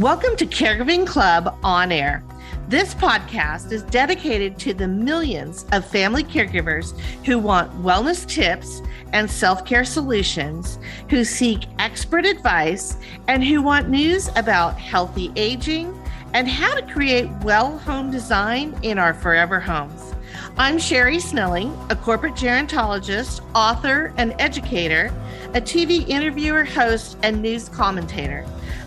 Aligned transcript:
Welcome 0.00 0.34
to 0.36 0.46
Caregiving 0.46 1.06
Club 1.06 1.58
On 1.62 1.92
Air. 1.92 2.24
This 2.68 2.94
podcast 2.94 3.70
is 3.70 3.82
dedicated 3.82 4.58
to 4.60 4.72
the 4.72 4.88
millions 4.88 5.66
of 5.72 5.84
family 5.84 6.24
caregivers 6.24 6.98
who 7.26 7.38
want 7.38 7.70
wellness 7.82 8.26
tips 8.26 8.80
and 9.12 9.30
self 9.30 9.66
care 9.66 9.84
solutions, 9.84 10.78
who 11.10 11.22
seek 11.22 11.66
expert 11.78 12.24
advice, 12.24 12.96
and 13.28 13.44
who 13.44 13.60
want 13.60 13.90
news 13.90 14.30
about 14.36 14.80
healthy 14.80 15.32
aging 15.36 15.94
and 16.32 16.48
how 16.48 16.74
to 16.74 16.92
create 16.94 17.28
well 17.42 17.76
home 17.76 18.10
design 18.10 18.74
in 18.82 18.98
our 18.98 19.12
forever 19.12 19.60
homes. 19.60 20.14
I'm 20.56 20.78
Sherri 20.78 21.20
Snelling, 21.20 21.76
a 21.90 21.96
corporate 21.96 22.36
gerontologist, 22.36 23.42
author, 23.54 24.14
and 24.16 24.34
educator, 24.38 25.12
a 25.52 25.60
TV 25.60 26.08
interviewer, 26.08 26.64
host, 26.64 27.18
and 27.22 27.42
news 27.42 27.68
commentator. 27.68 28.46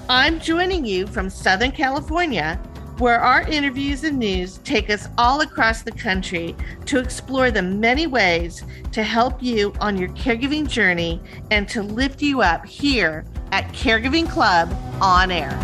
I'm 0.10 0.42
joining 0.42 0.86
you 0.86 1.08
from 1.08 1.30
Southern 1.30 1.72
California, 1.72 2.58
where 2.98 3.22
our 3.22 3.44
interviews 3.44 4.04
and 4.04 4.20
news 4.20 4.58
take 4.66 4.90
us 4.90 5.08
all 5.18 5.40
across 5.40 5.84
the 5.84 5.94
country 5.94 6.54
to 6.88 7.00
explore 7.00 7.52
the 7.52 7.62
many 7.62 8.06
ways 8.06 8.66
to 8.92 9.02
help 9.02 9.42
you 9.42 9.74
on 9.80 9.96
your 9.96 10.10
caregiving 10.10 10.68
journey 10.68 11.22
and 11.52 11.70
to 11.70 11.82
lift 11.82 12.22
you 12.22 12.42
up 12.42 12.66
here 12.66 13.24
at 13.54 13.66
Caregiving 13.70 14.30
Club 14.30 14.76
on 15.00 15.32
air. 15.32 15.58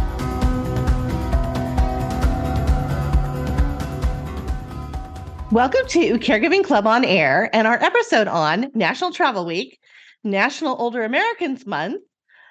Welcome 5.52 5.86
to 5.90 6.18
Caregiving 6.18 6.64
Club 6.64 6.88
on 6.88 7.04
Air 7.04 7.50
and 7.52 7.68
our 7.68 7.84
episode 7.84 8.30
on 8.30 8.72
National 8.74 9.12
Travel 9.12 9.46
Week, 9.46 9.78
National 10.24 10.78
Older 10.80 11.04
Americans 11.04 11.66
Month, 11.66 12.04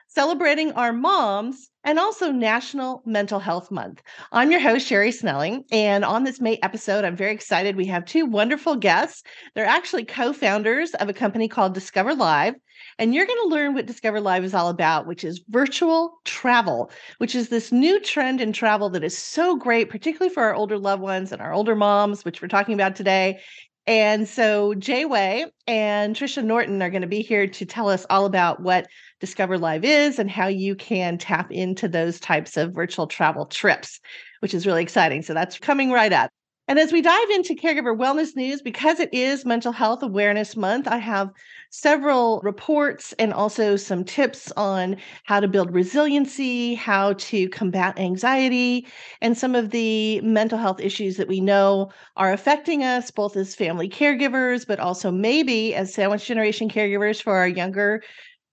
celebrating 0.09 0.73
our 0.73 0.93
moms 0.93 1.68
and 1.89 1.99
also 1.99 2.31
National 2.31 3.03
Mental 3.07 3.41
Health 3.41 3.71
Month. 3.71 4.03
I'm 4.31 4.51
your 4.51 4.61
host, 4.61 4.87
Sherri 4.87 5.11
Snelling. 5.11 5.65
And 5.73 6.05
on 6.05 6.23
this 6.23 6.39
May 6.39 6.59
episode, 6.63 7.03
I'm 7.03 7.17
very 7.17 7.33
excited. 7.33 7.77
We 7.77 7.87
have 7.87 8.05
two 8.05 8.27
wonderful 8.27 8.77
guests. 8.77 9.23
They're 9.55 9.65
actually 9.65 10.05
co 10.05 10.35
founders 10.35 10.93
of 10.97 11.09
a 11.09 11.15
company 11.15 11.49
called 11.49 11.73
Discover 11.73 12.15
Live. 12.15 12.57
And 12.99 13.15
you're 13.15 13.25
going 13.25 13.41
to 13.43 13.49
learn 13.49 13.73
what 13.73 13.87
Discover 13.87 14.21
Live 14.21 14.45
is 14.45 14.53
all 14.53 14.69
about, 14.69 15.07
which 15.07 15.25
is 15.25 15.41
virtual 15.49 16.19
travel, 16.27 16.91
which 17.17 17.35
is 17.35 17.49
this 17.49 17.73
new 17.73 17.99
trend 18.01 18.43
in 18.43 18.53
travel 18.53 18.91
that 18.91 19.03
is 19.03 19.17
so 19.17 19.57
great, 19.57 19.89
particularly 19.89 20.33
for 20.33 20.43
our 20.43 20.55
older 20.55 20.77
loved 20.77 21.01
ones 21.01 21.33
and 21.33 21.41
our 21.41 21.55
older 21.55 21.75
moms, 21.75 22.23
which 22.23 22.43
we're 22.43 22.49
talking 22.49 22.75
about 22.75 22.97
today. 22.97 23.41
And 23.87 24.29
so 24.29 24.75
Jay 24.75 25.07
Wei 25.07 25.47
and 25.67 26.15
Tricia 26.15 26.45
Norton 26.45 26.83
are 26.83 26.91
going 26.91 27.01
to 27.01 27.09
be 27.09 27.23
here 27.23 27.47
to 27.47 27.65
tell 27.65 27.89
us 27.89 28.05
all 28.11 28.27
about 28.27 28.61
what 28.61 28.87
Discover 29.21 29.59
Live 29.59 29.85
is 29.85 30.19
and 30.19 30.31
how 30.31 30.47
you 30.47 30.75
can 30.75 31.19
tap 31.19 31.51
into 31.51 31.89
those 31.89 32.21
types 32.21 32.57
of 32.57 32.75
virtual 32.75 33.07
travel 33.07 33.47
trips, 33.47 34.01
which 34.41 34.55
is 34.55 34.67
really 34.67 34.83
exciting. 34.83 35.23
So 35.23 35.35
that's 35.35 35.59
coming 35.59 35.91
right 35.91 36.13
up. 36.13 36.31
And 36.69 36.79
as 36.79 36.93
we 36.93 37.01
dive 37.01 37.31
into 37.31 37.55
caregiver 37.55 37.97
wellness 37.97 38.37
news, 38.37 38.61
because 38.61 39.01
it 39.01 39.09
is 39.11 39.47
Mental 39.47 39.73
Health 39.73 40.03
Awareness 40.03 40.55
Month, 40.55 40.87
I 40.87 40.99
have 40.99 41.31
several 41.71 42.41
reports 42.43 43.15
and 43.19 43.33
also 43.33 43.77
some 43.77 44.05
tips 44.05 44.53
on 44.53 44.97
how 45.25 45.41
to 45.41 45.49
build 45.49 45.73
resiliency, 45.73 46.75
how 46.75 47.15
to 47.15 47.49
combat 47.49 47.99
anxiety, 47.99 48.87
and 49.23 49.37
some 49.37 49.55
of 49.55 49.71
the 49.71 50.21
mental 50.21 50.59
health 50.59 50.79
issues 50.79 51.17
that 51.17 51.29
we 51.29 51.41
know 51.41 51.91
are 52.17 52.35
affecting 52.35 52.85
us, 52.85 53.11
both 53.11 53.35
as 53.39 53.55
family 53.55 53.89
caregivers, 53.89 54.67
but 54.67 54.79
also 54.79 55.11
maybe 55.11 55.75
as 55.75 55.95
sandwich 55.95 56.27
generation 56.27 56.69
caregivers 56.69 57.23
for 57.23 57.35
our 57.35 57.49
younger 57.49 58.03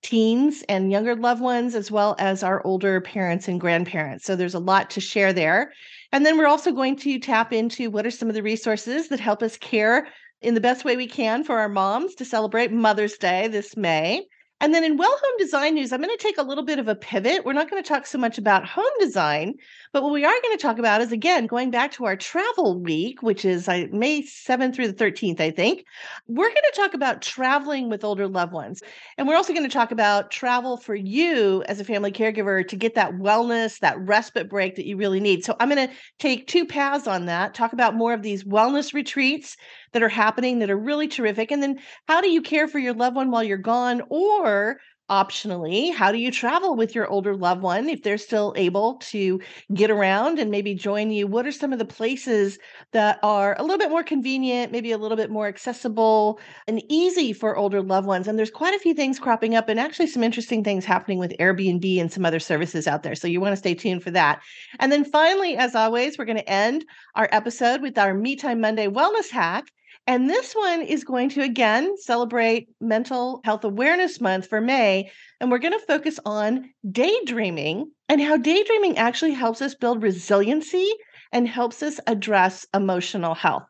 teens 0.06 0.64
and 0.70 0.92
younger 0.92 1.16
loved 1.16 1.42
ones, 1.42 1.74
as 1.74 1.90
well 1.90 2.16
as 2.20 2.44
our 2.44 2.64
older 2.64 3.02
parents 3.02 3.48
and 3.48 3.60
grandparents. 3.60 4.24
So 4.24 4.36
there's 4.36 4.54
a 4.54 4.60
lot 4.60 4.92
to 4.92 5.02
share 5.02 5.34
there. 5.34 5.74
And 6.12 6.24
then 6.24 6.38
we're 6.38 6.46
also 6.46 6.72
going 6.72 6.96
to 6.98 7.18
tap 7.18 7.52
into 7.52 7.90
what 7.90 8.06
are 8.06 8.12
some 8.12 8.30
of 8.30 8.36
the 8.36 8.44
resources 8.44 9.08
that 9.10 9.20
help 9.20 9.42
us 9.42 9.58
care 9.58 10.08
in 10.44 10.54
the 10.54 10.62
best 10.62 10.86
way 10.86 10.96
we 10.96 11.08
can 11.08 11.44
for 11.44 11.58
our 11.58 11.68
moms 11.68 12.14
to 12.16 12.26
celebrate 12.26 12.72
Mother's 12.72 13.18
Day 13.18 13.48
this 13.48 13.76
May. 13.76 14.28
And 14.62 14.74
then 14.74 14.86
in 14.86 14.96
Well 14.96 15.12
Home 15.12 15.38
Design 15.38 15.76
News, 15.76 15.92
I'm 15.92 16.02
going 16.02 16.16
to 16.16 16.24
take 16.24 16.38
a 16.38 16.44
little 16.44 16.64
bit 16.64 16.80
of 16.80 16.88
a 16.88 16.96
pivot. 16.96 17.44
We're 17.44 17.52
not 17.52 17.70
going 17.70 17.84
to 17.84 17.88
talk 17.88 18.06
so 18.06 18.18
much 18.18 18.38
about 18.38 18.66
home 18.66 18.86
design, 19.02 19.56
but 19.92 20.02
what 20.02 20.14
we 20.14 20.24
are 20.24 20.42
going 20.42 20.58
to 20.58 20.62
talk 20.62 20.80
about 20.80 21.02
is 21.02 21.12
again 21.12 21.46
going 21.46 21.72
back 21.72 21.92
to 21.94 22.06
our 22.06 22.16
travel 22.16 22.80
week, 22.80 23.22
which 23.22 23.44
is 23.44 23.68
May 23.68 24.24
7th 24.24 24.74
through 24.74 24.88
the 24.88 24.94
13th, 24.94 25.42
I 25.42 25.52
think. 25.52 25.86
We're 26.28 26.48
going 26.48 26.56
to 26.56 26.82
talk 26.82 26.94
about 26.94 27.22
traveling 27.22 27.90
with 27.90 28.06
older 28.06 28.30
loved 28.30 28.54
ones. 28.54 28.82
And 29.18 29.28
we're 29.28 29.36
also 29.36 29.52
going 29.52 29.68
to 29.68 29.74
talk 29.74 29.92
about 29.92 30.32
travel 30.32 30.78
for 30.78 30.96
you 30.96 31.62
as 31.68 31.82
a 31.82 31.86
family 31.86 32.14
caregiver 32.14 32.66
to 32.66 32.76
get 32.78 32.96
that 32.96 33.16
wellness, 33.16 33.80
that 33.80 34.00
respite 34.00 34.50
break 34.50 34.76
that 34.78 34.88
you 34.88 34.96
really 34.96 35.20
need. 35.20 35.44
So 35.44 35.58
I'm 35.60 35.70
going 35.70 35.90
to 35.90 35.94
take 36.18 36.48
two 36.48 36.66
paths 36.66 37.08
on 37.08 37.26
that, 37.26 37.54
talk 37.54 37.74
about 37.74 37.96
more 37.96 38.14
of 38.14 38.22
these 38.22 38.46
wellness 38.46 38.94
retreats 38.94 39.58
that 39.96 40.04
are 40.04 40.10
happening 40.10 40.60
that 40.60 40.70
are 40.70 40.78
really 40.78 41.08
terrific. 41.08 41.52
And 41.52 41.64
then 41.64 41.80
how 42.06 42.20
do 42.20 42.30
you 42.30 42.42
care 42.42 42.68
for 42.68 42.80
your 42.80 42.94
loved 42.94 43.16
one 43.16 43.32
while 43.32 43.44
you're 43.44 43.58
gone? 43.58 44.02
Or 44.10 44.78
optionally, 45.10 45.94
how 45.94 46.12
do 46.12 46.18
you 46.18 46.32
travel 46.32 46.76
with 46.76 46.96
your 46.96 47.08
older 47.08 47.36
loved 47.36 47.62
one 47.62 47.88
if 47.90 48.02
they're 48.02 48.18
still 48.18 48.54
able 48.58 48.96
to 48.98 49.40
get 49.74 49.92
around 49.92 50.40
and 50.40 50.50
maybe 50.50 50.74
join 50.74 51.12
you? 51.12 51.28
What 51.28 51.46
are 51.46 51.52
some 51.52 51.72
of 51.72 51.80
the 51.80 51.86
places 51.86 52.58
that 52.92 53.20
are 53.22 53.56
a 53.58 53.62
little 53.62 53.78
bit 53.78 53.92
more 53.92 54.04
convenient, 54.04 54.72
maybe 54.72 54.92
a 54.92 54.98
little 54.98 55.16
bit 55.16 55.30
more 55.30 55.48
accessible 55.48 56.40
and 56.68 56.82
easy 56.90 57.34
for 57.34 57.56
older 57.56 57.82
loved 57.82 58.08
ones? 58.08 58.28
And 58.28 58.38
there's 58.38 58.52
quite 58.52 58.74
a 58.74 58.80
few 58.80 58.94
things 58.94 59.20
cropping 59.20 59.56
up 59.56 59.70
and 59.70 59.80
actually 59.80 60.08
some 60.08 60.24
interesting 60.24 60.64
things 60.64 60.86
happening 60.86 61.20
with 61.20 61.36
Airbnb 61.40 62.02
and 62.02 62.12
some 62.12 62.26
other 62.26 62.40
services 62.40 62.88
out 62.88 63.04
there. 63.04 63.16
So 63.16 63.28
you 63.28 63.40
want 63.40 63.54
to 63.54 63.58
stay 63.58 63.76
tuned 63.76 64.04
for 64.04 64.12
that. 64.12 64.42
And 64.80 64.92
then 64.92 65.06
finally, 65.06 65.56
as 65.56 65.76
always, 65.76 66.18
we're 66.18 66.26
going 66.26 66.38
to 66.38 66.50
end 66.50 66.84
our 67.14 67.30
episode 67.32 67.82
with 67.82 67.98
our 67.98 68.14
Me 68.14 68.36
Time 68.36 68.60
Monday 68.60 68.88
wellness 68.88 69.30
hack. 69.30 69.66
And 70.08 70.30
this 70.30 70.54
one 70.54 70.84
is 70.84 71.04
going 71.04 71.30
to 71.30 71.42
again 71.42 71.98
celebrate 71.98 72.70
Mental 72.80 73.42
Health 73.44 73.64
Awareness 73.64 74.22
Month 74.22 74.48
for 74.48 74.62
May. 74.62 75.10
And 75.42 75.50
we're 75.50 75.58
going 75.58 75.74
to 75.74 75.86
focus 75.88 76.20
on 76.26 76.70
daydreaming 76.92 77.92
and 78.08 78.22
how 78.22 78.38
daydreaming 78.38 79.00
actually 79.00 79.32
helps 79.32 79.64
us 79.64 79.74
build 79.74 80.04
resiliency 80.04 80.88
and 81.32 81.48
helps 81.48 81.82
us 81.82 82.00
address 82.06 82.68
emotional 82.76 83.34
health. 83.34 83.64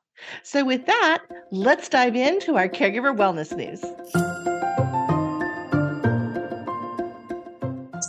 So, 0.44 0.66
with 0.66 0.86
that, 0.88 1.24
let's 1.52 1.90
dive 1.90 2.16
into 2.16 2.56
our 2.58 2.68
caregiver 2.68 3.16
wellness 3.16 3.56
news. 3.56 3.82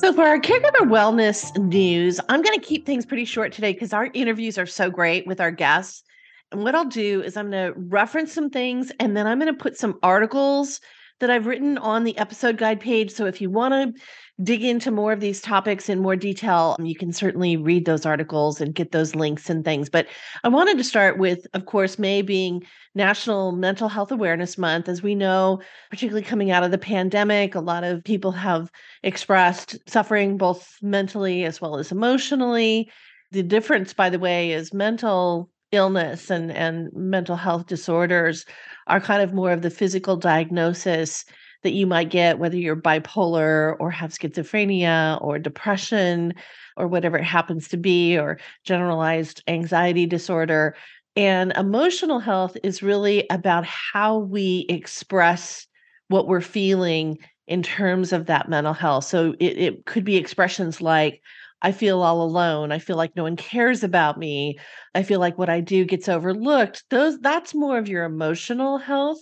So, 0.00 0.12
for 0.12 0.22
our 0.22 0.38
caregiver 0.38 0.86
wellness 0.88 1.56
news, 1.56 2.20
I'm 2.28 2.42
going 2.42 2.58
to 2.58 2.64
keep 2.64 2.86
things 2.86 3.06
pretty 3.06 3.24
short 3.24 3.52
today 3.52 3.72
because 3.72 3.92
our 3.92 4.08
interviews 4.14 4.58
are 4.58 4.66
so 4.66 4.90
great 4.90 5.26
with 5.26 5.40
our 5.40 5.50
guests. 5.50 6.02
And 6.52 6.62
what 6.62 6.74
I'll 6.74 6.84
do 6.84 7.22
is 7.22 7.36
I'm 7.36 7.50
going 7.50 7.72
to 7.72 7.78
reference 7.78 8.32
some 8.32 8.50
things 8.50 8.92
and 9.00 9.16
then 9.16 9.26
I'm 9.26 9.38
going 9.38 9.52
to 9.52 9.58
put 9.58 9.76
some 9.76 9.98
articles 10.02 10.80
that 11.20 11.30
I've 11.30 11.46
written 11.46 11.78
on 11.78 12.04
the 12.04 12.16
episode 12.18 12.58
guide 12.58 12.80
page. 12.80 13.10
So 13.10 13.26
if 13.26 13.40
you 13.40 13.50
want 13.50 13.72
to 13.72 14.02
dig 14.42 14.62
into 14.62 14.90
more 14.90 15.12
of 15.12 15.20
these 15.20 15.40
topics 15.40 15.88
in 15.88 16.00
more 16.00 16.14
detail, 16.14 16.76
you 16.78 16.94
can 16.94 17.10
certainly 17.10 17.56
read 17.56 17.86
those 17.86 18.04
articles 18.04 18.60
and 18.60 18.74
get 18.74 18.92
those 18.92 19.14
links 19.14 19.48
and 19.48 19.64
things. 19.64 19.88
But 19.88 20.06
I 20.44 20.48
wanted 20.48 20.76
to 20.76 20.84
start 20.84 21.18
with, 21.18 21.46
of 21.54 21.64
course, 21.64 21.98
May 21.98 22.20
being 22.20 22.62
National 22.94 23.52
Mental 23.52 23.88
Health 23.88 24.12
Awareness 24.12 24.58
Month. 24.58 24.90
As 24.90 25.02
we 25.02 25.14
know, 25.14 25.62
particularly 25.90 26.22
coming 26.22 26.50
out 26.50 26.64
of 26.64 26.70
the 26.70 26.78
pandemic, 26.78 27.54
a 27.54 27.60
lot 27.60 27.82
of 27.82 28.04
people 28.04 28.32
have 28.32 28.70
expressed 29.02 29.78
suffering 29.88 30.36
both 30.36 30.76
mentally 30.82 31.44
as 31.46 31.60
well 31.60 31.78
as 31.78 31.90
emotionally. 31.90 32.90
The 33.32 33.42
difference, 33.42 33.94
by 33.94 34.10
the 34.10 34.18
way, 34.18 34.52
is 34.52 34.74
mental 34.74 35.50
illness 35.72 36.30
and 36.30 36.50
and 36.52 36.92
mental 36.92 37.36
health 37.36 37.66
disorders 37.66 38.44
are 38.86 39.00
kind 39.00 39.22
of 39.22 39.34
more 39.34 39.50
of 39.50 39.62
the 39.62 39.70
physical 39.70 40.16
diagnosis 40.16 41.24
that 41.62 41.72
you 41.72 41.86
might 41.86 42.10
get 42.10 42.38
whether 42.38 42.56
you're 42.56 42.76
bipolar 42.76 43.74
or 43.80 43.90
have 43.90 44.12
schizophrenia 44.12 45.20
or 45.22 45.38
depression 45.38 46.32
or 46.76 46.86
whatever 46.86 47.16
it 47.16 47.24
happens 47.24 47.68
to 47.68 47.76
be 47.76 48.16
or 48.16 48.38
generalized 48.64 49.42
anxiety 49.48 50.06
disorder. 50.06 50.76
And 51.16 51.52
emotional 51.52 52.20
health 52.20 52.56
is 52.62 52.82
really 52.82 53.26
about 53.30 53.64
how 53.64 54.18
we 54.18 54.66
express 54.68 55.66
what 56.08 56.28
we're 56.28 56.42
feeling 56.42 57.18
in 57.48 57.62
terms 57.62 58.12
of 58.12 58.26
that 58.26 58.48
mental 58.48 58.74
health. 58.74 59.04
So 59.04 59.34
it, 59.40 59.58
it 59.58 59.86
could 59.86 60.04
be 60.04 60.16
expressions 60.16 60.80
like 60.80 61.22
I 61.62 61.72
feel 61.72 62.02
all 62.02 62.22
alone. 62.22 62.72
I 62.72 62.78
feel 62.78 62.96
like 62.96 63.16
no 63.16 63.24
one 63.24 63.36
cares 63.36 63.82
about 63.82 64.18
me. 64.18 64.58
I 64.94 65.02
feel 65.02 65.20
like 65.20 65.38
what 65.38 65.48
I 65.48 65.60
do 65.60 65.84
gets 65.84 66.08
overlooked. 66.08 66.84
Those 66.90 67.18
that's 67.20 67.54
more 67.54 67.78
of 67.78 67.88
your 67.88 68.04
emotional 68.04 68.78
health. 68.78 69.18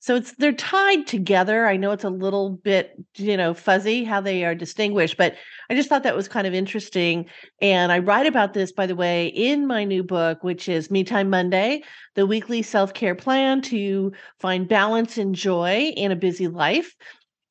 So 0.00 0.16
it's 0.16 0.32
they're 0.36 0.52
tied 0.52 1.06
together. 1.06 1.66
I 1.66 1.78
know 1.78 1.92
it's 1.92 2.04
a 2.04 2.10
little 2.10 2.50
bit, 2.50 2.92
you 3.16 3.38
know, 3.38 3.54
fuzzy 3.54 4.04
how 4.04 4.20
they 4.20 4.44
are 4.44 4.54
distinguished, 4.54 5.16
but 5.16 5.34
I 5.70 5.74
just 5.74 5.88
thought 5.88 6.02
that 6.02 6.14
was 6.14 6.28
kind 6.28 6.46
of 6.46 6.52
interesting. 6.52 7.24
And 7.62 7.90
I 7.90 8.00
write 8.00 8.26
about 8.26 8.52
this, 8.52 8.70
by 8.70 8.86
the 8.86 8.94
way, 8.94 9.28
in 9.28 9.66
my 9.66 9.84
new 9.84 10.02
book, 10.02 10.44
which 10.44 10.68
is 10.68 10.90
Me 10.90 11.04
Time 11.04 11.30
Monday, 11.30 11.82
the 12.16 12.26
weekly 12.26 12.60
self-care 12.60 13.14
plan 13.14 13.62
to 13.62 14.12
find 14.40 14.68
balance 14.68 15.16
and 15.16 15.34
joy 15.34 15.90
in 15.96 16.12
a 16.12 16.16
busy 16.16 16.48
life. 16.48 16.94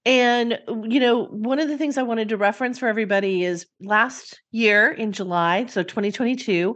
And, 0.05 0.59
you 0.83 0.99
know, 0.99 1.25
one 1.25 1.59
of 1.59 1.69
the 1.69 1.77
things 1.77 1.97
I 1.97 2.03
wanted 2.03 2.29
to 2.29 2.37
reference 2.37 2.77
for 2.77 2.87
everybody 2.87 3.45
is 3.45 3.65
last 3.79 4.41
year 4.51 4.91
in 4.91 5.13
July, 5.13 5.65
so 5.67 5.81
2022, 5.81 6.75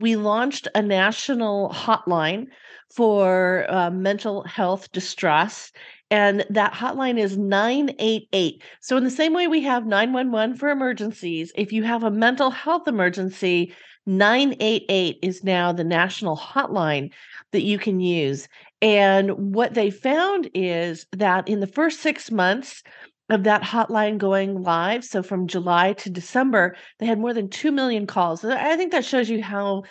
we 0.00 0.16
launched 0.16 0.68
a 0.74 0.82
national 0.82 1.70
hotline 1.70 2.48
for 2.94 3.66
uh, 3.70 3.90
mental 3.90 4.44
health 4.44 4.92
distress. 4.92 5.72
And 6.10 6.44
that 6.50 6.74
hotline 6.74 7.18
is 7.18 7.36
988. 7.36 8.62
So, 8.80 8.96
in 8.96 9.04
the 9.04 9.10
same 9.10 9.32
way 9.32 9.48
we 9.48 9.62
have 9.62 9.86
911 9.86 10.56
for 10.56 10.68
emergencies, 10.68 11.52
if 11.56 11.72
you 11.72 11.82
have 11.82 12.04
a 12.04 12.10
mental 12.10 12.50
health 12.50 12.86
emergency, 12.86 13.74
988 14.06 15.18
is 15.22 15.42
now 15.42 15.72
the 15.72 15.82
national 15.82 16.36
hotline 16.36 17.10
that 17.50 17.62
you 17.62 17.78
can 17.78 17.98
use. 17.98 18.46
And 18.82 19.54
what 19.54 19.74
they 19.74 19.90
found 19.90 20.50
is 20.54 21.06
that 21.12 21.48
in 21.48 21.60
the 21.60 21.66
first 21.66 22.00
six 22.00 22.30
months 22.30 22.82
of 23.30 23.44
that 23.44 23.62
hotline 23.62 24.18
going 24.18 24.62
live, 24.62 25.04
so 25.04 25.22
from 25.22 25.48
July 25.48 25.94
to 25.94 26.10
December, 26.10 26.76
they 26.98 27.06
had 27.06 27.18
more 27.18 27.34
than 27.34 27.48
2 27.48 27.72
million 27.72 28.06
calls. 28.06 28.44
I 28.44 28.76
think 28.76 28.92
that 28.92 29.04
shows 29.04 29.28
you 29.28 29.42
how 29.42 29.84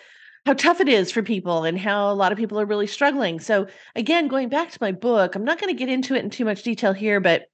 how 0.45 0.53
tough 0.53 0.79
it 0.79 0.87
is 0.87 1.11
for 1.11 1.23
people 1.23 1.63
and 1.63 1.79
how 1.79 2.11
a 2.11 2.13
lot 2.13 2.31
of 2.31 2.37
people 2.37 2.59
are 2.59 2.67
really 2.67 2.85
struggling. 2.85 3.39
So 3.39 3.65
again, 3.95 4.27
going 4.27 4.47
back 4.47 4.69
to 4.69 4.77
my 4.79 4.91
book, 4.91 5.33
I'm 5.33 5.43
not 5.43 5.59
going 5.59 5.73
to 5.73 5.77
get 5.77 5.89
into 5.89 6.13
it 6.13 6.23
in 6.23 6.29
too 6.29 6.45
much 6.45 6.61
detail 6.61 6.93
here, 6.93 7.19
but 7.19 7.47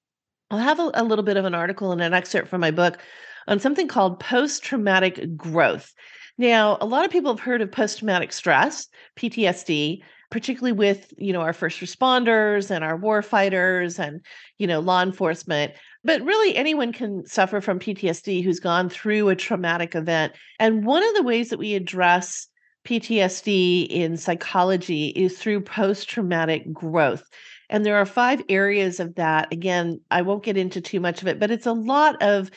I'll 0.50 0.60
have 0.60 0.80
a, 0.80 0.92
a 0.96 1.04
little 1.06 1.24
bit 1.24 1.38
of 1.38 1.46
an 1.46 1.56
article 1.56 1.94
and 1.94 2.02
an 2.02 2.14
excerpt 2.14 2.50
from 2.50 2.60
my 2.60 2.72
book 2.72 2.98
on 3.48 3.60
something 3.60 3.88
called 3.88 4.20
post 4.20 4.64
traumatic 4.64 5.38
growth. 5.38 5.94
Now, 6.42 6.80
a 6.82 6.88
lot 6.88 7.06
of 7.06 7.12
people 7.12 7.32
have 7.32 7.40
heard 7.40 7.62
of 7.62 7.72
post 7.72 8.00
traumatic 8.00 8.34
stress, 8.34 8.88
PTSD, 9.16 10.02
particularly 10.32 10.72
with, 10.72 11.14
you 11.16 11.34
know, 11.34 11.42
our 11.42 11.54
first 11.54 11.80
responders 11.82 12.72
and 12.72 12.84
our 12.84 12.98
war 12.98 13.22
fighters 13.22 14.00
and, 14.00 14.26
you 14.58 14.66
know, 14.66 14.80
law 14.80 15.04
enforcement. 15.04 15.74
But 16.04 16.24
really 16.24 16.56
anyone 16.56 16.94
can 16.94 17.28
suffer 17.28 17.62
from 17.62 17.78
PTSD 17.78 18.44
who's 18.44 18.60
gone 18.60 18.90
through 18.90 19.30
a 19.30 19.36
traumatic 19.36 19.94
event. 19.94 20.34
And 20.60 20.84
one 20.84 21.04
of 21.08 21.14
the 21.14 21.22
ways 21.22 21.50
that 21.50 21.60
we 21.60 21.76
address 21.76 22.48
PTSD 22.86 23.86
in 23.92 24.18
psychology 24.18 25.10
is 25.10 25.38
through 25.38 25.62
post 25.62 26.10
traumatic 26.10 26.74
growth. 26.74 27.22
And 27.70 27.86
there 27.86 27.98
are 27.98 28.06
five 28.08 28.42
areas 28.50 29.00
of 29.00 29.14
that. 29.14 29.54
Again, 29.54 30.02
I 30.10 30.24
won't 30.24 30.44
get 30.44 30.58
into 30.58 30.82
too 30.82 31.00
much 31.00 31.22
of 31.22 31.28
it, 31.28 31.40
but 31.40 31.52
it's 31.52 31.68
a 31.68 31.72
lot 31.72 32.20
of 32.20 32.50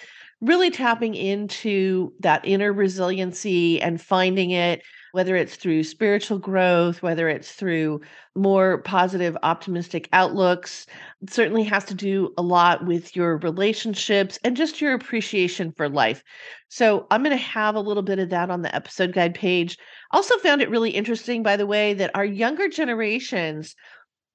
really 0.45 0.71
tapping 0.71 1.15
into 1.15 2.13
that 2.21 2.43
inner 2.45 2.73
resiliency 2.73 3.81
and 3.81 4.01
finding 4.01 4.51
it, 4.51 4.83
whether 5.13 5.37
it's 5.37 5.57
through 5.57 5.85
spiritual 5.85 6.39
growth, 6.39 7.01
whether 7.03 7.29
it's 7.29 7.53
through 7.53 8.01
more 8.35 8.83
positive, 8.83 9.37
optimistic 9.43 10.09
outlooks. 10.13 10.87
It 11.23 11.33
certainly 11.33 11.63
has 11.65 11.85
to 11.87 11.95
do 11.95 12.35
a 12.37 12.43
lot 12.43 12.85
with 12.85 13.17
your 13.17 13.39
relationships 13.39 14.39
and 14.45 14.57
just 14.57 14.81
your 14.81 14.93
appreciation 14.93 15.73
for 15.73 15.89
life. 15.89 16.23
So, 16.69 17.07
I'm 17.11 17.23
going 17.23 17.37
to 17.37 17.43
have 17.43 17.75
a 17.75 17.81
little 17.81 18.03
bit 18.03 18.19
of 18.19 18.31
that 18.31 18.51
on 18.51 18.63
the 18.63 18.75
episode 18.75 19.13
guide 19.13 19.35
page. 19.35 19.79
Also, 20.11 20.37
found 20.39 20.61
it 20.61 20.71
really 20.71 20.91
interesting, 20.91 21.43
by 21.43 21.57
the 21.57 21.67
way, 21.67 21.95
that 21.95 22.11
our 22.15 22.25
younger 22.25 22.69
generations 22.69 23.75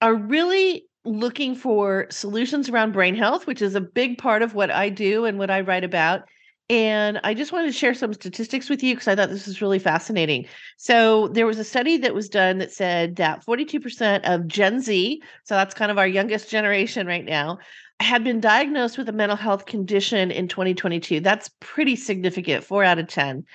are 0.02 0.16
really 0.16 0.89
looking 1.06 1.56
for 1.56 2.08
solutions 2.10 2.70
around 2.70 2.92
brain 2.92 3.16
health, 3.16 3.48
which 3.48 3.62
is 3.62 3.76
a 3.76 3.82
big 3.82 4.18
part 4.18 4.42
of 4.42 4.54
what 4.54 4.72
I 4.72 4.90
do 4.90 5.26
and 5.26 5.40
what 5.40 5.50
I 5.50 5.62
write 5.62 5.84
about. 5.84 6.24
And 6.70 7.20
I 7.24 7.34
just 7.34 7.52
wanted 7.52 7.68
to 7.68 7.74
share 7.74 7.96
some 7.96 8.14
statistics 8.14 8.70
with 8.70 8.84
you 8.84 8.94
because 8.94 9.08
I 9.08 9.16
thought 9.16 9.30
this 9.30 9.48
was 9.48 9.62
really 9.62 9.80
fascinating. 9.80 10.46
So, 10.78 11.28
there 11.30 11.48
was 11.48 11.58
a 11.58 11.64
study 11.64 11.98
that 11.98 12.14
was 12.14 12.30
done 12.30 12.60
that 12.60 12.72
said 12.72 13.16
that 13.16 13.44
42% 13.44 14.22
of 14.24 14.48
Gen 14.48 14.80
Z, 14.80 15.22
so 15.46 15.56
that's 15.56 15.74
kind 15.74 15.90
of 15.90 15.98
our 15.98 16.08
youngest 16.08 16.52
generation 16.52 17.08
right 17.08 17.26
now, 17.26 17.58
had 18.00 18.24
been 18.24 18.40
diagnosed 18.40 19.00
with 19.00 19.10
a 19.10 19.14
mental 19.14 19.36
health 19.36 19.66
condition 19.66 20.30
in 20.30 20.48
2022. 20.48 21.22
That's 21.22 21.50
pretty 21.60 21.96
significant, 21.96 22.64
four 22.64 22.84
out 22.84 23.00
of 23.00 23.08
10. 23.08 23.46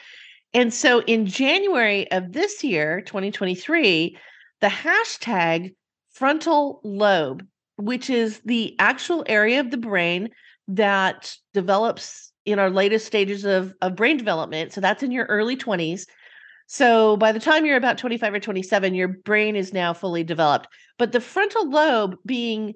And 0.52 0.74
so, 0.74 1.00
in 1.02 1.26
January 1.26 2.10
of 2.10 2.32
this 2.32 2.64
year, 2.64 3.00
2023, 3.02 4.18
the 4.60 4.66
hashtag 4.66 5.74
frontal 6.14 6.80
lobe, 6.84 7.44
which 7.76 8.08
is 8.08 8.40
the 8.44 8.74
actual 8.78 9.24
area 9.26 9.60
of 9.60 9.70
the 9.70 9.76
brain 9.76 10.30
that 10.68 11.36
develops 11.52 12.32
in 12.46 12.58
our 12.58 12.70
latest 12.70 13.06
stages 13.06 13.44
of, 13.44 13.74
of 13.82 13.96
brain 13.96 14.16
development. 14.16 14.72
So 14.72 14.80
that's 14.80 15.02
in 15.02 15.10
your 15.10 15.26
early 15.26 15.56
20s. 15.56 16.06
So 16.66 17.16
by 17.16 17.32
the 17.32 17.40
time 17.40 17.66
you're 17.66 17.76
about 17.76 17.98
25 17.98 18.34
or 18.34 18.40
27, 18.40 18.94
your 18.94 19.08
brain 19.08 19.56
is 19.56 19.72
now 19.72 19.92
fully 19.92 20.24
developed. 20.24 20.68
But 20.98 21.12
the 21.12 21.20
frontal 21.20 21.68
lobe 21.68 22.16
being 22.24 22.74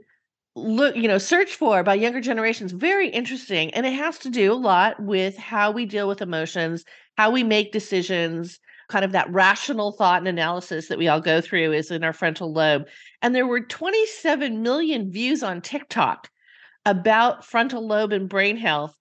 look, 0.57 0.97
you 0.97 1.09
know, 1.09 1.19
searched 1.19 1.55
for 1.55 1.83
by 1.83 1.95
younger 1.95 2.21
generations, 2.21 2.73
very 2.73 3.09
interesting. 3.09 3.73
And 3.75 3.87
it 3.87 3.93
has 3.93 4.19
to 4.19 4.31
do 4.31 4.53
a 4.53 4.55
lot 4.55 5.01
with 5.01 5.37
how 5.37 5.71
we 5.71 5.87
deal 5.87 6.09
with 6.09 6.21
emotions, 6.21 6.85
how 7.17 7.31
we 7.31 7.45
make 7.45 7.73
decisions, 7.73 8.59
kind 8.89 9.05
of 9.05 9.13
that 9.13 9.31
rational 9.33 9.93
thought 9.93 10.19
and 10.19 10.29
analysis 10.29 10.89
that 10.89 10.99
we 10.99 11.09
all 11.09 11.21
go 11.21 11.41
through 11.41 11.73
is 11.73 11.91
in 11.91 12.05
our 12.05 12.13
frontal 12.13 12.53
lobe. 12.53 12.87
And 13.23 13.35
there 13.35 13.47
were 13.47 13.61
27 13.61 14.63
million 14.63 15.11
views 15.11 15.43
on 15.43 15.61
TikTok 15.61 16.29
about 16.85 17.45
frontal 17.45 17.87
lobe 17.87 18.13
and 18.13 18.29
brain 18.29 18.57
health 18.57 18.95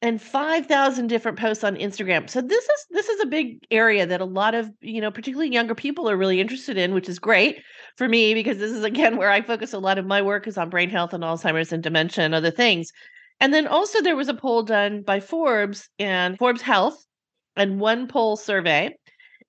and 0.00 0.20
5000 0.20 1.06
different 1.06 1.38
posts 1.38 1.64
on 1.64 1.76
Instagram. 1.76 2.28
So 2.28 2.42
this 2.42 2.64
is 2.64 2.86
this 2.90 3.08
is 3.08 3.20
a 3.20 3.26
big 3.26 3.64
area 3.70 4.06
that 4.06 4.20
a 4.20 4.26
lot 4.26 4.54
of, 4.54 4.70
you 4.80 5.00
know, 5.00 5.10
particularly 5.10 5.52
younger 5.52 5.74
people 5.74 6.10
are 6.10 6.16
really 6.16 6.40
interested 6.40 6.76
in, 6.76 6.92
which 6.92 7.08
is 7.08 7.18
great 7.18 7.62
for 7.96 8.08
me 8.08 8.34
because 8.34 8.58
this 8.58 8.72
is 8.72 8.84
again 8.84 9.16
where 9.16 9.30
I 9.30 9.40
focus 9.40 9.72
a 9.72 9.78
lot 9.78 9.98
of 9.98 10.06
my 10.06 10.20
work 10.20 10.46
is 10.46 10.58
on 10.58 10.68
brain 10.68 10.90
health 10.90 11.14
and 11.14 11.24
Alzheimer's 11.24 11.72
and 11.72 11.82
dementia 11.82 12.24
and 12.24 12.34
other 12.34 12.50
things. 12.50 12.92
And 13.40 13.52
then 13.52 13.66
also 13.66 14.00
there 14.00 14.16
was 14.16 14.28
a 14.28 14.34
poll 14.34 14.62
done 14.62 15.02
by 15.02 15.20
Forbes 15.20 15.88
and 15.98 16.38
Forbes 16.38 16.62
Health 16.62 17.02
and 17.56 17.80
one 17.80 18.06
poll 18.06 18.36
survey 18.36 18.94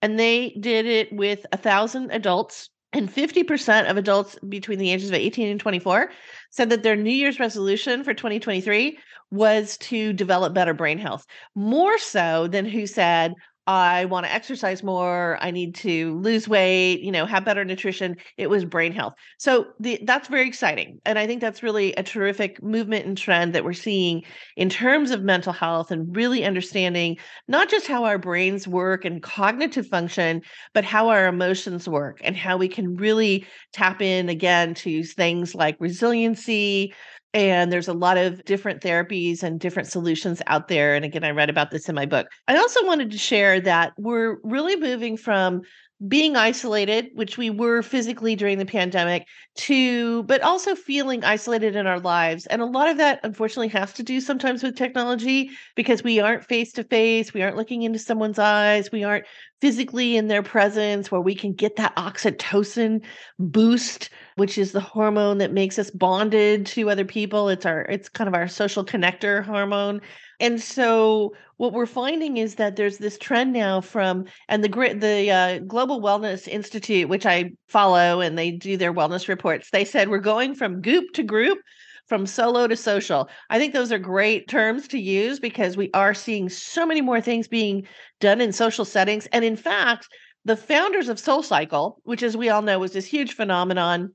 and 0.05 0.19
they 0.19 0.55
did 0.59 0.85
it 0.85 1.11
with 1.11 1.47
a 1.51 1.57
thousand 1.57 2.11
adults 2.11 2.69
and 2.93 3.11
50% 3.11 3.89
of 3.89 3.97
adults 3.97 4.37
between 4.47 4.77
the 4.77 4.91
ages 4.91 5.09
of 5.09 5.15
18 5.15 5.47
and 5.47 5.59
24 5.59 6.11
said 6.51 6.69
that 6.69 6.83
their 6.83 6.95
New 6.95 7.09
Year's 7.09 7.39
resolution 7.39 8.03
for 8.03 8.13
2023 8.13 8.99
was 9.31 9.77
to 9.79 10.13
develop 10.13 10.53
better 10.53 10.75
brain 10.75 10.99
health, 10.99 11.25
more 11.55 11.97
so 11.97 12.47
than 12.47 12.65
who 12.65 12.85
said, 12.85 13.33
I 13.67 14.05
want 14.05 14.27
to 14.27 14.31
exercise 14.31 14.83
more, 14.83 15.39
I 15.41 15.49
need 15.49 15.73
to 15.75 16.19
lose 16.19 16.47
weight, 16.47 17.01
you 17.01 17.11
know, 17.11 17.25
have 17.25 17.45
better 17.45 17.65
nutrition. 17.65 18.17
It 18.37 18.47
was 18.47 18.63
brain 18.63 18.91
health. 18.91 19.13
So 19.39 19.65
the, 19.79 19.99
that's 20.03 20.27
very 20.27 20.47
exciting. 20.47 20.99
And 21.03 21.17
I 21.17 21.25
think 21.25 21.41
that's 21.41 21.63
really 21.63 21.93
a 21.93 22.03
terrific 22.03 22.61
movement 22.61 23.07
and 23.07 23.17
trend 23.17 23.53
that 23.53 23.63
we're 23.63 23.73
seeing 23.73 24.21
in 24.55 24.69
terms 24.69 25.09
of 25.09 25.23
mental 25.23 25.51
health 25.51 25.89
and 25.89 26.15
really 26.15 26.45
understanding 26.45 27.17
not 27.47 27.69
just 27.69 27.87
how 27.87 28.03
our 28.03 28.19
brains 28.19 28.67
work 28.67 29.03
and 29.03 29.23
cognitive 29.23 29.87
function, 29.87 30.41
but 30.73 30.85
how 30.85 31.09
our 31.09 31.27
emotions 31.27 31.89
work 31.89 32.19
and 32.23 32.37
how 32.37 32.57
we 32.57 32.67
can 32.67 32.95
really 32.95 33.47
tap 33.73 33.99
in 33.99 34.29
again 34.29 34.75
to 34.75 35.03
things 35.03 35.55
like 35.55 35.75
resiliency, 35.79 36.93
and 37.35 37.69
there's 37.69 37.89
a 37.89 37.93
lot 37.93 38.17
of 38.17 38.45
different 38.45 38.81
therapies 38.81 39.43
and 39.43 39.59
different 39.59 39.89
solutions 39.89 40.41
out 40.47 40.69
there. 40.69 40.95
And 40.95 41.03
again, 41.03 41.25
I 41.25 41.31
read 41.31 41.49
about 41.49 41.69
this 41.69 41.89
in 41.89 41.93
my 41.93 42.05
book. 42.05 42.27
I 42.47 42.55
also 42.55 42.85
wanted 42.85 43.11
to 43.11 43.17
share 43.17 43.59
that 43.59 43.91
we're 43.97 44.37
really 44.43 44.77
moving 44.77 45.17
from 45.17 45.61
being 46.07 46.37
isolated, 46.37 47.09
which 47.13 47.37
we 47.37 47.49
were 47.49 47.81
physically 47.81 48.37
during 48.37 48.57
the 48.57 48.65
pandemic, 48.65 49.27
to 49.55 50.23
but 50.23 50.41
also 50.41 50.75
feeling 50.75 51.25
isolated 51.25 51.75
in 51.75 51.87
our 51.87 51.99
lives. 51.99 52.45
And 52.45 52.61
a 52.61 52.65
lot 52.65 52.89
of 52.89 52.97
that 52.97 53.19
unfortunately 53.23 53.69
has 53.69 53.91
to 53.93 54.03
do 54.03 54.21
sometimes 54.21 54.63
with 54.63 54.77
technology 54.77 55.51
because 55.75 56.03
we 56.03 56.21
aren't 56.21 56.45
face 56.45 56.71
to 56.73 56.85
face, 56.85 57.33
we 57.33 57.41
aren't 57.41 57.57
looking 57.57 57.83
into 57.83 57.99
someone's 57.99 58.39
eyes, 58.39 58.93
we 58.93 59.03
aren't 59.03 59.25
physically 59.65 60.15
in 60.15 60.27
their 60.27 60.43
presence 60.43 61.11
where 61.11 61.19
we 61.19 61.33
can 61.33 61.51
get 61.51 61.75
that 61.75 61.95
oxytocin 61.95 63.03
boost 63.39 64.11
which 64.35 64.59
is 64.59 64.73
the 64.73 64.79
hormone 64.79 65.39
that 65.39 65.51
makes 65.51 65.79
us 65.79 65.89
bonded 65.89 66.67
to 66.67 66.87
other 66.87 67.03
people 67.03 67.49
it's 67.49 67.65
our 67.65 67.81
it's 67.85 68.07
kind 68.07 68.27
of 68.27 68.35
our 68.35 68.47
social 68.47 68.85
connector 68.85 69.43
hormone 69.43 69.99
and 70.39 70.61
so 70.61 71.33
what 71.57 71.73
we're 71.73 71.87
finding 71.87 72.37
is 72.37 72.55
that 72.55 72.75
there's 72.75 72.99
this 72.99 73.17
trend 73.17 73.53
now 73.53 73.81
from 73.81 74.25
and 74.49 74.63
the 74.63 74.69
the 74.99 75.31
uh, 75.31 75.59
Global 75.59 75.99
Wellness 76.01 76.47
Institute, 76.47 77.07
which 77.07 77.25
I 77.25 77.51
follow, 77.67 78.19
and 78.19 78.37
they 78.37 78.51
do 78.51 78.75
their 78.75 78.93
wellness 78.93 79.29
reports. 79.29 79.69
They 79.69 79.85
said 79.85 80.09
we're 80.09 80.17
going 80.19 80.55
from 80.55 80.81
goop 80.81 81.05
to 81.13 81.23
group, 81.23 81.59
from 82.07 82.25
solo 82.25 82.67
to 82.67 82.75
social. 82.75 83.29
I 83.49 83.57
think 83.59 83.73
those 83.73 83.91
are 83.91 83.99
great 83.99 84.47
terms 84.47 84.87
to 84.89 84.99
use 84.99 85.39
because 85.39 85.75
we 85.75 85.89
are 85.93 86.13
seeing 86.13 86.49
so 86.49 86.85
many 86.85 87.01
more 87.01 87.21
things 87.21 87.47
being 87.47 87.87
done 88.19 88.41
in 88.41 88.51
social 88.51 88.85
settings. 88.85 89.25
And 89.27 89.43
in 89.43 89.55
fact, 89.55 90.07
the 90.45 90.55
founders 90.55 91.09
of 91.09 91.19
Soul 91.19 91.41
Cycle, 91.41 91.99
which 92.03 92.21
as 92.21 92.37
we 92.37 92.49
all 92.49 92.61
know 92.61 92.79
was 92.79 92.93
this 92.93 93.05
huge 93.05 93.33
phenomenon 93.33 94.13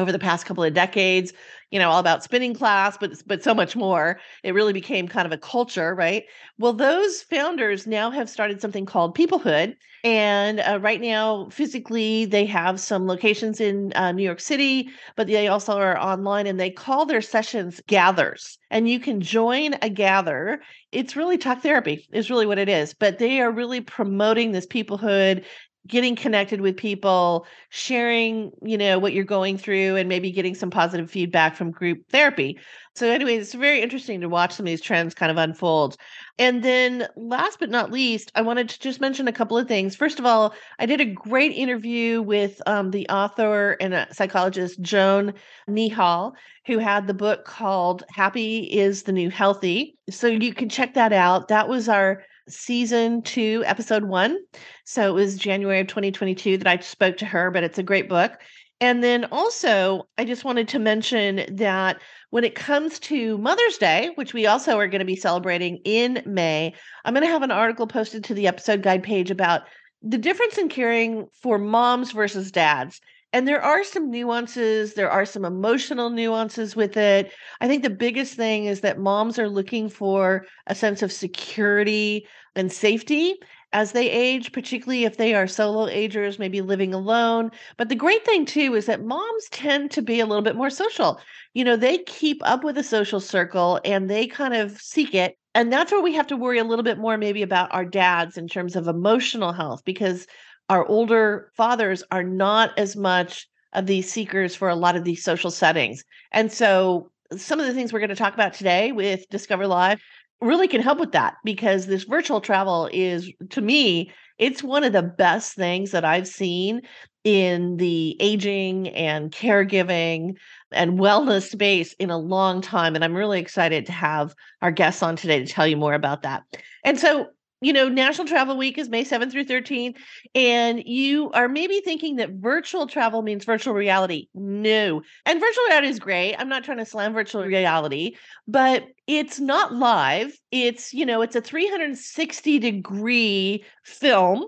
over 0.00 0.12
the 0.12 0.18
past 0.18 0.46
couple 0.46 0.64
of 0.64 0.74
decades 0.74 1.32
you 1.70 1.78
know 1.78 1.90
all 1.90 2.00
about 2.00 2.24
spinning 2.24 2.54
class 2.54 2.96
but 2.98 3.12
but 3.26 3.42
so 3.42 3.54
much 3.54 3.76
more. 3.76 4.18
It 4.42 4.54
really 4.54 4.72
became 4.72 5.08
kind 5.08 5.26
of 5.26 5.32
a 5.32 5.38
culture 5.38 5.94
right? 5.94 6.24
Well 6.58 6.72
those 6.72 7.22
founders 7.22 7.86
now 7.86 8.10
have 8.10 8.28
started 8.28 8.60
something 8.60 8.86
called 8.86 9.16
peoplehood 9.16 9.76
and 10.02 10.60
uh, 10.60 10.78
right 10.80 11.00
now 11.00 11.48
physically 11.50 12.24
they 12.24 12.46
have 12.46 12.80
some 12.80 13.06
locations 13.06 13.60
in 13.60 13.92
uh, 13.94 14.10
new 14.12 14.22
york 14.22 14.40
city 14.40 14.88
but 15.14 15.26
they 15.26 15.46
also 15.46 15.76
are 15.76 15.98
online 15.98 16.46
and 16.46 16.58
they 16.58 16.70
call 16.70 17.04
their 17.04 17.20
sessions 17.20 17.82
gathers 17.86 18.58
and 18.70 18.88
you 18.88 18.98
can 18.98 19.20
join 19.20 19.74
a 19.82 19.90
gather. 19.90 20.62
It's 20.90 21.16
really 21.16 21.36
talk 21.38 21.62
therapy 21.62 22.08
is 22.12 22.30
really 22.30 22.46
what 22.46 22.58
it 22.58 22.68
is 22.68 22.94
but 22.94 23.18
they 23.18 23.40
are 23.40 23.50
really 23.50 23.80
promoting 23.80 24.52
this 24.52 24.66
peoplehood 24.66 25.44
getting 25.86 26.14
connected 26.14 26.60
with 26.60 26.76
people, 26.76 27.46
sharing, 27.70 28.52
you 28.62 28.76
know, 28.76 28.98
what 28.98 29.12
you're 29.12 29.24
going 29.24 29.56
through 29.56 29.96
and 29.96 30.08
maybe 30.08 30.30
getting 30.30 30.54
some 30.54 30.70
positive 30.70 31.10
feedback 31.10 31.56
from 31.56 31.70
group 31.70 32.06
therapy. 32.10 32.58
So 32.94 33.08
anyway, 33.08 33.36
it's 33.36 33.54
very 33.54 33.80
interesting 33.80 34.20
to 34.20 34.28
watch 34.28 34.52
some 34.52 34.66
of 34.66 34.70
these 34.70 34.82
trends 34.82 35.14
kind 35.14 35.30
of 35.30 35.38
unfold. 35.38 35.96
And 36.38 36.62
then 36.62 37.08
last 37.16 37.58
but 37.58 37.70
not 37.70 37.90
least, 37.90 38.30
I 38.34 38.42
wanted 38.42 38.68
to 38.68 38.80
just 38.80 39.00
mention 39.00 39.26
a 39.26 39.32
couple 39.32 39.56
of 39.56 39.68
things. 39.68 39.96
First 39.96 40.18
of 40.18 40.26
all, 40.26 40.54
I 40.78 40.86
did 40.86 41.00
a 41.00 41.06
great 41.06 41.52
interview 41.52 42.20
with 42.20 42.60
um, 42.66 42.90
the 42.90 43.08
author 43.08 43.76
and 43.80 44.06
psychologist 44.12 44.80
Joan 44.82 45.34
Neehall, 45.68 46.32
who 46.66 46.78
had 46.78 47.06
the 47.06 47.14
book 47.14 47.44
called 47.44 48.04
Happy 48.10 48.64
is 48.64 49.04
the 49.04 49.12
New 49.12 49.30
Healthy. 49.30 49.96
So 50.10 50.26
you 50.26 50.52
can 50.52 50.68
check 50.68 50.94
that 50.94 51.12
out. 51.12 51.48
That 51.48 51.68
was 51.68 51.88
our 51.88 52.22
season 52.50 53.22
two, 53.22 53.62
episode 53.66 54.04
one. 54.04 54.38
So 54.84 55.08
it 55.08 55.14
was 55.14 55.36
January 55.36 55.80
of 55.80 55.86
2022 55.86 56.58
that 56.58 56.66
I 56.66 56.78
spoke 56.80 57.16
to 57.18 57.26
her, 57.26 57.50
but 57.50 57.64
it's 57.64 57.78
a 57.78 57.82
great 57.82 58.08
book. 58.08 58.32
And 58.80 59.04
then 59.04 59.26
also, 59.26 60.08
I 60.16 60.24
just 60.24 60.44
wanted 60.44 60.68
to 60.68 60.78
mention 60.78 61.44
that 61.56 62.00
when 62.30 62.44
it 62.44 62.54
comes 62.54 62.98
to 63.00 63.36
Mother's 63.36 63.76
Day, 63.76 64.10
which 64.14 64.32
we 64.32 64.46
also 64.46 64.78
are 64.78 64.88
going 64.88 65.00
to 65.00 65.04
be 65.04 65.16
celebrating 65.16 65.80
in 65.84 66.22
May, 66.24 66.74
I'm 67.04 67.12
going 67.12 67.26
to 67.26 67.32
have 67.32 67.42
an 67.42 67.50
article 67.50 67.86
posted 67.86 68.24
to 68.24 68.34
the 68.34 68.46
episode 68.46 68.82
guide 68.82 69.02
page 69.02 69.30
about 69.30 69.62
the 70.02 70.16
difference 70.16 70.56
in 70.56 70.70
caring 70.70 71.26
for 71.42 71.58
moms 71.58 72.12
versus 72.12 72.50
dads. 72.50 73.00
And 73.32 73.46
there 73.46 73.62
are 73.62 73.84
some 73.84 74.10
nuances, 74.10 74.94
there 74.94 75.10
are 75.10 75.24
some 75.24 75.44
emotional 75.44 76.10
nuances 76.10 76.74
with 76.74 76.96
it. 76.96 77.30
I 77.60 77.68
think 77.68 77.82
the 77.82 77.90
biggest 77.90 78.34
thing 78.34 78.64
is 78.64 78.80
that 78.80 78.98
moms 78.98 79.38
are 79.38 79.48
looking 79.48 79.88
for 79.88 80.46
a 80.66 80.74
sense 80.74 81.02
of 81.02 81.12
security 81.12 82.26
and 82.56 82.72
safety 82.72 83.34
as 83.72 83.92
they 83.92 84.10
age, 84.10 84.52
particularly 84.52 85.04
if 85.04 85.16
they 85.16 85.32
are 85.34 85.46
solo 85.46 85.86
agers, 85.86 86.38
maybe 86.38 86.60
living 86.60 86.92
alone. 86.92 87.50
But 87.76 87.88
the 87.88 87.94
great 87.94 88.24
thing 88.24 88.44
too 88.44 88.74
is 88.74 88.86
that 88.86 89.04
moms 89.04 89.48
tend 89.50 89.92
to 89.92 90.02
be 90.02 90.18
a 90.18 90.26
little 90.26 90.42
bit 90.42 90.56
more 90.56 90.70
social. 90.70 91.20
You 91.54 91.64
know, 91.64 91.76
they 91.76 91.98
keep 91.98 92.40
up 92.44 92.64
with 92.64 92.76
a 92.78 92.82
social 92.82 93.20
circle 93.20 93.80
and 93.84 94.10
they 94.10 94.26
kind 94.26 94.54
of 94.54 94.80
seek 94.80 95.14
it. 95.14 95.36
And 95.54 95.72
that's 95.72 95.92
where 95.92 96.02
we 96.02 96.14
have 96.14 96.26
to 96.28 96.36
worry 96.36 96.58
a 96.58 96.64
little 96.64 96.82
bit 96.82 96.98
more, 96.98 97.16
maybe 97.16 97.42
about 97.42 97.72
our 97.72 97.84
dads 97.84 98.36
in 98.36 98.48
terms 98.48 98.76
of 98.76 98.88
emotional 98.88 99.52
health, 99.52 99.82
because 99.84 100.26
our 100.68 100.86
older 100.86 101.50
fathers 101.56 102.02
are 102.10 102.22
not 102.22 102.76
as 102.78 102.96
much 102.96 103.48
of 103.72 103.86
these 103.86 104.10
seekers 104.10 104.54
for 104.54 104.68
a 104.68 104.76
lot 104.76 104.96
of 104.96 105.04
these 105.04 105.22
social 105.22 105.50
settings. 105.50 106.04
And 106.32 106.52
so 106.52 107.10
some 107.36 107.60
of 107.60 107.66
the 107.66 107.72
things 107.72 107.92
we're 107.92 108.00
going 108.00 108.10
to 108.10 108.16
talk 108.16 108.34
about 108.34 108.54
today 108.54 108.90
with 108.90 109.28
Discover 109.30 109.68
Live 109.68 110.00
really 110.40 110.68
can 110.68 110.80
help 110.80 110.98
with 110.98 111.12
that 111.12 111.36
because 111.44 111.86
this 111.86 112.04
virtual 112.04 112.40
travel 112.40 112.88
is 112.92 113.30
to 113.50 113.60
me 113.60 114.10
it's 114.38 114.62
one 114.62 114.84
of 114.84 114.94
the 114.94 115.02
best 115.02 115.52
things 115.54 115.90
that 115.90 116.04
I've 116.04 116.26
seen 116.26 116.80
in 117.24 117.76
the 117.76 118.16
aging 118.20 118.88
and 118.88 119.30
caregiving 119.30 120.36
and 120.72 120.98
wellness 120.98 121.50
space 121.50 121.92
in 121.94 122.10
a 122.10 122.16
long 122.16 122.62
time 122.62 122.94
and 122.94 123.04
I'm 123.04 123.14
really 123.14 123.40
excited 123.40 123.84
to 123.86 123.92
have 123.92 124.34
our 124.62 124.70
guests 124.70 125.02
on 125.02 125.16
today 125.16 125.44
to 125.44 125.46
tell 125.46 125.66
you 125.66 125.76
more 125.76 125.92
about 125.92 126.22
that. 126.22 126.42
And 126.84 126.98
so 126.98 127.26
you 127.60 127.72
know, 127.72 127.88
National 127.88 128.26
Travel 128.26 128.56
Week 128.56 128.78
is 128.78 128.88
May 128.88 129.04
7th 129.04 129.32
through 129.32 129.44
13th, 129.44 129.96
and 130.34 130.82
you 130.86 131.30
are 131.32 131.48
maybe 131.48 131.80
thinking 131.80 132.16
that 132.16 132.30
virtual 132.30 132.86
travel 132.86 133.22
means 133.22 133.44
virtual 133.44 133.74
reality. 133.74 134.28
No. 134.34 135.02
And 135.26 135.40
virtual 135.40 135.64
reality 135.64 135.88
is 135.88 135.98
great. 135.98 136.36
I'm 136.36 136.48
not 136.48 136.64
trying 136.64 136.78
to 136.78 136.86
slam 136.86 137.12
virtual 137.12 137.44
reality, 137.44 138.16
but 138.48 138.84
it's 139.06 139.40
not 139.40 139.74
live. 139.74 140.38
It's, 140.50 140.94
you 140.94 141.04
know, 141.04 141.20
it's 141.20 141.36
a 141.36 141.40
360 141.40 142.58
degree 142.58 143.64
film 143.84 144.46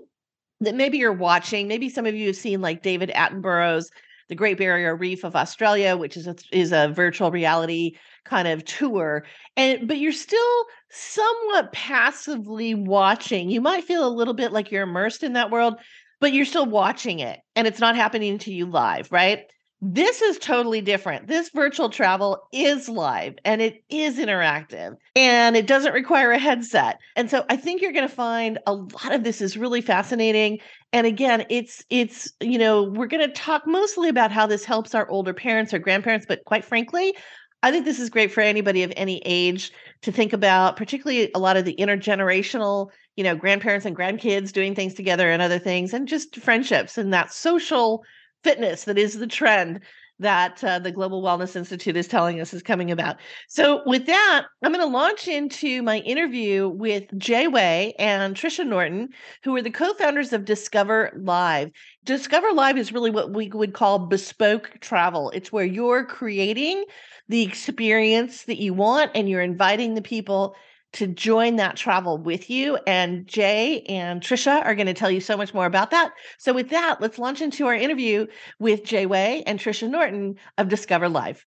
that 0.61 0.75
maybe 0.75 0.97
you're 0.97 1.13
watching. 1.13 1.67
Maybe 1.67 1.89
some 1.89 2.05
of 2.05 2.15
you 2.15 2.27
have 2.27 2.35
seen 2.35 2.61
like 2.61 2.81
David 2.81 3.11
Attenborough's 3.13 3.91
The 4.33 4.37
Great 4.37 4.57
Barrier 4.57 4.95
Reef 4.95 5.23
of 5.23 5.35
Australia, 5.35 5.95
which 5.95 6.17
is 6.17 6.25
a, 6.25 6.35
is 6.51 6.71
a 6.71 6.87
virtual 6.87 7.29
reality 7.29 7.97
kind 8.25 8.47
of 8.47 8.65
tour 8.65 9.25
and 9.55 9.87
but 9.87 9.99
you're 9.99 10.11
still 10.11 10.65
somewhat 10.89 11.71
passively 11.71 12.73
watching. 12.73 13.51
You 13.51 13.61
might 13.61 13.83
feel 13.83 14.07
a 14.07 14.09
little 14.09 14.33
bit 14.33 14.51
like 14.51 14.71
you're 14.71 14.81
immersed 14.81 15.21
in 15.21 15.33
that 15.33 15.51
world 15.51 15.75
but 16.19 16.33
you're 16.33 16.45
still 16.45 16.65
watching 16.65 17.19
it 17.19 17.41
and 17.55 17.67
it's 17.67 17.79
not 17.79 17.95
happening 17.95 18.39
to 18.39 18.51
you 18.51 18.65
live 18.65 19.11
right 19.11 19.43
this 19.85 20.21
is 20.21 20.37
totally 20.37 20.79
different. 20.79 21.27
This 21.27 21.49
virtual 21.49 21.89
travel 21.89 22.47
is 22.53 22.87
live 22.87 23.35
and 23.43 23.61
it 23.61 23.83
is 23.89 24.17
interactive 24.17 24.95
and 25.13 25.57
it 25.57 25.67
doesn't 25.67 25.91
require 25.91 26.31
a 26.31 26.39
headset. 26.39 26.99
And 27.17 27.29
so 27.29 27.43
I 27.49 27.57
think 27.57 27.81
you're 27.81 27.91
going 27.91 28.07
to 28.07 28.15
find 28.15 28.59
a 28.65 28.75
lot 28.75 29.11
of 29.11 29.25
this 29.25 29.41
is 29.41 29.57
really 29.57 29.81
fascinating. 29.81 30.59
And 30.93 31.05
again, 31.05 31.45
it's 31.49 31.83
it's 31.89 32.31
you 32.39 32.57
know, 32.57 32.83
we're 32.83 33.07
going 33.07 33.27
to 33.27 33.33
talk 33.33 33.67
mostly 33.67 34.07
about 34.07 34.31
how 34.31 34.47
this 34.47 34.63
helps 34.63 34.95
our 34.95 35.09
older 35.09 35.33
parents 35.33 35.73
or 35.73 35.79
grandparents, 35.79 36.25
but 36.25 36.45
quite 36.45 36.63
frankly, 36.63 37.13
I 37.61 37.71
think 37.71 37.83
this 37.83 37.99
is 37.99 38.09
great 38.09 38.31
for 38.31 38.39
anybody 38.39 38.83
of 38.83 38.93
any 38.95 39.21
age 39.25 39.69
to 40.03 40.13
think 40.13 40.31
about, 40.31 40.77
particularly 40.77 41.29
a 41.35 41.39
lot 41.39 41.57
of 41.57 41.65
the 41.65 41.75
intergenerational, 41.75 42.89
you 43.17 43.23
know, 43.25 43.35
grandparents 43.35 43.85
and 43.85 43.97
grandkids 43.97 44.53
doing 44.53 44.75
things 44.75 44.93
together 44.93 45.29
and 45.29 45.41
other 45.41 45.59
things, 45.59 45.93
and 45.93 46.07
just 46.07 46.37
friendships 46.37 46.97
and 46.97 47.13
that 47.13 47.33
social 47.33 48.05
fitness 48.43 48.83
that 48.85 48.97
is 48.97 49.17
the 49.17 49.27
trend 49.27 49.81
that 50.19 50.63
uh, 50.63 50.79
the 50.79 50.91
Global 50.91 51.21
Wellness 51.21 51.55
Institute 51.55 51.97
is 51.97 52.07
telling 52.07 52.39
us 52.39 52.53
is 52.53 52.63
coming 52.63 52.91
about. 52.91 53.17
So, 53.47 53.81
with 53.85 54.05
that, 54.05 54.45
I'm 54.63 54.71
going 54.71 54.85
to 54.85 54.91
launch 54.91 55.27
into 55.27 55.81
my 55.81 55.99
interview 55.99 56.69
with 56.69 57.05
Jay 57.17 57.47
Wei 57.47 57.93
and 57.97 58.35
Tricia 58.35 58.65
Norton, 58.65 59.09
who 59.43 59.55
are 59.55 59.61
the 59.61 59.71
co 59.71 59.93
founders 59.93 60.33
of 60.33 60.45
Discover 60.45 61.19
Live. 61.21 61.71
Discover 62.03 62.51
Live 62.53 62.77
is 62.77 62.93
really 62.93 63.11
what 63.11 63.33
we 63.33 63.49
would 63.49 63.73
call 63.73 63.99
bespoke 63.99 64.77
travel, 64.81 65.29
it's 65.31 65.51
where 65.51 65.65
you're 65.65 66.05
creating 66.05 66.85
the 67.29 67.41
experience 67.41 68.43
that 68.43 68.61
you 68.61 68.73
want 68.73 69.11
and 69.15 69.29
you're 69.29 69.41
inviting 69.41 69.93
the 69.93 70.01
people 70.01 70.55
to 70.93 71.07
join 71.07 71.57
that 71.57 71.75
travel 71.75 72.17
with 72.17 72.49
you. 72.49 72.77
And 72.87 73.27
Jay 73.27 73.81
and 73.81 74.21
Trisha 74.21 74.63
are 74.63 74.75
going 74.75 74.87
to 74.87 74.93
tell 74.93 75.11
you 75.11 75.21
so 75.21 75.35
much 75.35 75.53
more 75.53 75.65
about 75.65 75.91
that. 75.91 76.13
So, 76.37 76.53
with 76.53 76.69
that, 76.69 77.01
let's 77.01 77.19
launch 77.19 77.41
into 77.41 77.67
our 77.67 77.75
interview 77.75 78.27
with 78.59 78.83
Jay 78.83 79.05
Wei 79.05 79.43
and 79.45 79.59
Tricia 79.59 79.89
Norton 79.89 80.35
of 80.57 80.69
Discover 80.69 81.09
Live. 81.09 81.45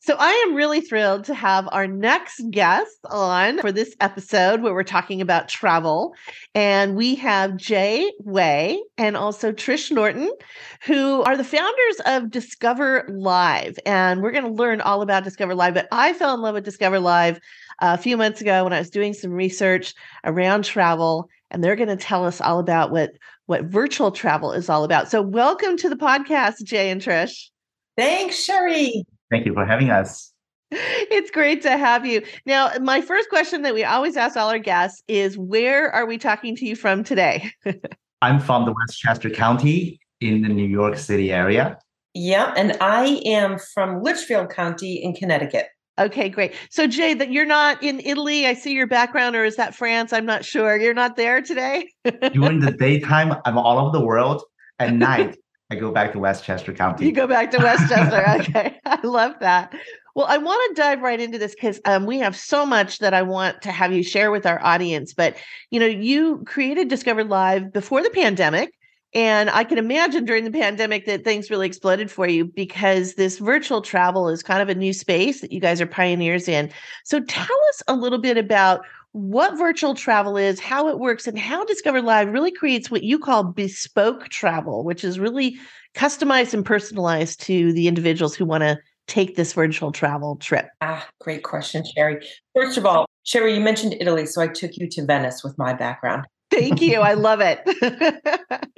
So, 0.00 0.14
I 0.18 0.30
am 0.46 0.54
really 0.54 0.82
thrilled 0.82 1.24
to 1.24 1.34
have 1.34 1.68
our 1.72 1.88
next 1.88 2.40
guest 2.50 2.96
on 3.06 3.58
for 3.58 3.72
this 3.72 3.96
episode 4.00 4.62
where 4.62 4.72
we're 4.74 4.84
talking 4.84 5.20
about 5.20 5.48
travel. 5.48 6.14
And 6.54 6.94
we 6.94 7.16
have 7.16 7.56
Jay 7.56 8.12
Wei 8.20 8.80
and 8.98 9.16
also 9.16 9.50
Trish 9.50 9.90
Norton, 9.90 10.30
who 10.84 11.22
are 11.22 11.36
the 11.36 11.42
founders 11.42 12.00
of 12.04 12.30
Discover 12.30 13.08
Live. 13.10 13.78
And 13.84 14.22
we're 14.22 14.30
going 14.30 14.44
to 14.44 14.50
learn 14.50 14.80
all 14.80 15.02
about 15.02 15.24
Discover 15.24 15.54
Live. 15.54 15.74
But 15.74 15.88
I 15.90 16.12
fell 16.12 16.34
in 16.34 16.42
love 16.42 16.54
with 16.54 16.64
Discover 16.64 17.00
Live 17.00 17.40
a 17.80 17.98
few 17.98 18.16
months 18.16 18.40
ago 18.40 18.64
when 18.64 18.72
I 18.72 18.78
was 18.78 18.90
doing 18.90 19.14
some 19.14 19.32
research 19.32 19.94
around 20.24 20.64
travel, 20.64 21.28
and 21.50 21.62
they're 21.62 21.76
going 21.76 21.88
to 21.88 21.96
tell 21.96 22.24
us 22.24 22.40
all 22.40 22.58
about 22.58 22.90
what 22.90 23.12
what 23.46 23.64
virtual 23.64 24.10
travel 24.10 24.52
is 24.52 24.68
all 24.68 24.84
about. 24.84 25.10
So, 25.10 25.22
welcome 25.22 25.76
to 25.78 25.88
the 25.88 25.96
podcast, 25.96 26.62
Jay 26.64 26.90
and 26.90 27.00
Trish. 27.00 27.50
Thanks, 27.96 28.42
Sherri. 28.42 29.04
Thank 29.30 29.46
you 29.46 29.54
for 29.54 29.64
having 29.64 29.90
us. 29.90 30.32
It's 30.70 31.30
great 31.30 31.62
to 31.62 31.76
have 31.76 32.04
you. 32.04 32.22
Now, 32.44 32.72
my 32.80 33.00
first 33.00 33.28
question 33.28 33.62
that 33.62 33.72
we 33.72 33.84
always 33.84 34.16
ask 34.16 34.36
all 34.36 34.50
our 34.50 34.58
guests 34.58 35.02
is 35.06 35.38
where 35.38 35.90
are 35.92 36.06
we 36.06 36.18
talking 36.18 36.56
to 36.56 36.66
you 36.66 36.74
from 36.74 37.04
today? 37.04 37.52
I'm 38.22 38.40
from 38.40 38.64
the 38.64 38.72
Westchester 38.72 39.30
County 39.30 40.00
in 40.20 40.42
the 40.42 40.48
New 40.48 40.66
York 40.66 40.98
City 40.98 41.32
area. 41.32 41.78
Yeah, 42.14 42.52
and 42.56 42.76
I 42.80 43.20
am 43.26 43.58
from 43.74 44.02
Litchfield 44.02 44.50
County 44.50 44.94
in 44.94 45.14
Connecticut. 45.14 45.68
Okay, 45.98 46.28
great. 46.28 46.54
So 46.70 46.86
Jay, 46.86 47.14
that 47.14 47.32
you're 47.32 47.46
not 47.46 47.82
in 47.82 48.00
Italy. 48.00 48.46
I 48.46 48.52
see 48.52 48.72
your 48.72 48.86
background, 48.86 49.34
or 49.34 49.44
is 49.44 49.56
that 49.56 49.74
France? 49.74 50.12
I'm 50.12 50.26
not 50.26 50.44
sure. 50.44 50.76
You're 50.76 50.94
not 50.94 51.16
there 51.16 51.40
today. 51.40 51.90
During 52.32 52.60
the 52.60 52.72
daytime, 52.72 53.34
I'm 53.44 53.56
all 53.56 53.78
over 53.78 53.96
the 53.96 54.04
world. 54.04 54.42
At 54.78 54.92
night, 54.92 55.38
I 55.70 55.74
go 55.74 55.90
back 55.90 56.12
to 56.12 56.18
Westchester 56.18 56.74
County. 56.74 57.06
You 57.06 57.12
go 57.12 57.26
back 57.26 57.50
to 57.52 57.58
Westchester. 57.58 58.24
okay, 58.40 58.78
I 58.86 59.00
love 59.06 59.36
that. 59.40 59.74
Well, 60.14 60.26
I 60.26 60.38
want 60.38 60.76
to 60.76 60.80
dive 60.80 61.00
right 61.00 61.20
into 61.20 61.38
this 61.38 61.54
because 61.54 61.80
um, 61.84 62.06
we 62.06 62.18
have 62.18 62.36
so 62.36 62.64
much 62.66 62.98
that 63.00 63.14
I 63.14 63.22
want 63.22 63.62
to 63.62 63.72
have 63.72 63.92
you 63.92 64.02
share 64.02 64.30
with 64.30 64.46
our 64.46 64.62
audience. 64.62 65.14
But 65.14 65.36
you 65.70 65.80
know, 65.80 65.86
you 65.86 66.42
created 66.46 66.88
Discover 66.88 67.24
Live 67.24 67.72
before 67.72 68.02
the 68.02 68.10
pandemic, 68.10 68.72
And 69.14 69.48
I 69.50 69.64
can 69.64 69.78
imagine 69.78 70.24
during 70.24 70.44
the 70.44 70.50
pandemic 70.50 71.06
that 71.06 71.24
things 71.24 71.50
really 71.50 71.66
exploded 71.66 72.10
for 72.10 72.28
you 72.28 72.44
because 72.44 73.14
this 73.14 73.38
virtual 73.38 73.80
travel 73.80 74.28
is 74.28 74.42
kind 74.42 74.60
of 74.60 74.68
a 74.68 74.74
new 74.74 74.92
space 74.92 75.40
that 75.40 75.52
you 75.52 75.60
guys 75.60 75.80
are 75.80 75.86
pioneers 75.86 76.48
in. 76.48 76.70
So 77.04 77.20
tell 77.20 77.56
us 77.70 77.82
a 77.88 77.94
little 77.94 78.18
bit 78.18 78.36
about 78.36 78.80
what 79.12 79.56
virtual 79.56 79.94
travel 79.94 80.36
is, 80.36 80.60
how 80.60 80.88
it 80.88 80.98
works, 80.98 81.26
and 81.26 81.38
how 81.38 81.64
Discover 81.64 82.02
Live 82.02 82.28
really 82.28 82.52
creates 82.52 82.90
what 82.90 83.02
you 83.02 83.18
call 83.18 83.44
bespoke 83.44 84.28
travel, 84.28 84.84
which 84.84 85.02
is 85.04 85.18
really 85.18 85.56
customized 85.94 86.52
and 86.52 86.66
personalized 86.66 87.40
to 87.40 87.72
the 87.72 87.88
individuals 87.88 88.34
who 88.34 88.44
want 88.44 88.62
to 88.62 88.76
take 89.06 89.36
this 89.36 89.54
virtual 89.54 89.92
travel 89.92 90.36
trip? 90.36 90.68
Ah, 90.82 91.08
great 91.20 91.42
question, 91.42 91.82
Sherri. 91.94 92.26
First 92.54 92.76
of 92.76 92.84
all, 92.84 93.06
Sherri, 93.22 93.54
you 93.54 93.60
mentioned 93.60 93.96
Italy, 93.98 94.26
so 94.26 94.42
I 94.42 94.48
took 94.48 94.76
you 94.76 94.88
to 94.90 95.06
Venice 95.06 95.42
with 95.42 95.56
my 95.56 95.72
background. 95.72 96.26
Thank 96.56 96.80
you. 96.80 97.00
I 97.00 97.12
love 97.14 97.40
it. 97.40 97.60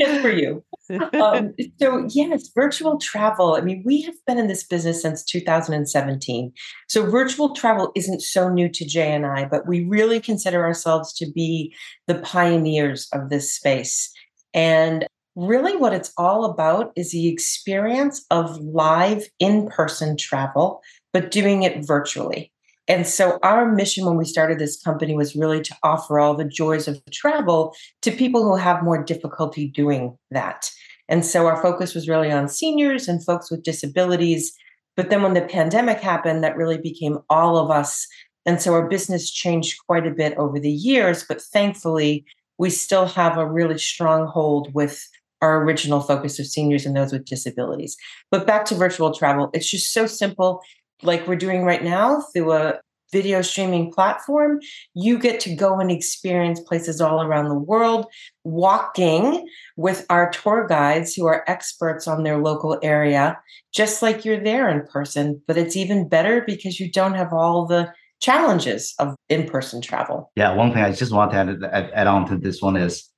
Just 0.01 0.21
for 0.21 0.31
you. 0.31 0.65
Um, 1.21 1.55
so, 1.79 2.07
yes, 2.09 2.49
virtual 2.55 2.99
travel. 2.99 3.57
I 3.57 3.61
mean, 3.61 3.83
we 3.85 4.01
have 4.03 4.15
been 4.27 4.39
in 4.39 4.47
this 4.47 4.65
business 4.65 5.03
since 5.03 5.23
2017. 5.23 6.51
So, 6.89 7.05
virtual 7.11 7.55
travel 7.55 7.93
isn't 7.95 8.23
so 8.23 8.49
new 8.49 8.71
to 8.71 8.87
Jay 8.87 9.13
and 9.13 9.27
I, 9.27 9.45
but 9.45 9.69
we 9.69 9.85
really 9.85 10.19
consider 10.19 10.65
ourselves 10.65 11.13
to 11.19 11.31
be 11.31 11.75
the 12.07 12.15
pioneers 12.15 13.07
of 13.13 13.29
this 13.29 13.55
space. 13.55 14.11
And 14.55 15.07
really, 15.37 15.77
what 15.77 15.93
it's 15.93 16.13
all 16.17 16.47
about 16.47 16.91
is 16.97 17.13
the 17.13 17.29
experience 17.29 18.25
of 18.31 18.59
live 18.59 19.29
in 19.39 19.69
person 19.69 20.17
travel, 20.17 20.81
but 21.13 21.31
doing 21.31 21.65
it 21.65 21.85
virtually. 21.85 22.51
And 22.88 23.07
so 23.07 23.38
our 23.42 23.71
mission 23.71 24.07
when 24.07 24.16
we 24.16 24.25
started 24.25 24.59
this 24.59 24.80
company 24.80 25.14
was 25.14 25.37
really 25.37 25.61
to 25.61 25.76
offer 25.83 26.18
all 26.18 26.35
the 26.35 26.45
joys 26.45 26.88
of 26.88 27.00
travel 27.12 27.75
to 28.02 28.11
people 28.11 28.42
who 28.42 28.57
have 28.57 28.83
more 28.83 29.02
difficulty 29.02 29.68
doing 29.68 30.16
that. 30.30 30.71
And 31.09 31.25
so 31.25 31.47
our 31.47 31.61
focus 31.61 31.95
was 31.95 32.09
really 32.09 32.33
on 32.33 32.49
seniors 32.49 33.07
and 33.07 33.25
folks 33.25 33.50
with 33.50 33.62
disabilities. 33.62 34.52
But 34.97 35.11
then 35.11 35.23
when 35.23 35.35
the 35.35 35.42
pandemic 35.42 36.00
happened, 36.00 36.42
that 36.42 36.57
really 36.57 36.78
became 36.78 37.18
all 37.28 37.59
of 37.59 37.71
us. 37.71 38.07
And 38.47 38.61
so 38.61 38.73
our 38.73 38.88
business 38.88 39.30
changed 39.30 39.78
quite 39.87 40.07
a 40.07 40.11
bit 40.11 40.37
over 40.38 40.59
the 40.59 40.71
years. 40.71 41.25
But 41.28 41.42
thankfully, 41.42 42.25
we 42.57 42.71
still 42.71 43.07
have 43.07 43.37
a 43.37 43.47
really 43.47 43.78
strong 43.78 44.26
hold 44.26 44.73
with 44.75 45.07
our 45.40 45.62
original 45.62 46.00
focus 46.00 46.38
of 46.38 46.47
seniors 46.47 46.85
and 46.85 46.97
those 46.97 47.12
with 47.12 47.25
disabilities. 47.25 47.97
But 48.30 48.47
back 48.47 48.64
to 48.66 48.75
virtual 48.75 49.14
travel, 49.14 49.50
it's 49.52 49.71
just 49.71 49.92
so 49.92 50.07
simple 50.07 50.61
like 51.02 51.26
we're 51.26 51.37
doing 51.37 51.64
right 51.64 51.83
now 51.83 52.23
through 52.33 52.52
a 52.52 52.81
video 53.12 53.43
streaming 53.43 53.93
platform, 53.93 54.61
you 54.95 55.19
get 55.19 55.40
to 55.40 55.55
go 55.55 55.81
and 55.81 55.90
experience 55.90 56.61
places 56.61 57.00
all 57.00 57.23
around 57.23 57.49
the 57.49 57.59
world, 57.59 58.07
walking 58.45 59.49
with 59.76 60.05
our 60.11 60.31
tour 60.31 60.67
guides 60.67 61.14
who 61.14 61.26
are 61.26 61.45
experts 61.47 62.07
on 62.07 62.23
their 62.23 62.38
local 62.38 62.78
area, 62.83 63.38
just 63.73 64.02
like 64.02 64.25
you're 64.25 64.43
there 64.43 64.69
in 64.69 64.87
person. 64.87 65.40
But 65.47 65.57
it's 65.57 65.76
even 65.76 66.09
better 66.09 66.43
because 66.47 66.78
you 66.78 66.90
don't 66.90 67.14
have 67.14 67.33
all 67.33 67.67
the 67.67 67.93
challenges 68.21 68.95
of 68.99 69.14
in 69.28 69.47
person 69.47 69.81
travel. 69.81 70.31
Yeah, 70.37 70.55
one 70.55 70.73
thing 70.73 70.83
I 70.83 70.93
just 70.93 71.12
want 71.12 71.31
to 71.31 71.37
add, 71.37 71.62
add, 71.73 71.90
add 71.95 72.07
on 72.07 72.28
to 72.28 72.37
this 72.37 72.61
one 72.61 72.76
is 72.76 73.09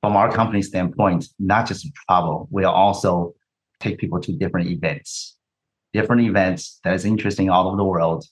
from 0.00 0.16
our 0.16 0.32
company 0.32 0.62
standpoint, 0.62 1.26
not 1.38 1.66
just 1.66 1.86
travel, 2.08 2.48
we 2.50 2.64
also 2.64 3.34
take 3.80 3.98
people 3.98 4.20
to 4.20 4.32
different 4.32 4.68
events 4.68 5.37
different 5.92 6.22
events 6.22 6.80
that 6.84 6.94
is 6.94 7.04
interesting 7.04 7.50
all 7.50 7.68
over 7.68 7.76
the 7.76 7.84
world, 7.84 8.24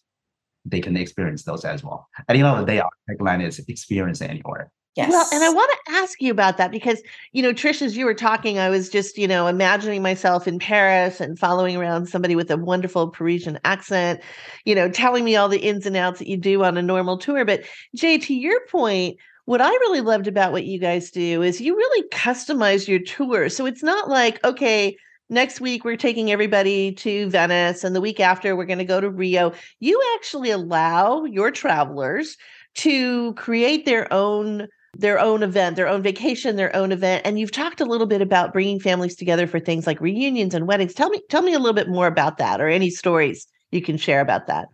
they 0.64 0.80
can 0.80 0.96
experience 0.96 1.44
those 1.44 1.64
as 1.64 1.82
well. 1.82 2.08
And 2.28 2.36
you 2.36 2.44
know, 2.44 2.64
they 2.64 2.80
are 2.80 2.90
tagline 3.08 3.46
is 3.46 3.58
experience 3.60 4.20
anywhere. 4.20 4.70
Yes. 4.96 5.10
Well, 5.10 5.28
and 5.30 5.44
I 5.44 5.50
want 5.50 5.70
to 5.70 5.92
ask 5.92 6.22
you 6.22 6.30
about 6.30 6.56
that 6.56 6.70
because, 6.70 7.02
you 7.32 7.42
know, 7.42 7.52
Trish, 7.52 7.82
as 7.82 7.98
you 7.98 8.06
were 8.06 8.14
talking, 8.14 8.58
I 8.58 8.70
was 8.70 8.88
just, 8.88 9.18
you 9.18 9.28
know, 9.28 9.46
imagining 9.46 10.02
myself 10.02 10.48
in 10.48 10.58
Paris 10.58 11.20
and 11.20 11.38
following 11.38 11.76
around 11.76 12.06
somebody 12.06 12.34
with 12.34 12.50
a 12.50 12.56
wonderful 12.56 13.10
Parisian 13.10 13.58
accent, 13.62 14.22
you 14.64 14.74
know, 14.74 14.88
telling 14.88 15.22
me 15.22 15.36
all 15.36 15.50
the 15.50 15.58
ins 15.58 15.84
and 15.84 15.98
outs 15.98 16.18
that 16.20 16.28
you 16.28 16.38
do 16.38 16.64
on 16.64 16.78
a 16.78 16.82
normal 16.82 17.18
tour. 17.18 17.44
But 17.44 17.64
Jay, 17.94 18.16
to 18.16 18.34
your 18.34 18.58
point, 18.68 19.18
what 19.44 19.60
I 19.60 19.68
really 19.68 20.00
loved 20.00 20.28
about 20.28 20.52
what 20.52 20.64
you 20.64 20.78
guys 20.78 21.10
do 21.10 21.42
is 21.42 21.60
you 21.60 21.76
really 21.76 22.08
customize 22.08 22.88
your 22.88 23.00
tour. 23.00 23.50
So 23.50 23.66
it's 23.66 23.82
not 23.82 24.08
like, 24.08 24.42
okay, 24.44 24.96
next 25.28 25.60
week 25.60 25.84
we're 25.84 25.96
taking 25.96 26.30
everybody 26.30 26.92
to 26.92 27.28
Venice 27.28 27.84
and 27.84 27.94
the 27.94 28.00
week 28.00 28.20
after 28.20 28.54
we're 28.54 28.64
going 28.64 28.78
to 28.78 28.84
go 28.84 29.00
to 29.00 29.10
Rio. 29.10 29.52
You 29.80 30.02
actually 30.16 30.50
allow 30.50 31.24
your 31.24 31.50
travelers 31.50 32.36
to 32.76 33.34
create 33.34 33.84
their 33.84 34.12
own 34.12 34.68
their 34.98 35.18
own 35.18 35.42
event, 35.42 35.76
their 35.76 35.88
own 35.88 36.02
vacation, 36.02 36.56
their 36.56 36.74
own 36.74 36.90
event. 36.90 37.20
And 37.26 37.38
you've 37.38 37.52
talked 37.52 37.82
a 37.82 37.84
little 37.84 38.06
bit 38.06 38.22
about 38.22 38.54
bringing 38.54 38.80
families 38.80 39.14
together 39.14 39.46
for 39.46 39.60
things 39.60 39.86
like 39.86 40.00
reunions 40.00 40.54
and 40.54 40.66
weddings. 40.66 40.94
Tell 40.94 41.10
me 41.10 41.20
tell 41.28 41.42
me 41.42 41.52
a 41.52 41.58
little 41.58 41.74
bit 41.74 41.88
more 41.88 42.06
about 42.06 42.38
that 42.38 42.60
or 42.60 42.68
any 42.68 42.90
stories 42.90 43.46
you 43.70 43.82
can 43.82 43.96
share 43.96 44.20
about 44.20 44.46
that. 44.46 44.68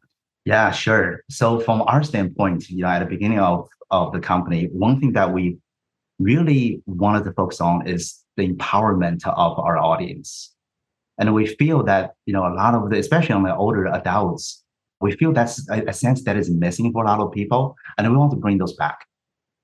Yeah, 0.44 0.70
sure. 0.70 1.22
So 1.30 1.60
from 1.60 1.82
our 1.82 2.02
standpoint, 2.02 2.68
you 2.68 2.82
know, 2.82 2.88
at 2.88 3.00
the 3.00 3.06
beginning 3.06 3.40
of 3.40 3.68
of 3.90 4.12
the 4.12 4.20
company, 4.20 4.68
one 4.72 5.00
thing 5.00 5.12
that 5.12 5.32
we 5.32 5.58
really 6.18 6.82
wanted 6.86 7.24
to 7.24 7.32
focus 7.32 7.60
on 7.60 7.86
is 7.86 8.21
the 8.36 8.48
empowerment 8.48 9.26
of 9.26 9.58
our 9.58 9.78
audience. 9.78 10.54
And 11.18 11.34
we 11.34 11.46
feel 11.46 11.82
that, 11.84 12.14
you 12.26 12.32
know, 12.32 12.46
a 12.46 12.54
lot 12.54 12.74
of 12.74 12.90
the, 12.90 12.98
especially 12.98 13.34
on 13.34 13.42
the 13.42 13.54
older 13.54 13.86
adults, 13.86 14.62
we 15.00 15.12
feel 15.12 15.32
that's 15.32 15.68
a, 15.68 15.84
a 15.86 15.92
sense 15.92 16.24
that 16.24 16.36
is 16.36 16.50
missing 16.50 16.92
for 16.92 17.04
a 17.04 17.06
lot 17.06 17.20
of 17.20 17.32
people. 17.32 17.76
And 17.98 18.10
we 18.10 18.16
want 18.16 18.30
to 18.32 18.38
bring 18.38 18.58
those 18.58 18.74
back. 18.74 19.06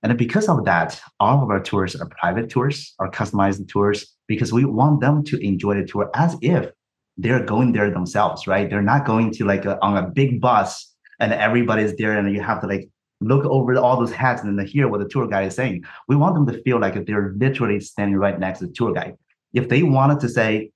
And 0.02 0.16
because 0.16 0.48
of 0.48 0.64
that, 0.64 1.00
all 1.18 1.42
of 1.42 1.50
our 1.50 1.60
tours 1.60 1.96
are 1.96 2.06
private 2.06 2.48
tours, 2.48 2.94
are 2.98 3.10
customized 3.10 3.66
tours, 3.68 4.14
because 4.28 4.52
we 4.52 4.64
want 4.64 5.00
them 5.00 5.24
to 5.24 5.38
enjoy 5.44 5.74
the 5.74 5.84
tour 5.84 6.10
as 6.14 6.36
if 6.40 6.70
they're 7.16 7.44
going 7.44 7.72
there 7.72 7.90
themselves, 7.90 8.46
right? 8.46 8.70
They're 8.70 8.82
not 8.82 9.04
going 9.04 9.32
to 9.32 9.44
like 9.44 9.64
a, 9.64 9.82
on 9.82 9.96
a 9.96 10.08
big 10.08 10.40
bus 10.40 10.94
and 11.18 11.32
everybody's 11.32 11.96
there 11.96 12.16
and 12.16 12.32
you 12.32 12.40
have 12.40 12.60
to 12.60 12.68
like 12.68 12.88
look 13.20 13.44
over 13.44 13.76
all 13.76 13.98
those 13.98 14.12
hats 14.12 14.42
and 14.42 14.58
then 14.58 14.66
hear 14.66 14.88
what 14.88 15.00
the 15.00 15.08
tour 15.08 15.26
guide 15.26 15.46
is 15.46 15.54
saying. 15.54 15.84
We 16.08 16.16
want 16.16 16.34
them 16.34 16.46
to 16.46 16.62
feel 16.62 16.80
like 16.80 17.04
they're 17.06 17.34
literally 17.36 17.80
standing 17.80 18.16
right 18.16 18.38
next 18.38 18.60
to 18.60 18.66
the 18.66 18.72
tour 18.72 18.92
guide. 18.92 19.16
If 19.52 19.68
they 19.68 19.82
wanted 19.82 20.20
to 20.20 20.28
say, 20.28 20.70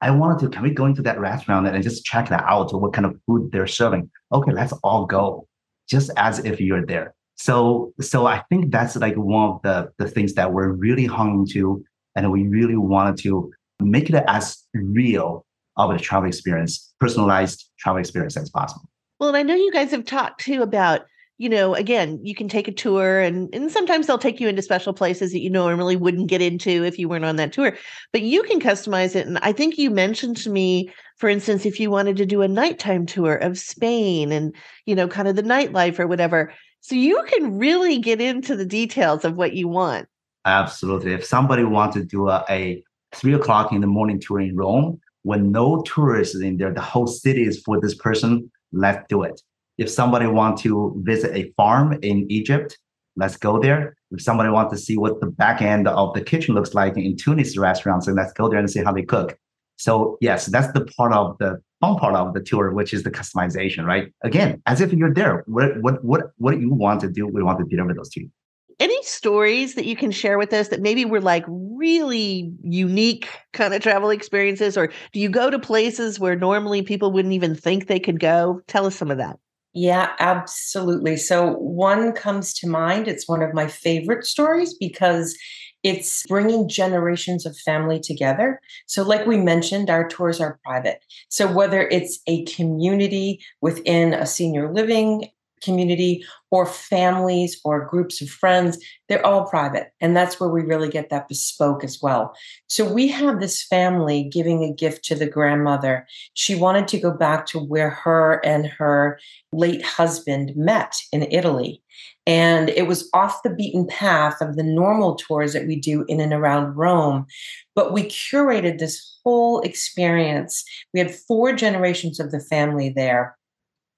I 0.00 0.10
wanted 0.10 0.40
to, 0.40 0.50
can 0.50 0.62
we 0.62 0.70
go 0.70 0.86
into 0.86 1.02
that 1.02 1.18
restaurant 1.18 1.66
and 1.66 1.82
just 1.82 2.04
check 2.04 2.28
that 2.28 2.44
out 2.44 2.72
what 2.78 2.92
kind 2.92 3.06
of 3.06 3.18
food 3.26 3.50
they're 3.52 3.66
serving? 3.66 4.10
Okay, 4.32 4.52
let's 4.52 4.72
all 4.82 5.06
go, 5.06 5.46
just 5.88 6.10
as 6.16 6.40
if 6.40 6.60
you're 6.60 6.84
there. 6.84 7.14
So, 7.36 7.92
so 8.00 8.26
I 8.26 8.42
think 8.48 8.72
that's 8.72 8.96
like 8.96 9.14
one 9.14 9.50
of 9.50 9.62
the, 9.62 9.92
the 9.98 10.08
things 10.08 10.34
that 10.34 10.52
we're 10.52 10.72
really 10.72 11.06
hung 11.06 11.46
to, 11.50 11.84
and 12.14 12.30
we 12.32 12.46
really 12.46 12.76
wanted 12.76 13.18
to 13.22 13.52
make 13.80 14.10
it 14.10 14.22
as 14.26 14.64
real 14.74 15.44
of 15.76 15.90
a 15.90 15.98
travel 15.98 16.28
experience, 16.28 16.94
personalized 16.98 17.70
travel 17.78 18.00
experience 18.00 18.36
as 18.36 18.50
possible. 18.50 18.88
Well, 19.20 19.36
I 19.36 19.42
know 19.42 19.54
you 19.54 19.72
guys 19.72 19.90
have 19.90 20.04
talked 20.04 20.42
too 20.42 20.62
about 20.62 21.06
you 21.38 21.50
know, 21.50 21.74
again, 21.74 22.18
you 22.22 22.34
can 22.34 22.48
take 22.48 22.66
a 22.66 22.72
tour 22.72 23.20
and, 23.20 23.54
and 23.54 23.70
sometimes 23.70 24.06
they'll 24.06 24.16
take 24.16 24.40
you 24.40 24.48
into 24.48 24.62
special 24.62 24.94
places 24.94 25.32
that 25.32 25.40
you 25.40 25.50
normally 25.50 25.94
wouldn't 25.94 26.28
get 26.28 26.40
into 26.40 26.82
if 26.84 26.98
you 26.98 27.08
weren't 27.08 27.26
on 27.26 27.36
that 27.36 27.52
tour, 27.52 27.76
but 28.12 28.22
you 28.22 28.42
can 28.44 28.58
customize 28.58 29.14
it. 29.14 29.26
And 29.26 29.38
I 29.42 29.52
think 29.52 29.76
you 29.76 29.90
mentioned 29.90 30.38
to 30.38 30.50
me, 30.50 30.90
for 31.18 31.28
instance, 31.28 31.66
if 31.66 31.78
you 31.78 31.90
wanted 31.90 32.16
to 32.16 32.26
do 32.26 32.40
a 32.40 32.48
nighttime 32.48 33.04
tour 33.04 33.34
of 33.34 33.58
Spain 33.58 34.32
and, 34.32 34.54
you 34.86 34.94
know, 34.94 35.08
kind 35.08 35.28
of 35.28 35.36
the 35.36 35.42
nightlife 35.42 35.98
or 35.98 36.06
whatever. 36.06 36.54
So 36.80 36.94
you 36.94 37.22
can 37.28 37.58
really 37.58 37.98
get 37.98 38.20
into 38.20 38.56
the 38.56 38.66
details 38.66 39.24
of 39.24 39.36
what 39.36 39.52
you 39.52 39.68
want. 39.68 40.08
Absolutely. 40.46 41.12
If 41.12 41.24
somebody 41.24 41.64
wants 41.64 41.96
to 41.96 42.04
do 42.04 42.28
a, 42.28 42.44
a 42.48 42.82
three 43.12 43.34
o'clock 43.34 43.72
in 43.72 43.82
the 43.82 43.86
morning 43.86 44.20
tour 44.20 44.40
in 44.40 44.56
Rome, 44.56 45.00
when 45.22 45.50
no 45.50 45.82
tourists 45.82 46.36
in 46.36 46.56
there, 46.56 46.72
the 46.72 46.80
whole 46.80 47.08
city 47.08 47.42
is 47.42 47.60
for 47.60 47.78
this 47.80 47.94
person, 47.94 48.50
let's 48.72 49.04
do 49.08 49.22
it 49.22 49.42
if 49.78 49.90
somebody 49.90 50.26
want 50.26 50.58
to 50.60 50.94
visit 51.04 51.34
a 51.36 51.52
farm 51.56 51.98
in 52.02 52.26
Egypt, 52.30 52.78
let's 53.16 53.36
go 53.36 53.58
there. 53.60 53.96
If 54.10 54.22
somebody 54.22 54.50
wants 54.50 54.72
to 54.72 54.78
see 54.78 54.96
what 54.96 55.20
the 55.20 55.26
back 55.26 55.60
end 55.60 55.88
of 55.88 56.14
the 56.14 56.20
kitchen 56.20 56.54
looks 56.54 56.74
like 56.74 56.96
in 56.96 57.16
Tunis 57.16 57.56
restaurants, 57.56 58.06
then 58.06 58.16
let's 58.16 58.32
go 58.32 58.48
there 58.48 58.58
and 58.58 58.70
see 58.70 58.82
how 58.82 58.92
they 58.92 59.02
cook. 59.02 59.36
So 59.76 60.16
yes, 60.20 60.46
that's 60.46 60.72
the 60.72 60.84
part 60.96 61.12
of 61.12 61.36
the 61.38 61.60
fun 61.80 61.96
part 61.96 62.14
of 62.14 62.32
the 62.32 62.40
tour, 62.40 62.72
which 62.72 62.94
is 62.94 63.02
the 63.02 63.10
customization, 63.10 63.84
right? 63.84 64.12
Again, 64.24 64.62
as 64.66 64.80
if 64.80 64.92
you're 64.92 65.12
there. 65.12 65.44
What 65.46 65.80
what 65.82 66.02
what 66.04 66.30
what 66.38 66.60
you 66.60 66.72
want 66.72 67.00
to 67.02 67.08
do, 67.08 67.26
we 67.26 67.42
want 67.42 67.58
to 67.58 67.64
deliver 67.64 67.92
those 67.92 68.08
to 68.10 68.20
you. 68.20 68.30
Any 68.78 69.02
stories 69.02 69.74
that 69.74 69.86
you 69.86 69.96
can 69.96 70.10
share 70.10 70.38
with 70.38 70.52
us 70.52 70.68
that 70.68 70.82
maybe 70.82 71.06
were 71.06 71.20
like 71.20 71.44
really 71.48 72.52
unique 72.62 73.28
kind 73.54 73.72
of 73.72 73.82
travel 73.82 74.10
experiences, 74.10 74.76
or 74.76 74.88
do 75.12 75.20
you 75.20 75.28
go 75.28 75.50
to 75.50 75.58
places 75.58 76.20
where 76.20 76.36
normally 76.36 76.82
people 76.82 77.10
wouldn't 77.10 77.34
even 77.34 77.54
think 77.54 77.86
they 77.86 78.00
could 78.00 78.20
go? 78.20 78.60
Tell 78.66 78.86
us 78.86 78.94
some 78.94 79.10
of 79.10 79.18
that. 79.18 79.38
Yeah, 79.78 80.12
absolutely. 80.20 81.18
So, 81.18 81.52
one 81.58 82.12
comes 82.12 82.54
to 82.54 82.66
mind. 82.68 83.08
It's 83.08 83.28
one 83.28 83.42
of 83.42 83.52
my 83.52 83.66
favorite 83.66 84.24
stories 84.24 84.74
because 84.74 85.36
it's 85.82 86.24
bringing 86.26 86.66
generations 86.68 87.44
of 87.44 87.56
family 87.58 88.00
together. 88.00 88.58
So, 88.86 89.02
like 89.02 89.26
we 89.26 89.36
mentioned, 89.36 89.90
our 89.90 90.08
tours 90.08 90.40
are 90.40 90.58
private. 90.64 91.00
So, 91.28 91.52
whether 91.52 91.82
it's 91.88 92.20
a 92.26 92.44
community 92.46 93.40
within 93.60 94.14
a 94.14 94.24
senior 94.26 94.72
living 94.72 95.28
community 95.62 96.24
or 96.50 96.66
families 96.66 97.60
or 97.64 97.86
groups 97.86 98.20
of 98.20 98.28
friends, 98.28 98.78
they're 99.08 99.24
all 99.24 99.46
private. 99.46 99.88
And 100.00 100.16
that's 100.16 100.38
where 100.38 100.48
we 100.48 100.62
really 100.62 100.88
get 100.88 101.10
that 101.10 101.28
bespoke 101.28 101.84
as 101.84 102.00
well. 102.00 102.34
So 102.68 102.90
we 102.90 103.08
have 103.08 103.40
this 103.40 103.62
family 103.62 104.24
giving 104.24 104.62
a 104.62 104.72
gift 104.72 105.04
to 105.06 105.14
the 105.14 105.26
grandmother. 105.26 106.06
She 106.34 106.54
wanted 106.54 106.88
to 106.88 107.00
go 107.00 107.10
back 107.10 107.46
to 107.46 107.58
where 107.58 107.90
her 107.90 108.40
and 108.44 108.66
her 108.66 109.18
late 109.52 109.84
husband 109.84 110.52
met 110.56 110.94
in 111.12 111.26
Italy. 111.30 111.82
And 112.26 112.70
it 112.70 112.88
was 112.88 113.08
off 113.14 113.42
the 113.42 113.54
beaten 113.54 113.86
path 113.86 114.40
of 114.40 114.56
the 114.56 114.64
normal 114.64 115.14
tours 115.14 115.52
that 115.52 115.66
we 115.66 115.76
do 115.78 116.04
in 116.08 116.20
and 116.20 116.32
around 116.32 116.74
Rome. 116.74 117.26
But 117.74 117.92
we 117.92 118.04
curated 118.04 118.78
this 118.78 119.18
whole 119.22 119.60
experience. 119.60 120.64
We 120.92 121.00
had 121.00 121.14
four 121.14 121.52
generations 121.52 122.18
of 122.18 122.32
the 122.32 122.40
family 122.40 122.88
there 122.88 123.35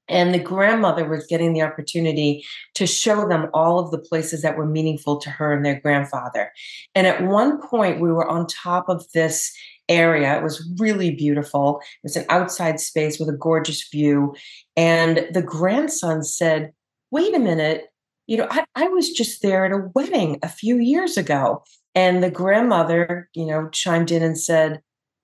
and 0.08 0.32
the 0.34 0.38
grandmother 0.38 1.08
was 1.08 1.26
getting 1.26 1.52
the 1.52 1.62
opportunity 1.62 2.44
to 2.74 2.86
show 2.86 3.28
them 3.28 3.48
all 3.52 3.78
of 3.78 3.90
the 3.90 3.98
places 3.98 4.42
that 4.42 4.56
were 4.56 4.66
meaningful 4.66 5.18
to 5.18 5.30
her 5.30 5.52
and 5.52 5.64
their 5.64 5.80
grandfather. 5.80 6.50
And 6.94 7.06
at 7.06 7.22
one 7.24 7.60
point, 7.60 8.00
we 8.00 8.12
were 8.12 8.26
on 8.26 8.46
top 8.46 8.88
of 8.88 9.04
this 9.12 9.52
area. 9.88 10.36
It 10.36 10.42
was 10.42 10.68
really 10.78 11.10
beautiful. 11.10 11.80
It 11.80 12.04
was 12.04 12.16
an 12.16 12.26
outside 12.28 12.80
space 12.80 13.18
with 13.18 13.28
a 13.28 13.36
gorgeous 13.36 13.88
view. 13.88 14.34
And 14.76 15.26
the 15.32 15.42
grandson 15.42 16.22
said, 16.22 16.72
Wait 17.10 17.34
a 17.34 17.38
minute, 17.38 17.86
you 18.26 18.36
know, 18.36 18.46
I, 18.50 18.64
I 18.74 18.88
was 18.88 19.10
just 19.10 19.40
there 19.40 19.64
at 19.64 19.72
a 19.72 19.90
wedding 19.94 20.38
a 20.42 20.48
few 20.48 20.76
years 20.76 21.16
ago. 21.16 21.64
And 21.94 22.22
the 22.22 22.30
grandmother, 22.30 23.30
you 23.34 23.46
know, 23.46 23.70
chimed 23.70 24.10
in 24.10 24.22
and 24.22 24.38
said, 24.38 24.80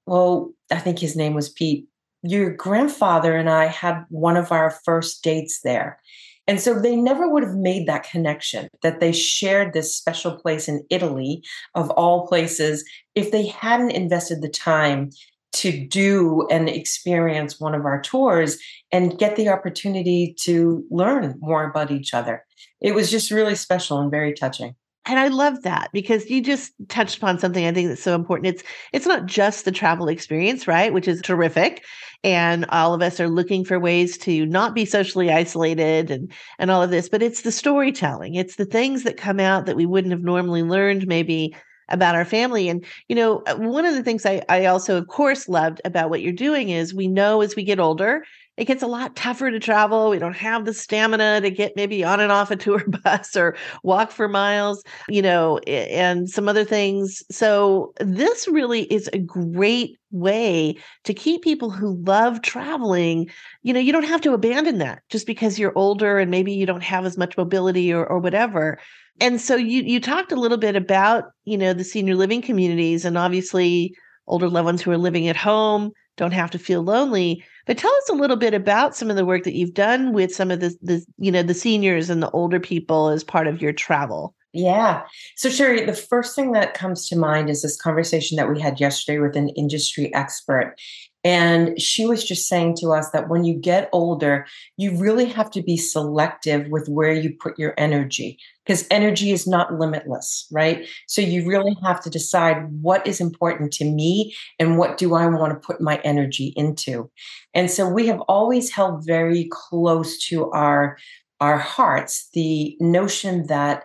Well, 0.06 0.52
I 0.70 0.78
think 0.78 0.98
his 0.98 1.14
name 1.14 1.34
was 1.34 1.50
Pete 1.50 1.86
your 2.24 2.50
grandfather 2.50 3.36
and 3.36 3.50
I 3.50 3.66
had 3.66 4.04
one 4.08 4.36
of 4.36 4.50
our 4.50 4.70
first 4.84 5.22
dates 5.22 5.60
there. 5.62 6.00
And 6.46 6.60
so 6.60 6.78
they 6.78 6.96
never 6.96 7.28
would 7.28 7.42
have 7.42 7.54
made 7.54 7.86
that 7.86 8.08
connection 8.08 8.68
that 8.82 9.00
they 9.00 9.12
shared 9.12 9.72
this 9.72 9.96
special 9.96 10.36
place 10.36 10.68
in 10.68 10.84
Italy, 10.90 11.42
of 11.74 11.90
all 11.90 12.26
places, 12.26 12.84
if 13.14 13.30
they 13.30 13.46
hadn't 13.46 13.92
invested 13.92 14.42
the 14.42 14.48
time 14.48 15.10
to 15.52 15.86
do 15.86 16.46
and 16.50 16.68
experience 16.68 17.60
one 17.60 17.74
of 17.74 17.84
our 17.84 18.00
tours 18.02 18.58
and 18.90 19.18
get 19.18 19.36
the 19.36 19.48
opportunity 19.48 20.34
to 20.40 20.84
learn 20.90 21.36
more 21.38 21.64
about 21.64 21.90
each 21.90 22.12
other. 22.12 22.44
It 22.80 22.94
was 22.94 23.10
just 23.10 23.30
really 23.30 23.54
special 23.54 24.00
and 24.00 24.10
very 24.10 24.34
touching 24.34 24.74
and 25.06 25.18
I 25.18 25.28
love 25.28 25.62
that 25.62 25.90
because 25.92 26.30
you 26.30 26.42
just 26.42 26.72
touched 26.88 27.18
upon 27.18 27.38
something 27.38 27.66
I 27.66 27.72
think 27.72 27.88
that's 27.88 28.02
so 28.02 28.14
important. 28.14 28.54
It's 28.54 28.62
it's 28.92 29.06
not 29.06 29.26
just 29.26 29.64
the 29.64 29.72
travel 29.72 30.08
experience, 30.08 30.66
right? 30.66 30.92
Which 30.92 31.08
is 31.08 31.20
terrific. 31.20 31.84
And 32.22 32.64
all 32.70 32.94
of 32.94 33.02
us 33.02 33.20
are 33.20 33.28
looking 33.28 33.66
for 33.66 33.78
ways 33.78 34.16
to 34.18 34.46
not 34.46 34.74
be 34.74 34.86
socially 34.86 35.30
isolated 35.30 36.10
and 36.10 36.32
and 36.58 36.70
all 36.70 36.82
of 36.82 36.90
this, 36.90 37.08
but 37.08 37.22
it's 37.22 37.42
the 37.42 37.52
storytelling. 37.52 38.34
It's 38.34 38.56
the 38.56 38.64
things 38.64 39.02
that 39.02 39.16
come 39.16 39.40
out 39.40 39.66
that 39.66 39.76
we 39.76 39.86
wouldn't 39.86 40.12
have 40.12 40.22
normally 40.22 40.62
learned 40.62 41.06
maybe 41.06 41.54
about 41.88 42.14
our 42.14 42.24
family. 42.24 42.68
And, 42.68 42.84
you 43.08 43.16
know, 43.16 43.42
uh, 43.46 43.56
one 43.56 43.84
of 43.84 43.94
the 43.94 44.02
things 44.02 44.24
I, 44.24 44.42
I 44.48 44.66
also, 44.66 44.96
of 44.96 45.08
course, 45.08 45.48
loved 45.48 45.80
about 45.84 46.10
what 46.10 46.22
you're 46.22 46.32
doing 46.32 46.70
is 46.70 46.94
we 46.94 47.08
know 47.08 47.42
as 47.42 47.56
we 47.56 47.62
get 47.62 47.78
older, 47.78 48.24
it 48.56 48.66
gets 48.66 48.82
a 48.82 48.86
lot 48.86 49.16
tougher 49.16 49.50
to 49.50 49.58
travel. 49.58 50.10
We 50.10 50.18
don't 50.18 50.36
have 50.36 50.64
the 50.64 50.72
stamina 50.72 51.40
to 51.40 51.50
get 51.50 51.74
maybe 51.74 52.04
on 52.04 52.20
and 52.20 52.30
off 52.30 52.50
a 52.50 52.56
tour 52.64 52.84
bus 52.86 53.36
or 53.36 53.56
walk 53.82 54.10
for 54.10 54.28
miles, 54.28 54.82
you 55.08 55.22
know, 55.22 55.58
and 55.58 56.28
some 56.30 56.48
other 56.48 56.64
things. 56.64 57.22
So, 57.30 57.92
this 57.98 58.46
really 58.46 58.82
is 58.92 59.10
a 59.12 59.18
great 59.18 59.98
way 60.10 60.76
to 61.02 61.14
keep 61.14 61.42
people 61.42 61.70
who 61.70 62.00
love 62.04 62.42
traveling. 62.42 63.28
You 63.62 63.72
know, 63.72 63.80
you 63.80 63.92
don't 63.92 64.04
have 64.04 64.20
to 64.22 64.34
abandon 64.34 64.78
that 64.78 65.02
just 65.10 65.26
because 65.26 65.58
you're 65.58 65.76
older 65.76 66.18
and 66.18 66.30
maybe 66.30 66.52
you 66.52 66.66
don't 66.66 66.82
have 66.82 67.04
as 67.04 67.18
much 67.18 67.36
mobility 67.36 67.92
or, 67.92 68.06
or 68.06 68.20
whatever. 68.20 68.78
And 69.20 69.40
so 69.40 69.56
you 69.56 69.82
you 69.82 70.00
talked 70.00 70.32
a 70.32 70.40
little 70.40 70.58
bit 70.58 70.76
about, 70.76 71.24
you 71.44 71.58
know, 71.58 71.72
the 71.72 71.84
senior 71.84 72.14
living 72.14 72.42
communities 72.42 73.04
and 73.04 73.18
obviously 73.18 73.94
older 74.26 74.48
loved 74.48 74.64
ones 74.64 74.82
who 74.82 74.90
are 74.90 74.98
living 74.98 75.28
at 75.28 75.36
home 75.36 75.92
don't 76.16 76.32
have 76.32 76.50
to 76.52 76.58
feel 76.58 76.82
lonely. 76.82 77.44
But 77.66 77.78
tell 77.78 77.92
us 77.92 78.08
a 78.10 78.14
little 78.14 78.36
bit 78.36 78.54
about 78.54 78.96
some 78.96 79.10
of 79.10 79.16
the 79.16 79.24
work 79.24 79.44
that 79.44 79.54
you've 79.54 79.74
done 79.74 80.12
with 80.12 80.34
some 80.34 80.50
of 80.50 80.60
the, 80.60 80.76
the 80.82 81.04
you 81.18 81.32
know, 81.32 81.42
the 81.42 81.54
seniors 81.54 82.10
and 82.10 82.22
the 82.22 82.30
older 82.30 82.60
people 82.60 83.08
as 83.08 83.24
part 83.24 83.46
of 83.46 83.62
your 83.62 83.72
travel. 83.72 84.34
Yeah. 84.52 85.02
So, 85.36 85.50
Sherri, 85.50 85.84
the 85.84 85.92
first 85.92 86.36
thing 86.36 86.52
that 86.52 86.74
comes 86.74 87.08
to 87.08 87.16
mind 87.16 87.50
is 87.50 87.62
this 87.62 87.80
conversation 87.80 88.36
that 88.36 88.48
we 88.48 88.60
had 88.60 88.78
yesterday 88.78 89.18
with 89.18 89.36
an 89.36 89.48
industry 89.50 90.14
expert. 90.14 90.76
And 91.24 91.80
she 91.80 92.04
was 92.04 92.22
just 92.22 92.46
saying 92.46 92.76
to 92.80 92.92
us 92.92 93.10
that 93.10 93.30
when 93.30 93.44
you 93.44 93.54
get 93.54 93.88
older, 93.92 94.46
you 94.76 94.94
really 94.96 95.24
have 95.24 95.50
to 95.52 95.62
be 95.62 95.78
selective 95.78 96.68
with 96.68 96.86
where 96.88 97.12
you 97.12 97.34
put 97.40 97.58
your 97.58 97.72
energy 97.78 98.38
because 98.64 98.86
energy 98.90 99.30
is 99.30 99.46
not 99.46 99.74
limitless, 99.74 100.46
right? 100.52 100.86
So 101.06 101.20
you 101.22 101.46
really 101.46 101.76
have 101.82 102.02
to 102.02 102.10
decide 102.10 102.66
what 102.82 103.06
is 103.06 103.20
important 103.20 103.72
to 103.74 103.84
me 103.84 104.34
and 104.58 104.78
what 104.78 104.98
do 104.98 105.14
I 105.14 105.26
want 105.26 105.52
to 105.52 105.66
put 105.66 105.80
my 105.80 105.96
energy 106.04 106.52
into. 106.56 107.10
And 107.54 107.70
so 107.70 107.88
we 107.88 108.06
have 108.06 108.20
always 108.22 108.70
held 108.70 109.06
very 109.06 109.48
close 109.50 110.18
to 110.28 110.50
our 110.50 110.98
our 111.40 111.58
hearts 111.58 112.28
the 112.32 112.76
notion 112.80 113.46
that 113.48 113.84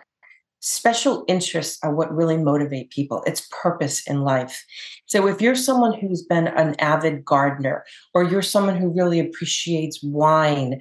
special 0.60 1.24
interests 1.26 1.78
are 1.82 1.94
what 1.94 2.14
really 2.14 2.36
motivate 2.36 2.90
people. 2.90 3.22
It's 3.26 3.48
purpose 3.50 4.06
in 4.06 4.22
life. 4.22 4.64
So 5.06 5.26
if 5.26 5.40
you're 5.40 5.54
someone 5.54 5.98
who's 5.98 6.22
been 6.22 6.48
an 6.48 6.74
avid 6.78 7.24
gardener, 7.24 7.84
or 8.14 8.22
you're 8.22 8.42
someone 8.42 8.76
who 8.76 8.94
really 8.94 9.18
appreciates 9.18 10.02
wine, 10.02 10.80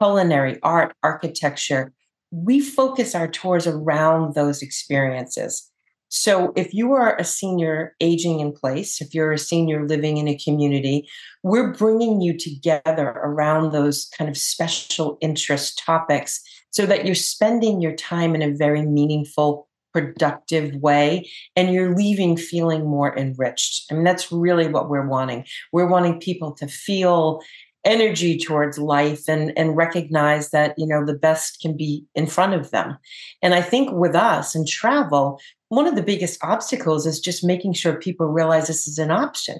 culinary, 0.00 0.58
art, 0.62 0.94
architecture, 1.02 1.92
we 2.30 2.60
focus 2.60 3.14
our 3.14 3.28
tours 3.28 3.66
around 3.66 4.34
those 4.34 4.60
experiences. 4.60 5.70
So 6.08 6.52
if 6.54 6.72
you 6.72 6.92
are 6.92 7.16
a 7.16 7.24
senior 7.24 7.96
aging 8.00 8.40
in 8.40 8.52
place, 8.52 9.00
if 9.00 9.14
you're 9.14 9.32
a 9.32 9.38
senior 9.38 9.86
living 9.86 10.16
in 10.16 10.28
a 10.28 10.38
community, 10.38 11.08
we're 11.42 11.72
bringing 11.72 12.20
you 12.20 12.36
together 12.38 13.08
around 13.08 13.72
those 13.72 14.08
kind 14.16 14.30
of 14.30 14.36
special 14.36 15.18
interest 15.20 15.82
topics 15.84 16.40
so 16.74 16.86
that 16.86 17.06
you're 17.06 17.14
spending 17.14 17.80
your 17.80 17.94
time 17.94 18.34
in 18.34 18.42
a 18.42 18.50
very 18.50 18.82
meaningful, 18.82 19.68
productive 19.92 20.74
way 20.74 21.30
and 21.54 21.72
you're 21.72 21.94
leaving 21.94 22.36
feeling 22.36 22.84
more 22.84 23.16
enriched. 23.16 23.84
I 23.90 23.94
mean, 23.94 24.02
that's 24.02 24.32
really 24.32 24.66
what 24.66 24.90
we're 24.90 25.06
wanting. 25.06 25.46
We're 25.72 25.86
wanting 25.86 26.18
people 26.18 26.50
to 26.54 26.66
feel 26.66 27.40
energy 27.84 28.36
towards 28.38 28.76
life 28.78 29.28
and 29.28 29.52
and 29.56 29.76
recognize 29.76 30.50
that 30.50 30.74
you 30.78 30.86
know 30.86 31.04
the 31.04 31.14
best 31.14 31.60
can 31.60 31.76
be 31.76 32.02
in 32.14 32.26
front 32.26 32.54
of 32.54 32.70
them 32.70 32.96
and 33.42 33.52
i 33.52 33.60
think 33.60 33.90
with 33.92 34.14
us 34.14 34.54
and 34.54 34.66
travel 34.66 35.38
one 35.68 35.86
of 35.86 35.94
the 35.94 36.02
biggest 36.02 36.42
obstacles 36.42 37.04
is 37.04 37.20
just 37.20 37.44
making 37.44 37.74
sure 37.74 37.94
people 37.96 38.26
realize 38.26 38.68
this 38.68 38.88
is 38.88 38.96
an 38.96 39.10
option 39.10 39.58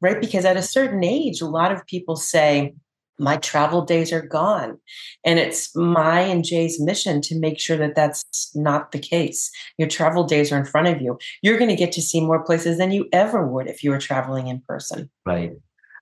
right 0.00 0.20
because 0.20 0.44
at 0.44 0.56
a 0.56 0.62
certain 0.62 1.02
age 1.02 1.40
a 1.40 1.48
lot 1.48 1.72
of 1.72 1.84
people 1.88 2.14
say 2.14 2.72
my 3.18 3.36
travel 3.36 3.82
days 3.82 4.12
are 4.12 4.22
gone. 4.22 4.78
And 5.24 5.38
it's 5.38 5.74
my 5.76 6.20
and 6.20 6.44
Jay's 6.44 6.80
mission 6.80 7.20
to 7.22 7.38
make 7.38 7.60
sure 7.60 7.76
that 7.76 7.94
that's 7.94 8.50
not 8.54 8.92
the 8.92 8.98
case. 8.98 9.50
Your 9.78 9.88
travel 9.88 10.24
days 10.24 10.52
are 10.52 10.58
in 10.58 10.64
front 10.64 10.88
of 10.88 11.00
you. 11.00 11.18
You're 11.42 11.58
going 11.58 11.70
to 11.70 11.76
get 11.76 11.92
to 11.92 12.02
see 12.02 12.20
more 12.20 12.44
places 12.44 12.78
than 12.78 12.90
you 12.90 13.08
ever 13.12 13.46
would 13.46 13.68
if 13.68 13.82
you 13.82 13.90
were 13.90 13.98
traveling 13.98 14.48
in 14.48 14.62
person. 14.66 15.10
Right. 15.24 15.52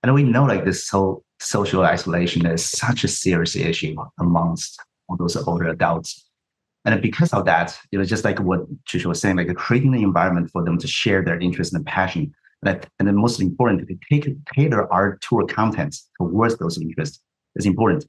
And 0.01 0.13
we 0.13 0.23
know 0.23 0.43
like 0.43 0.65
this 0.65 0.85
so 0.85 1.23
social 1.39 1.83
isolation 1.83 2.45
is 2.45 2.65
such 2.65 3.03
a 3.03 3.07
serious 3.07 3.55
issue 3.55 3.95
amongst 4.19 4.79
all 5.07 5.17
those 5.17 5.35
older 5.35 5.67
adults. 5.67 6.27
And 6.85 7.01
because 7.01 7.31
of 7.31 7.45
that, 7.45 7.77
you 7.91 7.99
know, 7.99 8.05
just 8.05 8.25
like 8.25 8.39
what 8.39 8.61
Tricia 8.85 9.05
was 9.05 9.21
saying, 9.21 9.37
like 9.37 9.55
creating 9.55 9.95
an 9.95 10.03
environment 10.03 10.49
for 10.51 10.63
them 10.65 10.77
to 10.79 10.87
share 10.87 11.23
their 11.23 11.39
interest 11.39 11.73
and 11.73 11.85
passion 11.85 12.33
and, 12.65 12.87
and 12.99 13.07
then 13.07 13.15
most 13.15 13.41
important, 13.41 13.87
to 13.87 13.97
take, 14.11 14.27
tailor 14.53 14.91
our 14.91 15.17
tour 15.21 15.45
contents 15.45 16.09
towards 16.19 16.57
those 16.57 16.79
interests 16.79 17.21
is 17.55 17.65
important. 17.65 18.05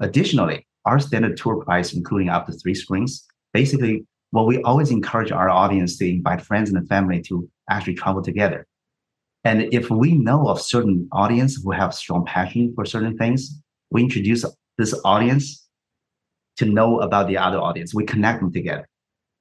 Additionally, 0.00 0.66
our 0.84 0.98
standard 0.98 1.36
tour 1.36 1.64
price, 1.64 1.92
including 1.92 2.28
up 2.28 2.46
to 2.46 2.52
three 2.52 2.74
screens, 2.74 3.26
basically, 3.52 4.06
well, 4.32 4.46
we 4.46 4.62
always 4.62 4.90
encourage 4.90 5.32
our 5.32 5.48
audience 5.48 5.96
to 5.98 6.08
invite 6.08 6.42
friends 6.42 6.70
and 6.70 6.88
family 6.88 7.22
to 7.22 7.48
actually 7.70 7.94
travel 7.94 8.22
together. 8.22 8.66
And 9.44 9.72
if 9.72 9.90
we 9.90 10.12
know 10.14 10.48
of 10.48 10.60
certain 10.60 11.08
audience 11.12 11.60
who 11.62 11.70
have 11.70 11.94
strong 11.94 12.24
passion 12.24 12.72
for 12.74 12.84
certain 12.84 13.16
things, 13.16 13.60
we 13.90 14.02
introduce 14.02 14.44
this 14.78 14.98
audience 15.04 15.66
to 16.56 16.64
know 16.64 17.00
about 17.00 17.28
the 17.28 17.38
other 17.38 17.58
audience. 17.58 17.94
We 17.94 18.04
connect 18.04 18.40
them 18.40 18.52
together 18.52 18.88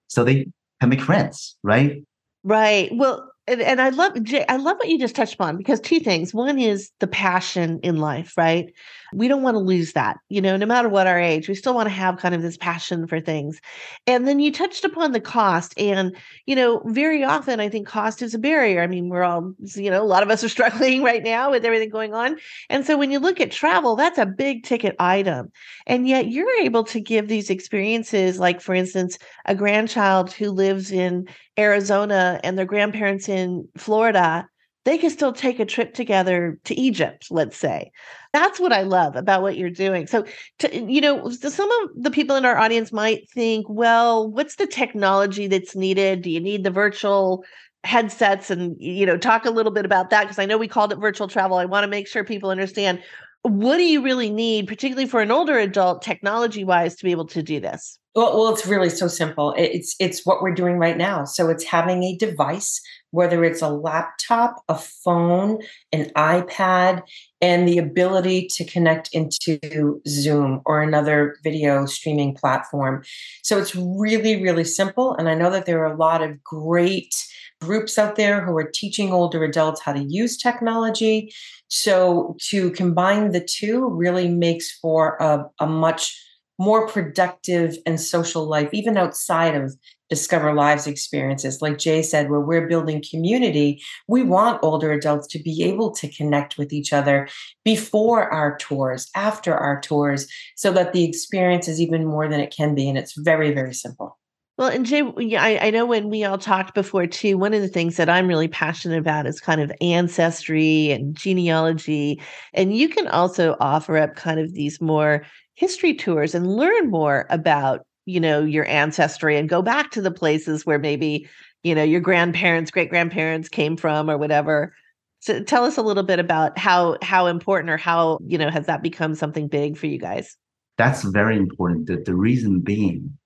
so 0.07 0.23
they 0.23 0.47
can 0.79 0.89
make 0.89 1.01
friends, 1.01 1.57
right? 1.63 2.03
Right. 2.43 2.89
Well, 2.93 3.31
and, 3.47 3.61
and 3.61 3.79
I 3.79 3.89
love 3.89 4.21
Jay, 4.23 4.43
I 4.49 4.57
love 4.57 4.77
what 4.77 4.89
you 4.89 4.97
just 4.97 5.15
touched 5.15 5.35
upon 5.35 5.57
because 5.57 5.79
two 5.79 5.99
things. 5.99 6.33
One 6.33 6.57
is 6.57 6.91
the 6.99 7.07
passion 7.07 7.79
in 7.83 7.97
life, 7.97 8.33
right? 8.37 8.73
We 9.13 9.27
don't 9.27 9.43
want 9.43 9.55
to 9.55 9.59
lose 9.59 9.93
that. 9.93 10.17
You 10.29 10.41
know, 10.41 10.57
no 10.57 10.65
matter 10.65 10.89
what 10.89 11.05
our 11.05 11.19
age, 11.19 11.47
we 11.47 11.53
still 11.53 11.75
want 11.75 11.85
to 11.85 11.93
have 11.93 12.17
kind 12.17 12.33
of 12.33 12.41
this 12.41 12.57
passion 12.57 13.05
for 13.05 13.21
things. 13.21 13.61
And 14.07 14.27
then 14.27 14.39
you 14.39 14.51
touched 14.51 14.83
upon 14.83 15.11
the 15.11 15.21
cost. 15.21 15.77
And, 15.77 16.15
you 16.47 16.55
know, 16.55 16.81
very 16.85 17.23
often 17.23 17.59
I 17.59 17.69
think 17.69 17.87
cost 17.87 18.23
is 18.23 18.33
a 18.33 18.39
barrier. 18.39 18.81
I 18.81 18.87
mean, 18.87 19.09
we're 19.09 19.23
all, 19.23 19.53
you 19.75 19.91
know, 19.91 20.01
a 20.01 20.03
lot 20.03 20.23
of 20.23 20.31
us 20.31 20.43
are 20.43 20.49
struggling 20.55 21.03
right 21.03 21.23
now 21.23 21.51
with 21.51 21.65
everything 21.65 21.89
going 21.89 22.15
on. 22.15 22.37
And 22.69 22.83
so 22.85 22.97
when 22.97 23.11
you 23.11 23.19
look 23.19 23.39
at 23.39 23.51
travel, 23.51 23.95
that's 23.95 24.17
a 24.17 24.25
big 24.25 24.63
ticket 24.63 24.95
item. 24.99 25.51
And 25.85 26.07
yet 26.07 26.29
you're 26.29 26.61
able 26.61 26.83
to 26.85 26.99
give 26.99 27.27
these 27.27 27.51
experiences, 27.51 28.39
like, 28.39 28.59
for 28.59 28.73
instance, 28.73 29.19
a 29.45 29.53
grandchild 29.53 30.33
who 30.33 30.49
lives 30.49 30.91
in 30.91 31.27
Arizona 31.57 32.39
and 32.43 32.57
their 32.57 32.65
grandparents 32.65 33.29
in 33.29 33.34
Florida, 33.77 34.47
they 34.85 34.97
can 34.99 35.09
still 35.09 35.33
take 35.33 35.59
a 35.59 35.65
trip 35.65 35.93
together 35.93 36.59
to 36.65 36.79
Egypt, 36.79 37.27
let's 37.31 37.57
say. 37.57 37.91
That's 38.33 38.59
what 38.59 38.71
I 38.71 38.83
love 38.83 39.15
about 39.15 39.41
what 39.41 39.57
you're 39.57 39.71
doing. 39.71 40.05
So, 40.05 40.25
to, 40.59 40.91
you 40.91 41.01
know, 41.01 41.29
some 41.29 41.71
of 41.71 41.89
the 41.95 42.11
people 42.11 42.35
in 42.35 42.45
our 42.45 42.57
audience 42.57 42.91
might 42.91 43.29
think, 43.29 43.65
well, 43.67 44.29
what's 44.29 44.55
the 44.55 44.67
technology 44.67 45.47
that's 45.47 45.75
needed? 45.75 46.21
Do 46.21 46.29
you 46.29 46.39
need 46.39 46.63
the 46.63 46.71
virtual 46.71 47.43
headsets 47.85 48.49
and 48.49 48.75
you 48.79 49.05
know 49.05 49.15
talk 49.15 49.45
a 49.45 49.51
little 49.51 49.71
bit 49.71 49.85
about 49.85 50.09
that 50.09 50.23
because 50.23 50.39
i 50.39 50.45
know 50.45 50.57
we 50.57 50.67
called 50.67 50.91
it 50.91 50.97
virtual 50.97 51.27
travel 51.27 51.57
i 51.57 51.65
want 51.65 51.83
to 51.83 51.87
make 51.87 52.07
sure 52.07 52.23
people 52.23 52.49
understand 52.49 52.99
what 53.43 53.77
do 53.77 53.83
you 53.83 54.01
really 54.01 54.31
need 54.31 54.67
particularly 54.67 55.07
for 55.07 55.21
an 55.21 55.29
older 55.29 55.59
adult 55.59 56.01
technology 56.01 56.63
wise 56.63 56.95
to 56.95 57.05
be 57.05 57.11
able 57.11 57.27
to 57.27 57.43
do 57.43 57.59
this 57.59 57.99
well, 58.15 58.37
well, 58.37 58.53
it's 58.53 58.65
really 58.65 58.89
so 58.89 59.09
simple. 59.09 59.53
It's 59.57 59.93
it's 59.99 60.25
what 60.25 60.41
we're 60.41 60.53
doing 60.53 60.77
right 60.77 60.97
now. 60.97 61.25
So 61.25 61.49
it's 61.49 61.65
having 61.65 62.01
a 62.03 62.15
device, 62.15 62.81
whether 63.15 63.43
it's 63.43 63.61
a 63.61 63.69
laptop, 63.69 64.63
a 64.67 64.75
phone, 64.75 65.61
an 65.91 66.11
iPad, 66.15 67.01
and 67.41 67.67
the 67.67 67.77
ability 67.77 68.47
to 68.47 68.65
connect 68.65 69.09
into 69.13 70.01
Zoom 70.07 70.61
or 70.65 70.81
another 70.81 71.37
video 71.43 71.85
streaming 71.85 72.35
platform. 72.35 73.03
So 73.41 73.57
it's 73.57 73.75
really, 73.75 74.41
really 74.41 74.65
simple. 74.65 75.15
And 75.15 75.29
I 75.29 75.33
know 75.33 75.49
that 75.49 75.65
there 75.65 75.81
are 75.83 75.93
a 75.93 75.97
lot 75.97 76.21
of 76.21 76.43
great 76.43 77.15
groups 77.61 77.97
out 77.97 78.17
there 78.17 78.43
who 78.43 78.55
are 78.57 78.69
teaching 78.69 79.11
older 79.11 79.43
adults 79.43 79.81
how 79.81 79.93
to 79.93 80.03
use 80.03 80.37
technology. 80.37 81.33
So 81.69 82.35
to 82.49 82.71
combine 82.71 83.31
the 83.31 83.43
two 83.43 83.87
really 83.87 84.27
makes 84.27 84.77
for 84.77 85.15
a, 85.19 85.45
a 85.59 85.65
much 85.65 86.21
more 86.57 86.87
productive 86.87 87.77
and 87.85 87.99
social 87.99 88.45
life, 88.45 88.69
even 88.73 88.97
outside 88.97 89.55
of 89.55 89.75
Discover 90.09 90.53
Lives 90.53 90.87
experiences. 90.87 91.61
Like 91.61 91.77
Jay 91.77 92.01
said, 92.01 92.29
where 92.29 92.39
we're 92.39 92.67
building 92.67 93.03
community, 93.09 93.81
we 94.07 94.21
want 94.21 94.59
older 94.63 94.91
adults 94.91 95.27
to 95.27 95.39
be 95.39 95.63
able 95.63 95.91
to 95.95 96.11
connect 96.11 96.57
with 96.57 96.71
each 96.71 96.93
other 96.93 97.27
before 97.63 98.29
our 98.29 98.55
tours, 98.57 99.09
after 99.15 99.55
our 99.55 99.81
tours, 99.81 100.27
so 100.55 100.71
that 100.73 100.93
the 100.93 101.03
experience 101.03 101.67
is 101.67 101.81
even 101.81 102.05
more 102.05 102.27
than 102.27 102.39
it 102.39 102.55
can 102.55 102.75
be. 102.75 102.87
And 102.87 102.97
it's 102.97 103.17
very, 103.17 103.51
very 103.53 103.73
simple. 103.73 104.17
Well, 104.57 104.69
and 104.69 104.85
Jay, 104.85 105.01
I, 105.37 105.67
I 105.67 105.69
know 105.69 105.85
when 105.85 106.09
we 106.09 106.23
all 106.23 106.37
talked 106.37 106.73
before 106.75 107.07
too, 107.07 107.37
one 107.37 107.53
of 107.53 107.61
the 107.61 107.67
things 107.67 107.97
that 107.97 108.07
I'm 108.07 108.27
really 108.27 108.47
passionate 108.47 108.97
about 108.97 109.27
is 109.27 109.41
kind 109.41 109.59
of 109.59 109.71
ancestry 109.81 110.91
and 110.91 111.13
genealogy. 111.13 112.21
And 112.53 112.75
you 112.75 112.87
can 112.87 113.09
also 113.09 113.57
offer 113.59 113.97
up 113.97 114.15
kind 114.15 114.39
of 114.39 114.53
these 114.53 114.79
more 114.79 115.25
history 115.55 115.93
tours 115.93 116.33
and 116.33 116.55
learn 116.55 116.89
more 116.89 117.25
about 117.29 117.85
you 118.05 118.19
know 118.19 118.43
your 118.43 118.67
ancestry 118.67 119.37
and 119.37 119.49
go 119.49 119.61
back 119.61 119.91
to 119.91 120.01
the 120.01 120.11
places 120.11 120.65
where 120.65 120.79
maybe 120.79 121.27
you 121.63 121.73
know 121.73 121.83
your 121.83 122.01
grandparents 122.01 122.71
great 122.71 122.89
grandparents 122.89 123.49
came 123.49 123.75
from 123.75 124.09
or 124.09 124.17
whatever 124.17 124.73
so 125.21 125.41
tell 125.41 125.63
us 125.63 125.77
a 125.77 125.81
little 125.81 126.03
bit 126.03 126.19
about 126.19 126.57
how 126.57 126.97
how 127.01 127.25
important 127.25 127.69
or 127.69 127.77
how 127.77 128.19
you 128.25 128.37
know 128.37 128.49
has 128.49 128.67
that 128.67 128.83
become 128.83 129.15
something 129.15 129.47
big 129.47 129.75
for 129.75 129.87
you 129.87 129.97
guys 129.97 130.37
that's 130.77 131.03
very 131.03 131.35
important 131.35 131.87
the, 131.87 131.97
the 131.97 132.13
reason 132.13 132.59
being 132.59 133.17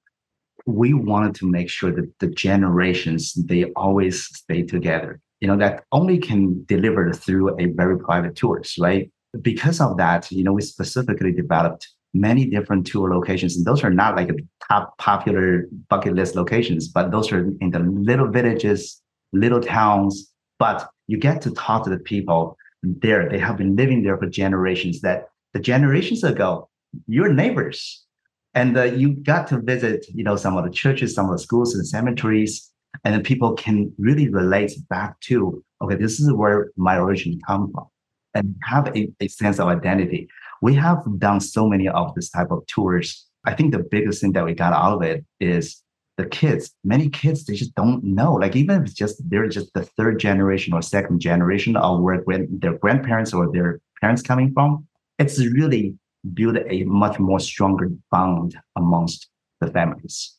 we 0.69 0.93
wanted 0.93 1.35
to 1.35 1.49
make 1.49 1.69
sure 1.69 1.91
that 1.91 2.07
the 2.19 2.27
generations 2.27 3.33
they 3.33 3.65
always 3.75 4.25
stay 4.25 4.63
together 4.63 5.19
you 5.41 5.47
know 5.47 5.57
that 5.57 5.83
only 5.91 6.17
can 6.17 6.63
deliver 6.65 7.11
through 7.13 7.47
a 7.59 7.65
very 7.67 7.97
private 7.97 8.35
tours 8.35 8.75
right 8.79 9.11
because 9.41 9.79
of 9.81 9.97
that 9.97 10.31
you 10.31 10.43
know 10.43 10.53
we 10.53 10.61
specifically 10.61 11.31
developed 11.31 11.87
many 12.13 12.45
different 12.45 12.87
tour 12.87 13.13
locations. 13.13 13.55
And 13.55 13.65
those 13.65 13.83
are 13.83 13.89
not 13.89 14.15
like 14.15 14.29
top 14.67 14.97
popular 14.97 15.67
bucket 15.89 16.13
list 16.13 16.35
locations, 16.35 16.87
but 16.87 17.11
those 17.11 17.31
are 17.31 17.47
in 17.61 17.71
the 17.71 17.79
little 17.79 18.27
villages, 18.27 19.01
little 19.33 19.61
towns. 19.61 20.31
But 20.57 20.89
you 21.07 21.17
get 21.17 21.41
to 21.43 21.51
talk 21.51 21.83
to 21.83 21.89
the 21.89 21.99
people 21.99 22.57
there. 22.83 23.29
They 23.29 23.39
have 23.39 23.57
been 23.57 23.75
living 23.75 24.03
there 24.03 24.17
for 24.17 24.27
generations 24.27 25.01
that 25.01 25.29
the 25.53 25.59
generations 25.59 26.23
ago, 26.23 26.69
your 27.07 27.31
neighbors. 27.31 28.05
And 28.53 28.77
uh, 28.77 28.83
you 28.83 29.13
got 29.13 29.47
to 29.47 29.59
visit, 29.59 30.05
you 30.13 30.23
know, 30.23 30.35
some 30.35 30.57
of 30.57 30.63
the 30.63 30.71
churches, 30.71 31.13
some 31.13 31.27
of 31.27 31.31
the 31.33 31.39
schools 31.39 31.75
and 31.75 31.87
cemeteries, 31.87 32.71
and 33.03 33.23
people 33.23 33.53
can 33.53 33.93
really 33.97 34.29
relate 34.29 34.71
back 34.89 35.19
to, 35.21 35.63
okay, 35.81 35.95
this 35.95 36.19
is 36.19 36.33
where 36.33 36.71
my 36.75 36.97
origin 36.97 37.39
come 37.45 37.71
from, 37.71 37.85
and 38.33 38.55
have 38.63 38.87
a, 38.95 39.11
a 39.19 39.27
sense 39.27 39.59
of 39.59 39.67
identity 39.67 40.27
we 40.61 40.73
have 40.75 41.03
done 41.17 41.39
so 41.39 41.67
many 41.67 41.87
of 41.87 42.13
this 42.15 42.29
type 42.29 42.51
of 42.51 42.65
tours. 42.67 43.25
I 43.45 43.53
think 43.53 43.71
the 43.71 43.79
biggest 43.79 44.21
thing 44.21 44.33
that 44.33 44.45
we 44.45 44.53
got 44.53 44.73
out 44.73 44.93
of 44.93 45.01
it 45.03 45.25
is 45.39 45.81
the 46.17 46.25
kids. 46.25 46.71
Many 46.83 47.09
kids 47.09 47.45
they 47.45 47.55
just 47.55 47.75
don't 47.75 48.03
know. 48.03 48.33
Like 48.33 48.55
even 48.55 48.81
if 48.81 48.87
it's 48.87 48.93
just 48.93 49.21
they're 49.29 49.47
just 49.47 49.73
the 49.73 49.83
third 49.83 50.19
generation 50.19 50.73
or 50.73 50.81
second 50.81 51.21
generation 51.21 51.75
of 51.77 52.01
where 52.01 52.23
their 52.49 52.77
grandparents 52.77 53.33
or 53.33 53.51
their 53.51 53.79
parents 54.01 54.21
coming 54.21 54.51
from, 54.53 54.85
it's 55.17 55.39
really 55.39 55.95
build 56.33 56.57
a 56.69 56.83
much 56.83 57.19
more 57.19 57.39
stronger 57.39 57.89
bond 58.11 58.57
amongst 58.75 59.29
the 59.61 59.67
families. 59.67 60.35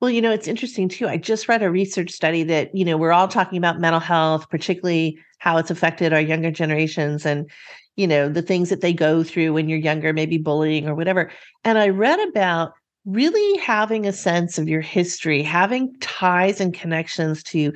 Well, 0.00 0.10
you 0.10 0.20
know, 0.20 0.32
it's 0.32 0.48
interesting 0.48 0.88
too. 0.88 1.08
I 1.08 1.16
just 1.16 1.48
read 1.48 1.62
a 1.62 1.70
research 1.70 2.10
study 2.10 2.42
that, 2.44 2.74
you 2.74 2.84
know, 2.84 2.96
we're 2.96 3.12
all 3.12 3.28
talking 3.28 3.56
about 3.56 3.80
mental 3.80 4.00
health, 4.00 4.50
particularly 4.50 5.18
how 5.38 5.56
it's 5.56 5.70
affected 5.70 6.12
our 6.12 6.20
younger 6.20 6.50
generations. 6.50 7.24
And, 7.24 7.50
you 7.96 8.06
know, 8.06 8.28
the 8.28 8.42
things 8.42 8.68
that 8.68 8.80
they 8.80 8.92
go 8.92 9.22
through 9.22 9.52
when 9.52 9.68
you're 9.68 9.78
younger, 9.78 10.12
maybe 10.12 10.36
bullying 10.36 10.88
or 10.88 10.94
whatever. 10.94 11.30
And 11.64 11.78
I 11.78 11.88
read 11.88 12.20
about 12.28 12.72
really 13.06 13.58
having 13.58 14.06
a 14.06 14.12
sense 14.12 14.58
of 14.58 14.68
your 14.68 14.80
history, 14.80 15.42
having 15.42 15.94
ties 16.00 16.60
and 16.60 16.74
connections 16.74 17.42
to, 17.44 17.72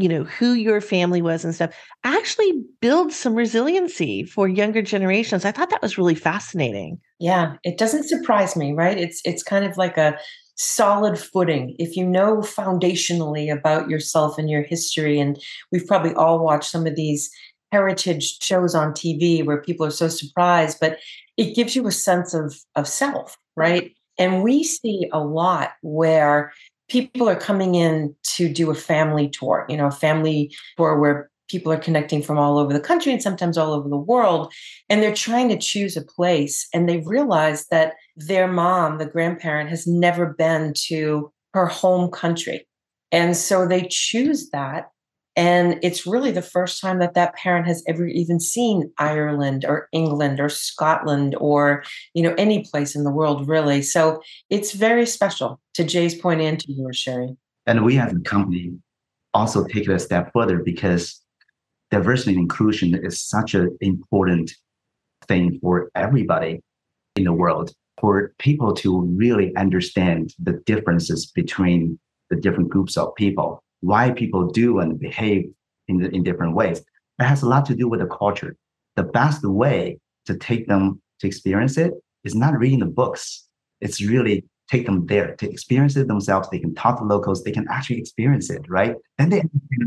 you 0.00 0.08
know, 0.08 0.24
who 0.24 0.52
your 0.52 0.80
family 0.80 1.22
was 1.22 1.44
and 1.44 1.54
stuff, 1.54 1.74
actually 2.04 2.52
builds 2.80 3.16
some 3.16 3.34
resiliency 3.34 4.24
for 4.24 4.48
younger 4.48 4.82
generations. 4.82 5.44
I 5.44 5.52
thought 5.52 5.70
that 5.70 5.82
was 5.82 5.98
really 5.98 6.14
fascinating. 6.14 7.00
Yeah, 7.18 7.56
it 7.64 7.78
doesn't 7.78 8.08
surprise 8.08 8.56
me, 8.56 8.72
right? 8.72 8.98
It's 8.98 9.20
it's 9.24 9.42
kind 9.42 9.64
of 9.64 9.76
like 9.76 9.96
a 9.96 10.18
solid 10.56 11.18
footing 11.18 11.74
if 11.78 11.96
you 11.96 12.06
know 12.06 12.38
foundationally 12.38 13.50
about 13.50 13.88
yourself 13.88 14.36
and 14.36 14.50
your 14.50 14.62
history 14.62 15.18
and 15.18 15.42
we've 15.72 15.86
probably 15.86 16.12
all 16.12 16.44
watched 16.44 16.70
some 16.70 16.86
of 16.86 16.96
these 16.96 17.30
heritage 17.72 18.42
shows 18.42 18.74
on 18.74 18.92
TV 18.92 19.44
where 19.44 19.62
people 19.62 19.86
are 19.86 19.90
so 19.90 20.08
surprised, 20.08 20.78
but 20.80 20.98
it 21.36 21.54
gives 21.54 21.76
you 21.76 21.86
a 21.86 21.92
sense 21.92 22.34
of, 22.34 22.56
of 22.76 22.86
self, 22.86 23.36
right? 23.56 23.94
And 24.18 24.42
we 24.42 24.64
see 24.64 25.08
a 25.12 25.20
lot 25.20 25.72
where 25.82 26.52
people 26.90 27.28
are 27.28 27.36
coming 27.36 27.74
in 27.76 28.14
to 28.22 28.52
do 28.52 28.70
a 28.70 28.74
family 28.74 29.28
tour, 29.28 29.64
you 29.68 29.76
know, 29.76 29.86
a 29.86 29.92
family 29.92 30.54
tour 30.76 30.98
where 30.98 31.30
people 31.48 31.72
are 31.72 31.78
connecting 31.78 32.22
from 32.22 32.38
all 32.38 32.58
over 32.58 32.72
the 32.72 32.80
country 32.80 33.12
and 33.12 33.22
sometimes 33.22 33.58
all 33.58 33.72
over 33.72 33.88
the 33.88 33.96
world. 33.96 34.52
And 34.88 35.02
they're 35.02 35.14
trying 35.14 35.48
to 35.48 35.58
choose 35.58 35.96
a 35.96 36.02
place 36.02 36.68
and 36.72 36.88
they 36.88 36.98
realize 36.98 37.66
that 37.68 37.94
their 38.16 38.46
mom, 38.46 38.98
the 38.98 39.06
grandparent, 39.06 39.70
has 39.70 39.86
never 39.86 40.26
been 40.26 40.74
to 40.86 41.32
her 41.54 41.66
home 41.66 42.10
country. 42.10 42.66
And 43.10 43.36
so 43.36 43.66
they 43.66 43.86
choose 43.90 44.50
that 44.50 44.90
and 45.36 45.78
it's 45.82 46.06
really 46.06 46.32
the 46.32 46.42
first 46.42 46.80
time 46.80 46.98
that 46.98 47.14
that 47.14 47.34
parent 47.34 47.66
has 47.66 47.84
ever 47.86 48.06
even 48.06 48.40
seen 48.40 48.90
Ireland 48.98 49.64
or 49.64 49.88
England 49.92 50.40
or 50.40 50.48
Scotland 50.48 51.36
or, 51.38 51.84
you 52.14 52.22
know, 52.22 52.34
any 52.36 52.64
place 52.64 52.96
in 52.96 53.04
the 53.04 53.12
world, 53.12 53.48
really. 53.48 53.82
So 53.82 54.20
it's 54.48 54.72
very 54.72 55.06
special 55.06 55.60
to 55.74 55.84
Jay's 55.84 56.14
point 56.14 56.40
and 56.40 56.58
to 56.60 56.72
yours, 56.72 56.96
Sherri. 56.96 57.36
And 57.66 57.84
we 57.84 57.98
as 57.98 58.12
a 58.12 58.20
company 58.20 58.72
also 59.32 59.64
take 59.64 59.88
it 59.88 59.92
a 59.92 59.98
step 59.98 60.30
further 60.32 60.58
because 60.58 61.20
diversity 61.92 62.32
and 62.32 62.40
inclusion 62.40 62.94
is 62.94 63.22
such 63.22 63.54
an 63.54 63.76
important 63.80 64.50
thing 65.28 65.58
for 65.62 65.90
everybody 65.94 66.60
in 67.14 67.24
the 67.24 67.32
world, 67.32 67.72
for 68.00 68.32
people 68.38 68.74
to 68.74 69.02
really 69.02 69.54
understand 69.54 70.34
the 70.40 70.54
differences 70.66 71.30
between 71.30 72.00
the 72.30 72.36
different 72.36 72.68
groups 72.68 72.96
of 72.96 73.14
people 73.14 73.62
why 73.80 74.10
people 74.10 74.48
do 74.48 74.78
and 74.78 74.98
behave 74.98 75.50
in, 75.88 75.98
the, 75.98 76.08
in 76.10 76.22
different 76.22 76.54
ways. 76.54 76.80
It 77.18 77.24
has 77.24 77.42
a 77.42 77.48
lot 77.48 77.66
to 77.66 77.74
do 77.74 77.88
with 77.88 78.00
the 78.00 78.06
culture. 78.06 78.56
The 78.96 79.02
best 79.02 79.44
way 79.44 79.98
to 80.26 80.36
take 80.36 80.68
them 80.68 81.00
to 81.20 81.26
experience 81.26 81.76
it 81.76 81.92
is 82.24 82.34
not 82.34 82.58
reading 82.58 82.80
the 82.80 82.86
books. 82.86 83.46
It's 83.80 84.02
really 84.02 84.44
take 84.70 84.86
them 84.86 85.06
there 85.06 85.34
to 85.36 85.50
experience 85.50 85.96
it 85.96 86.06
themselves. 86.06 86.48
They 86.48 86.58
can 86.58 86.74
talk 86.74 86.98
to 86.98 87.04
locals. 87.04 87.42
They 87.42 87.52
can 87.52 87.66
actually 87.68 87.98
experience 87.98 88.50
it, 88.50 88.62
right? 88.68 88.94
Then 89.18 89.30
they 89.30 89.42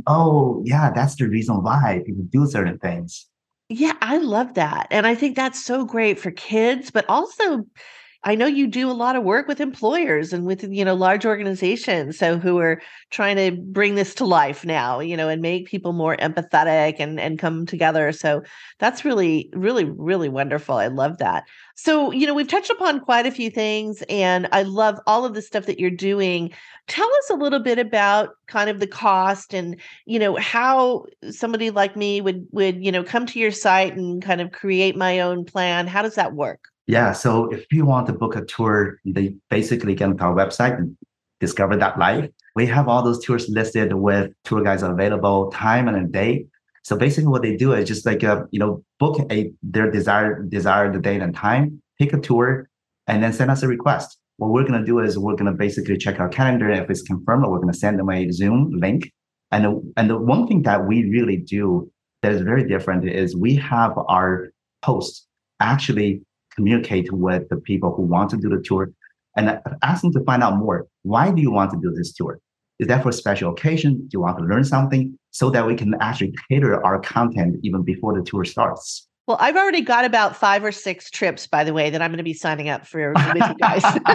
oh 0.07 0.61
yeah, 0.65 0.91
that's 0.91 1.15
the 1.15 1.27
reason 1.27 1.63
why 1.63 2.01
people 2.05 2.25
do 2.29 2.45
certain 2.47 2.77
things. 2.79 3.27
Yeah, 3.69 3.93
I 4.01 4.17
love 4.17 4.55
that. 4.55 4.87
And 4.91 5.07
I 5.07 5.15
think 5.15 5.35
that's 5.35 5.63
so 5.63 5.85
great 5.85 6.19
for 6.19 6.31
kids, 6.31 6.91
but 6.91 7.05
also 7.07 7.65
I 8.25 8.35
know 8.35 8.45
you 8.45 8.67
do 8.67 8.89
a 8.89 8.93
lot 8.93 9.17
of 9.17 9.23
work 9.23 9.47
with 9.49 9.59
employers 9.59 10.31
and 10.31 10.45
with 10.45 10.63
you 10.63 10.85
know 10.85 10.93
large 10.93 11.25
organizations 11.25 12.17
so 12.17 12.37
who 12.37 12.57
are 12.57 12.81
trying 13.09 13.35
to 13.35 13.61
bring 13.61 13.95
this 13.95 14.15
to 14.15 14.25
life 14.25 14.63
now, 14.65 14.99
you 15.01 15.17
know, 15.17 15.27
and 15.27 15.41
make 15.41 15.67
people 15.67 15.91
more 15.93 16.15
empathetic 16.17 16.95
and 16.99 17.19
and 17.19 17.37
come 17.39 17.65
together. 17.65 18.11
So 18.13 18.41
that's 18.79 19.03
really 19.03 19.49
really 19.53 19.83
really 19.85 20.29
wonderful. 20.29 20.75
I 20.75 20.87
love 20.87 21.17
that. 21.17 21.43
So, 21.75 22.11
you 22.11 22.27
know, 22.27 22.33
we've 22.33 22.47
touched 22.47 22.69
upon 22.69 22.99
quite 23.01 23.25
a 23.25 23.31
few 23.31 23.49
things 23.49 24.03
and 24.09 24.47
I 24.51 24.63
love 24.63 24.99
all 25.07 25.25
of 25.25 25.33
the 25.33 25.41
stuff 25.41 25.65
that 25.65 25.79
you're 25.79 25.89
doing. 25.89 26.51
Tell 26.87 27.07
us 27.07 27.29
a 27.31 27.35
little 27.35 27.59
bit 27.59 27.79
about 27.79 28.29
kind 28.47 28.69
of 28.69 28.79
the 28.79 28.87
cost 28.87 29.53
and, 29.53 29.79
you 30.05 30.19
know, 30.19 30.35
how 30.35 31.05
somebody 31.31 31.71
like 31.71 31.95
me 31.97 32.21
would 32.21 32.47
would, 32.51 32.83
you 32.83 32.91
know, 32.91 33.03
come 33.03 33.25
to 33.27 33.39
your 33.39 33.51
site 33.51 33.95
and 33.95 34.21
kind 34.23 34.39
of 34.41 34.51
create 34.51 34.95
my 34.95 35.19
own 35.19 35.45
plan. 35.45 35.87
How 35.87 36.01
does 36.01 36.15
that 36.15 36.33
work? 36.33 36.72
Yeah. 36.87 37.13
So 37.13 37.49
if 37.51 37.65
you 37.71 37.85
want 37.85 38.07
to 38.07 38.13
book 38.13 38.35
a 38.35 38.43
tour, 38.43 38.99
they 39.05 39.35
basically 39.49 39.95
get 39.95 40.09
onto 40.09 40.23
our 40.23 40.35
website 40.35 40.77
and 40.77 40.97
discover 41.39 41.77
that 41.77 41.97
life. 41.97 42.29
We 42.55 42.65
have 42.67 42.87
all 42.87 43.03
those 43.03 43.23
tours 43.23 43.47
listed 43.49 43.93
with 43.93 44.31
tour 44.43 44.63
guides 44.63 44.83
available, 44.83 45.49
time 45.51 45.87
and 45.87 45.97
a 45.97 46.07
date. 46.07 46.47
So 46.83 46.97
basically 46.97 47.29
what 47.29 47.41
they 47.41 47.55
do 47.55 47.73
is 47.73 47.87
just 47.87 48.05
like, 48.05 48.23
uh, 48.23 48.43
you 48.51 48.59
know, 48.59 48.83
book 48.99 49.19
a 49.31 49.51
their 49.63 49.89
desired 49.89 50.49
desired 50.49 51.01
date 51.01 51.21
and 51.21 51.33
time, 51.33 51.81
pick 51.99 52.11
a 52.13 52.19
tour, 52.19 52.67
and 53.07 53.23
then 53.23 53.31
send 53.31 53.49
us 53.49 53.63
a 53.63 53.67
request. 53.67 54.17
What 54.37 54.51
we're 54.51 54.65
to 54.65 54.85
do 54.85 54.99
is 54.99 55.17
we're 55.17 55.35
to 55.35 55.51
basically 55.51 55.97
check 55.97 56.19
our 56.19 56.27
calendar. 56.27 56.69
If 56.69 56.89
it's 56.89 57.01
confirmed, 57.01 57.45
we're 57.47 57.61
to 57.61 57.73
send 57.73 57.99
them 57.99 58.09
a 58.09 58.29
Zoom 58.31 58.71
link. 58.71 59.11
And 59.51 59.65
the, 59.65 59.93
and 59.97 60.09
the 60.09 60.17
one 60.17 60.47
thing 60.47 60.63
that 60.63 60.85
we 60.85 61.09
really 61.09 61.37
do 61.37 61.89
that 62.23 62.31
is 62.33 62.41
very 62.41 62.67
different 62.67 63.07
is 63.07 63.35
we 63.35 63.55
have 63.55 63.93
our 64.09 64.49
hosts 64.83 65.27
actually 65.59 66.23
communicate 66.55 67.11
with 67.11 67.49
the 67.49 67.57
people 67.57 67.93
who 67.95 68.03
want 68.03 68.29
to 68.31 68.37
do 68.37 68.49
the 68.49 68.61
tour 68.63 68.91
and 69.35 69.59
ask 69.81 70.01
them 70.01 70.13
to 70.13 70.23
find 70.23 70.43
out 70.43 70.57
more. 70.57 70.87
Why 71.01 71.31
do 71.31 71.41
you 71.41 71.51
want 71.51 71.71
to 71.71 71.77
do 71.81 71.91
this 71.91 72.13
tour? 72.13 72.39
Is 72.79 72.87
that 72.87 73.03
for 73.03 73.09
a 73.09 73.13
special 73.13 73.51
occasion? 73.51 73.97
Do 73.97 74.09
you 74.13 74.21
want 74.21 74.37
to 74.39 74.43
learn 74.43 74.63
something 74.63 75.17
so 75.31 75.49
that 75.51 75.65
we 75.65 75.75
can 75.75 75.95
actually 76.01 76.33
cater 76.49 76.83
our 76.85 76.99
content 76.99 77.57
even 77.63 77.83
before 77.83 78.17
the 78.17 78.23
tour 78.23 78.45
starts? 78.45 79.07
Well, 79.25 79.37
I've 79.39 79.55
already 79.55 79.79
got 79.79 80.03
about 80.03 80.35
five 80.35 80.65
or 80.65 80.73
six 80.73 81.09
trips, 81.09 81.47
by 81.47 81.63
the 81.63 81.71
way, 81.71 81.89
that 81.89 82.01
I'm 82.01 82.11
going 82.11 82.17
to 82.17 82.23
be 82.23 82.33
signing 82.33 82.67
up 82.67 82.85
for 82.85 83.13
with 83.13 83.35
you 83.35 83.55
guys. 83.55 83.81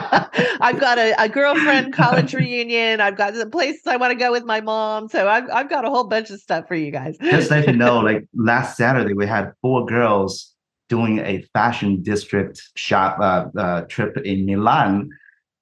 I've 0.61 0.79
got 0.79 0.99
a, 0.99 1.15
a, 1.19 1.31
girlfriend 1.31 1.95
college 1.95 2.35
reunion. 2.35 3.01
I've 3.01 3.17
got 3.17 3.33
the 3.33 3.47
places 3.47 3.87
I 3.87 3.97
want 3.97 4.11
to 4.11 4.19
go 4.19 4.31
with 4.31 4.45
my 4.45 4.61
mom. 4.61 5.09
So 5.09 5.27
I've, 5.27 5.49
I've 5.51 5.71
got 5.71 5.87
a 5.87 5.89
whole 5.89 6.05
bunch 6.05 6.29
of 6.29 6.41
stuff 6.41 6.69
for 6.69 6.75
you 6.75 6.91
guys. 6.91 7.17
Just 7.23 7.51
let 7.51 7.67
you 7.67 7.73
know, 7.73 8.01
like 8.01 8.27
last 8.35 8.77
Saturday, 8.77 9.15
we 9.15 9.27
had 9.27 9.53
four 9.63 9.87
girls 9.87 10.55
doing 10.89 11.19
a 11.21 11.43
fashion 11.53 12.03
district 12.03 12.63
shop 12.75 13.19
uh, 13.21 13.47
uh, 13.59 13.81
trip 13.83 14.17
in 14.19 14.47
Milan 14.47 15.11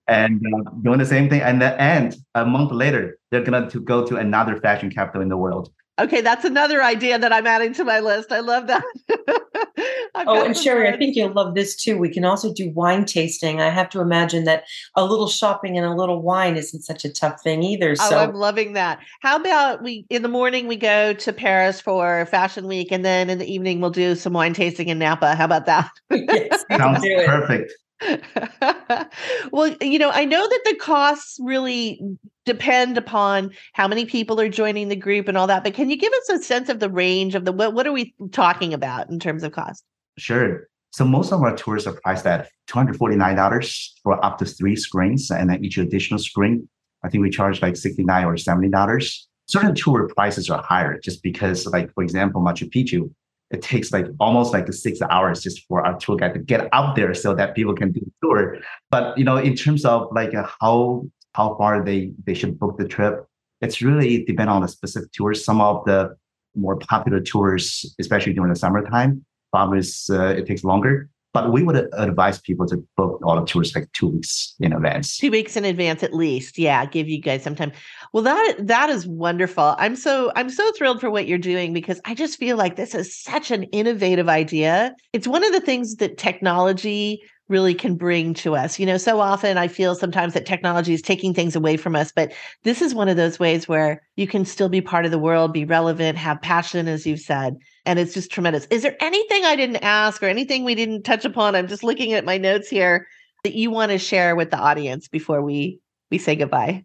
and 0.08 0.40
uh, 0.40 0.70
doing 0.82 0.98
the 0.98 1.06
same 1.06 1.28
thing. 1.28 1.42
And 1.42 1.60
the 1.60 1.80
end, 1.80 2.16
a 2.34 2.44
month 2.44 2.72
later, 2.72 3.18
they're 3.30 3.42
gonna 3.42 3.68
to 3.70 3.80
go 3.80 4.06
to 4.06 4.16
another 4.16 4.60
fashion 4.60 4.90
capital 4.90 5.22
in 5.22 5.28
the 5.28 5.36
world. 5.36 5.70
Okay, 5.98 6.20
that's 6.20 6.44
another 6.44 6.82
idea 6.82 7.18
that 7.18 7.32
I'm 7.32 7.46
adding 7.46 7.72
to 7.74 7.84
my 7.84 8.00
list. 8.00 8.30
I 8.30 8.40
love 8.40 8.66
that. 8.66 8.84
oh, 10.26 10.44
and 10.44 10.56
Sherri. 10.56 10.88
I 10.88 10.96
think 10.96 11.16
you'll 11.16 11.32
love 11.32 11.54
this 11.54 11.76
too. 11.76 11.98
We 11.98 12.08
can 12.08 12.24
also 12.24 12.52
do 12.52 12.70
wine 12.70 13.04
tasting. 13.04 13.60
I 13.60 13.70
have 13.70 13.88
to 13.90 14.00
imagine 14.00 14.44
that 14.44 14.64
a 14.94 15.04
little 15.04 15.28
shopping 15.28 15.76
and 15.76 15.86
a 15.86 15.94
little 15.94 16.22
wine 16.22 16.56
isn't 16.56 16.82
such 16.82 17.04
a 17.04 17.12
tough 17.12 17.42
thing 17.42 17.62
either. 17.62 17.92
Oh, 17.92 18.10
so 18.10 18.16
oh, 18.16 18.20
I'm 18.20 18.34
loving 18.34 18.72
that. 18.74 18.98
How 19.20 19.36
about 19.36 19.82
we 19.82 20.06
in 20.10 20.22
the 20.22 20.28
morning 20.28 20.66
we 20.66 20.76
go 20.76 21.12
to 21.12 21.32
Paris 21.32 21.80
for 21.80 22.26
Fashion 22.26 22.66
Week, 22.66 22.90
and 22.90 23.04
then 23.04 23.30
in 23.30 23.38
the 23.38 23.52
evening 23.52 23.80
we'll 23.80 23.90
do 23.90 24.14
some 24.14 24.32
wine 24.32 24.54
tasting 24.54 24.88
in 24.88 24.98
Napa. 24.98 25.34
How 25.34 25.44
about 25.44 25.66
that? 25.66 25.90
yes, 26.10 26.64
Sounds 26.70 27.04
perfect. 27.04 27.72
well, 29.52 29.74
you 29.80 29.98
know, 29.98 30.10
I 30.10 30.24
know 30.26 30.46
that 30.46 30.62
the 30.64 30.76
costs 30.76 31.38
really 31.42 32.00
depend 32.44 32.98
upon 32.98 33.50
how 33.72 33.88
many 33.88 34.04
people 34.04 34.40
are 34.40 34.48
joining 34.48 34.88
the 34.88 34.96
group 34.96 35.28
and 35.28 35.38
all 35.38 35.46
that, 35.46 35.64
but 35.64 35.74
can 35.74 35.88
you 35.88 35.96
give 35.96 36.12
us 36.12 36.28
a 36.28 36.38
sense 36.42 36.68
of 36.68 36.78
the 36.78 36.90
range 36.90 37.34
of 37.34 37.44
the 37.44 37.52
what 37.52 37.74
what 37.74 37.86
are 37.86 37.92
we 37.92 38.14
talking 38.32 38.74
about 38.74 39.10
in 39.10 39.18
terms 39.18 39.42
of 39.42 39.52
cost? 39.52 39.84
Sure. 40.18 40.68
So 40.92 41.04
most 41.04 41.32
of 41.32 41.42
our 41.42 41.54
tours 41.54 41.86
are 41.86 41.92
priced 42.02 42.26
at 42.26 42.48
$249 42.68 43.90
for 44.02 44.24
up 44.24 44.38
to 44.38 44.46
three 44.46 44.76
screens, 44.76 45.30
and 45.30 45.50
then 45.50 45.64
each 45.64 45.76
additional 45.78 46.18
screen, 46.18 46.68
I 47.04 47.10
think 47.10 47.22
we 47.22 47.30
charge 47.30 47.60
like 47.60 47.76
69 47.76 48.24
or 48.24 48.34
$70. 48.34 49.26
Certain 49.48 49.74
tour 49.74 50.08
prices 50.16 50.48
are 50.48 50.62
higher 50.62 50.98
just 50.98 51.22
because, 51.22 51.66
like, 51.66 51.92
for 51.92 52.02
example, 52.02 52.42
Machu 52.42 52.70
Picchu, 52.70 53.10
it 53.50 53.62
takes 53.62 53.92
like 53.92 54.06
almost 54.18 54.52
like 54.52 54.72
six 54.72 55.00
hours 55.02 55.42
just 55.42 55.64
for 55.66 55.86
our 55.86 55.96
tour 55.98 56.16
guide 56.16 56.34
to 56.34 56.40
get 56.40 56.68
out 56.72 56.96
there 56.96 57.14
so 57.14 57.34
that 57.34 57.54
people 57.54 57.74
can 57.74 57.92
do 57.92 58.00
the 58.00 58.12
tour. 58.22 58.58
But 58.90 59.16
you 59.16 59.24
know, 59.24 59.36
in 59.36 59.54
terms 59.54 59.84
of 59.84 60.08
like 60.12 60.34
uh, 60.34 60.48
how 60.60 61.04
how 61.34 61.56
far 61.56 61.84
they 61.84 62.12
they 62.24 62.34
should 62.34 62.58
book 62.58 62.76
the 62.76 62.88
trip, 62.88 63.24
it's 63.60 63.80
really 63.80 64.24
depend 64.24 64.50
on 64.50 64.62
the 64.62 64.68
specific 64.68 65.12
tours. 65.12 65.44
Some 65.44 65.60
of 65.60 65.84
the 65.84 66.16
more 66.56 66.76
popular 66.76 67.20
tours, 67.20 67.94
especially 68.00 68.32
during 68.32 68.52
the 68.52 68.58
summertime, 68.58 69.24
uh, 69.56 70.34
it 70.36 70.46
takes 70.46 70.64
longer. 70.64 71.08
But 71.32 71.52
we 71.52 71.62
would 71.62 71.76
advise 71.92 72.40
people 72.40 72.66
to 72.66 72.82
book 72.96 73.20
all 73.22 73.38
the 73.38 73.44
tours 73.44 73.74
like 73.74 73.92
two 73.92 74.06
weeks 74.06 74.54
in 74.58 74.72
advance. 74.72 75.18
Two 75.18 75.30
weeks 75.30 75.54
in 75.54 75.66
advance 75.66 76.02
at 76.02 76.14
least. 76.14 76.56
Yeah, 76.56 76.86
give 76.86 77.10
you 77.10 77.20
guys 77.20 77.42
some 77.42 77.54
time. 77.54 77.72
Well, 78.14 78.22
that 78.22 78.54
that 78.58 78.88
is 78.88 79.06
wonderful. 79.06 79.74
I'm 79.76 79.96
so 79.96 80.32
I'm 80.34 80.48
so 80.48 80.72
thrilled 80.72 80.98
for 80.98 81.10
what 81.10 81.26
you're 81.26 81.36
doing 81.36 81.74
because 81.74 82.00
I 82.06 82.14
just 82.14 82.38
feel 82.38 82.56
like 82.56 82.76
this 82.76 82.94
is 82.94 83.14
such 83.14 83.50
an 83.50 83.64
innovative 83.64 84.30
idea. 84.30 84.94
It's 85.12 85.28
one 85.28 85.44
of 85.44 85.52
the 85.52 85.60
things 85.60 85.96
that 85.96 86.16
technology 86.16 87.20
really 87.48 87.74
can 87.74 87.96
bring 87.96 88.34
to 88.34 88.56
us. 88.56 88.78
You 88.78 88.86
know, 88.86 88.96
so 88.96 89.20
often 89.20 89.58
I 89.58 89.68
feel 89.68 89.94
sometimes 89.94 90.32
that 90.32 90.46
technology 90.46 90.94
is 90.94 91.02
taking 91.02 91.34
things 91.34 91.54
away 91.54 91.76
from 91.76 91.94
us, 91.94 92.12
but 92.12 92.32
this 92.64 92.80
is 92.80 92.94
one 92.94 93.10
of 93.10 93.16
those 93.16 93.38
ways 93.38 93.68
where 93.68 94.02
you 94.16 94.26
can 94.26 94.44
still 94.44 94.68
be 94.70 94.80
part 94.80 95.04
of 95.04 95.10
the 95.10 95.18
world, 95.18 95.52
be 95.52 95.64
relevant, 95.64 96.16
have 96.16 96.40
passion, 96.40 96.88
as 96.88 97.06
you've 97.06 97.20
said. 97.20 97.56
And 97.86 97.98
it's 97.98 98.12
just 98.12 98.30
tremendous. 98.30 98.66
Is 98.66 98.82
there 98.82 98.96
anything 99.00 99.44
I 99.44 99.56
didn't 99.56 99.76
ask 99.76 100.22
or 100.22 100.26
anything 100.26 100.64
we 100.64 100.74
didn't 100.74 101.04
touch 101.04 101.24
upon? 101.24 101.54
I'm 101.54 101.68
just 101.68 101.84
looking 101.84 102.12
at 102.12 102.24
my 102.24 102.36
notes 102.36 102.68
here 102.68 103.06
that 103.44 103.54
you 103.54 103.70
want 103.70 103.92
to 103.92 103.98
share 103.98 104.34
with 104.34 104.50
the 104.50 104.58
audience 104.58 105.08
before 105.08 105.40
we 105.40 105.80
we 106.10 106.18
say 106.18 106.36
goodbye. 106.36 106.84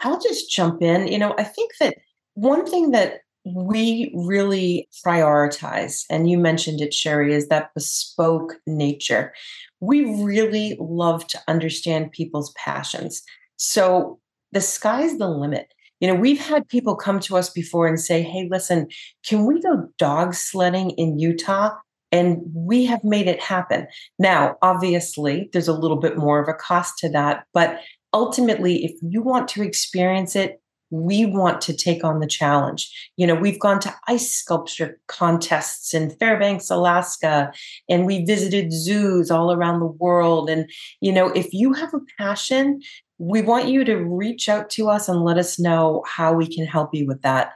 I'll 0.00 0.20
just 0.20 0.50
jump 0.50 0.82
in. 0.82 1.08
You 1.08 1.18
know, 1.18 1.34
I 1.38 1.44
think 1.44 1.72
that 1.80 1.96
one 2.34 2.66
thing 2.66 2.90
that 2.90 3.20
we 3.44 4.12
really 4.14 4.88
prioritize, 5.04 6.04
and 6.10 6.28
you 6.28 6.36
mentioned 6.36 6.80
it, 6.80 6.92
Sherri, 6.92 7.32
is 7.32 7.48
that 7.48 7.72
bespoke 7.74 8.54
nature. 8.66 9.32
We 9.80 10.04
really 10.22 10.76
love 10.80 11.26
to 11.28 11.40
understand 11.48 12.12
people's 12.12 12.52
passions. 12.52 13.22
So 13.56 14.18
the 14.52 14.60
sky's 14.60 15.18
the 15.18 15.28
limit. 15.28 15.72
You 16.00 16.08
know, 16.08 16.14
we've 16.14 16.40
had 16.40 16.68
people 16.68 16.94
come 16.96 17.20
to 17.20 17.36
us 17.36 17.50
before 17.50 17.86
and 17.86 17.98
say, 17.98 18.22
hey, 18.22 18.48
listen, 18.50 18.88
can 19.26 19.46
we 19.46 19.60
go 19.60 19.88
dog 19.98 20.34
sledding 20.34 20.90
in 20.90 21.18
Utah? 21.18 21.70
And 22.12 22.38
we 22.54 22.84
have 22.84 23.02
made 23.02 23.26
it 23.26 23.40
happen. 23.40 23.86
Now, 24.18 24.56
obviously, 24.62 25.50
there's 25.52 25.68
a 25.68 25.72
little 25.72 25.96
bit 25.96 26.16
more 26.16 26.40
of 26.40 26.48
a 26.48 26.54
cost 26.54 26.98
to 26.98 27.08
that, 27.10 27.44
but 27.52 27.80
ultimately, 28.12 28.84
if 28.84 28.92
you 29.02 29.22
want 29.22 29.48
to 29.48 29.62
experience 29.62 30.36
it, 30.36 30.60
we 30.90 31.26
want 31.26 31.60
to 31.62 31.74
take 31.74 32.04
on 32.04 32.20
the 32.20 32.26
challenge. 32.26 33.10
You 33.16 33.26
know, 33.26 33.34
we've 33.34 33.58
gone 33.58 33.80
to 33.80 33.94
ice 34.08 34.30
sculpture 34.30 34.98
contests 35.08 35.92
in 35.92 36.10
Fairbanks, 36.10 36.70
Alaska, 36.70 37.52
and 37.88 38.06
we 38.06 38.24
visited 38.24 38.72
zoos 38.72 39.30
all 39.30 39.52
around 39.52 39.80
the 39.80 39.86
world. 39.86 40.48
And, 40.48 40.70
you 41.00 41.12
know, 41.12 41.28
if 41.28 41.52
you 41.52 41.72
have 41.72 41.92
a 41.92 42.00
passion, 42.18 42.80
we 43.18 43.42
want 43.42 43.68
you 43.68 43.84
to 43.84 43.96
reach 43.96 44.48
out 44.48 44.70
to 44.70 44.88
us 44.88 45.08
and 45.08 45.24
let 45.24 45.38
us 45.38 45.58
know 45.58 46.04
how 46.06 46.32
we 46.32 46.46
can 46.46 46.66
help 46.66 46.94
you 46.94 47.06
with 47.06 47.22
that. 47.22 47.54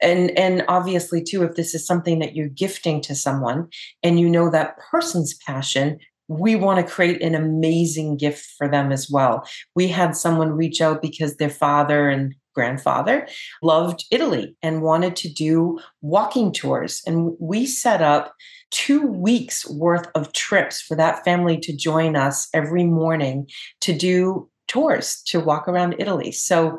And, 0.00 0.36
and 0.36 0.64
obviously, 0.66 1.22
too, 1.22 1.44
if 1.44 1.54
this 1.54 1.74
is 1.74 1.86
something 1.86 2.18
that 2.18 2.34
you're 2.34 2.48
gifting 2.48 3.00
to 3.02 3.14
someone 3.14 3.68
and 4.02 4.18
you 4.18 4.28
know 4.28 4.50
that 4.50 4.76
person's 4.78 5.34
passion, 5.34 5.98
we 6.28 6.56
want 6.56 6.84
to 6.84 6.92
create 6.92 7.22
an 7.22 7.34
amazing 7.34 8.16
gift 8.16 8.44
for 8.56 8.68
them 8.68 8.90
as 8.90 9.10
well. 9.10 9.46
We 9.76 9.86
had 9.88 10.16
someone 10.16 10.52
reach 10.52 10.80
out 10.80 11.02
because 11.02 11.36
their 11.36 11.50
father 11.50 12.08
and 12.08 12.34
grandfather 12.54 13.26
loved 13.62 14.04
Italy 14.10 14.56
and 14.62 14.82
wanted 14.82 15.16
to 15.16 15.32
do 15.32 15.78
walking 16.00 16.52
tours. 16.52 17.02
And 17.06 17.36
we 17.40 17.66
set 17.66 18.02
up 18.02 18.34
two 18.70 19.06
weeks 19.06 19.68
worth 19.68 20.06
of 20.14 20.32
trips 20.32 20.80
for 20.80 20.96
that 20.96 21.24
family 21.24 21.58
to 21.58 21.76
join 21.76 22.16
us 22.16 22.48
every 22.54 22.84
morning 22.84 23.48
to 23.80 23.92
do 23.92 24.48
tours 24.68 25.22
to 25.26 25.40
walk 25.40 25.68
around 25.68 25.96
Italy. 25.98 26.32
So 26.32 26.78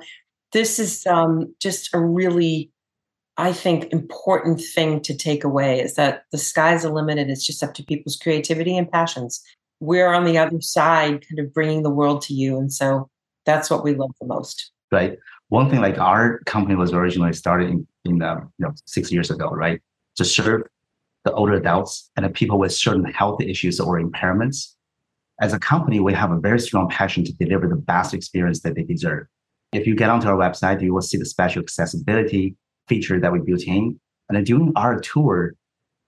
this 0.51 0.79
is 0.79 1.05
um, 1.05 1.53
just 1.59 1.93
a 1.93 1.99
really 1.99 2.71
I 3.37 3.51
think 3.51 3.91
important 3.91 4.61
thing 4.61 5.01
to 5.01 5.15
take 5.15 5.43
away 5.43 5.79
is 5.79 5.95
that 5.95 6.25
the 6.31 6.37
sky's 6.37 6.83
the 6.83 6.91
limit 6.91 7.17
and 7.17 7.31
it's 7.31 7.45
just 7.45 7.63
up 7.63 7.73
to 7.75 7.83
people's 7.83 8.15
creativity 8.15 8.77
and 8.77 8.91
passions. 8.91 9.41
we're 9.79 10.13
on 10.13 10.23
the 10.23 10.37
other 10.37 10.61
side, 10.61 11.25
kind 11.27 11.39
of 11.39 11.53
bringing 11.53 11.83
the 11.83 11.89
world 11.89 12.21
to 12.21 12.33
you. 12.33 12.57
And 12.57 12.71
so 12.71 13.09
that's 13.45 13.69
what 13.69 13.83
we 13.83 13.95
love 13.95 14.11
the 14.21 14.27
most. 14.27 14.71
Right. 14.91 15.17
One 15.49 15.69
thing 15.69 15.81
like 15.81 15.99
our 15.99 16.39
company 16.45 16.75
was 16.75 16.93
originally 16.93 17.33
started 17.33 17.69
in, 17.69 17.87
in 18.05 18.21
uh, 18.21 18.41
you 18.57 18.65
know 18.65 18.73
six 18.85 19.11
years 19.11 19.29
ago, 19.29 19.49
right? 19.49 19.81
To 20.17 20.25
serve 20.25 20.63
the 21.25 21.33
older 21.33 21.53
adults 21.53 22.09
and 22.15 22.25
the 22.25 22.29
people 22.29 22.59
with 22.59 22.73
certain 22.73 23.05
health 23.05 23.41
issues 23.41 23.79
or 23.79 24.01
impairments. 24.01 24.73
As 25.41 25.53
a 25.53 25.59
company, 25.59 25.99
we 25.99 26.13
have 26.13 26.31
a 26.31 26.39
very 26.39 26.59
strong 26.59 26.89
passion 26.89 27.23
to 27.25 27.33
deliver 27.33 27.67
the 27.67 27.75
best 27.75 28.13
experience 28.13 28.61
that 28.61 28.75
they 28.75 28.83
deserve. 28.83 29.27
If 29.71 29.87
you 29.87 29.95
get 29.95 30.09
onto 30.09 30.27
our 30.27 30.37
website, 30.37 30.81
you 30.81 30.93
will 30.93 31.01
see 31.01 31.17
the 31.17 31.25
special 31.25 31.61
accessibility 31.61 32.55
feature 32.87 33.19
that 33.19 33.31
we 33.31 33.39
built 33.39 33.63
in. 33.63 33.99
And 34.29 34.45
during 34.45 34.73
our 34.75 34.99
tour, 34.99 35.53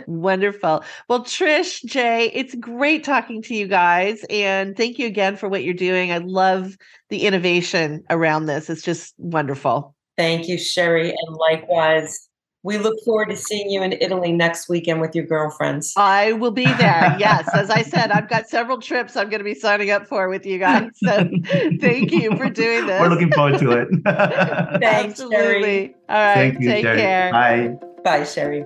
Wonderful. 0.06 0.84
Well, 1.08 1.24
Trish, 1.24 1.84
Jay, 1.84 2.30
it's 2.32 2.54
great 2.54 3.04
talking 3.04 3.42
to 3.42 3.54
you 3.54 3.66
guys. 3.66 4.24
And 4.30 4.76
thank 4.76 4.98
you 4.98 5.06
again 5.06 5.36
for 5.36 5.48
what 5.48 5.64
you're 5.64 5.74
doing. 5.74 6.12
I 6.12 6.18
love 6.18 6.76
the 7.10 7.26
innovation 7.26 8.04
around 8.10 8.46
this. 8.46 8.70
It's 8.70 8.82
just 8.82 9.14
wonderful. 9.18 9.94
Thank 10.16 10.48
you, 10.48 10.58
Sherri. 10.58 11.10
And 11.10 11.36
likewise, 11.36 12.28
we 12.62 12.78
look 12.78 12.96
forward 13.04 13.28
to 13.28 13.36
seeing 13.36 13.70
you 13.70 13.82
in 13.82 13.92
Italy 13.92 14.32
next 14.32 14.68
weekend 14.68 15.00
with 15.00 15.14
your 15.14 15.24
girlfriends. 15.24 15.92
I 15.96 16.32
will 16.32 16.50
be 16.50 16.64
there. 16.64 17.16
Yes. 17.18 17.48
As 17.54 17.70
I 17.70 17.82
said, 17.82 18.10
I've 18.10 18.28
got 18.28 18.48
several 18.48 18.80
trips 18.80 19.16
I'm 19.16 19.28
going 19.30 19.38
to 19.38 19.44
be 19.44 19.54
signing 19.54 19.90
up 19.90 20.06
for 20.06 20.28
with 20.28 20.44
you 20.44 20.58
guys. 20.58 20.90
So 20.96 21.10
thank 21.80 22.10
you 22.12 22.36
for 22.36 22.50
doing 22.50 22.86
this. 22.86 23.00
We're 23.00 23.08
looking 23.08 23.32
forward 23.32 23.58
to 23.60 23.70
it. 23.70 23.88
Thanks, 24.80 25.20
Absolutely. 25.20 25.34
Sherri. 25.38 25.94
All 26.08 26.16
right. 26.16 26.34
Thank 26.34 26.60
you, 26.60 26.68
take 26.68 26.84
Sherri. 26.84 26.98
care. 26.98 27.32
Bye. 27.32 27.74
Bye, 28.02 28.24
Sherri. 28.24 28.64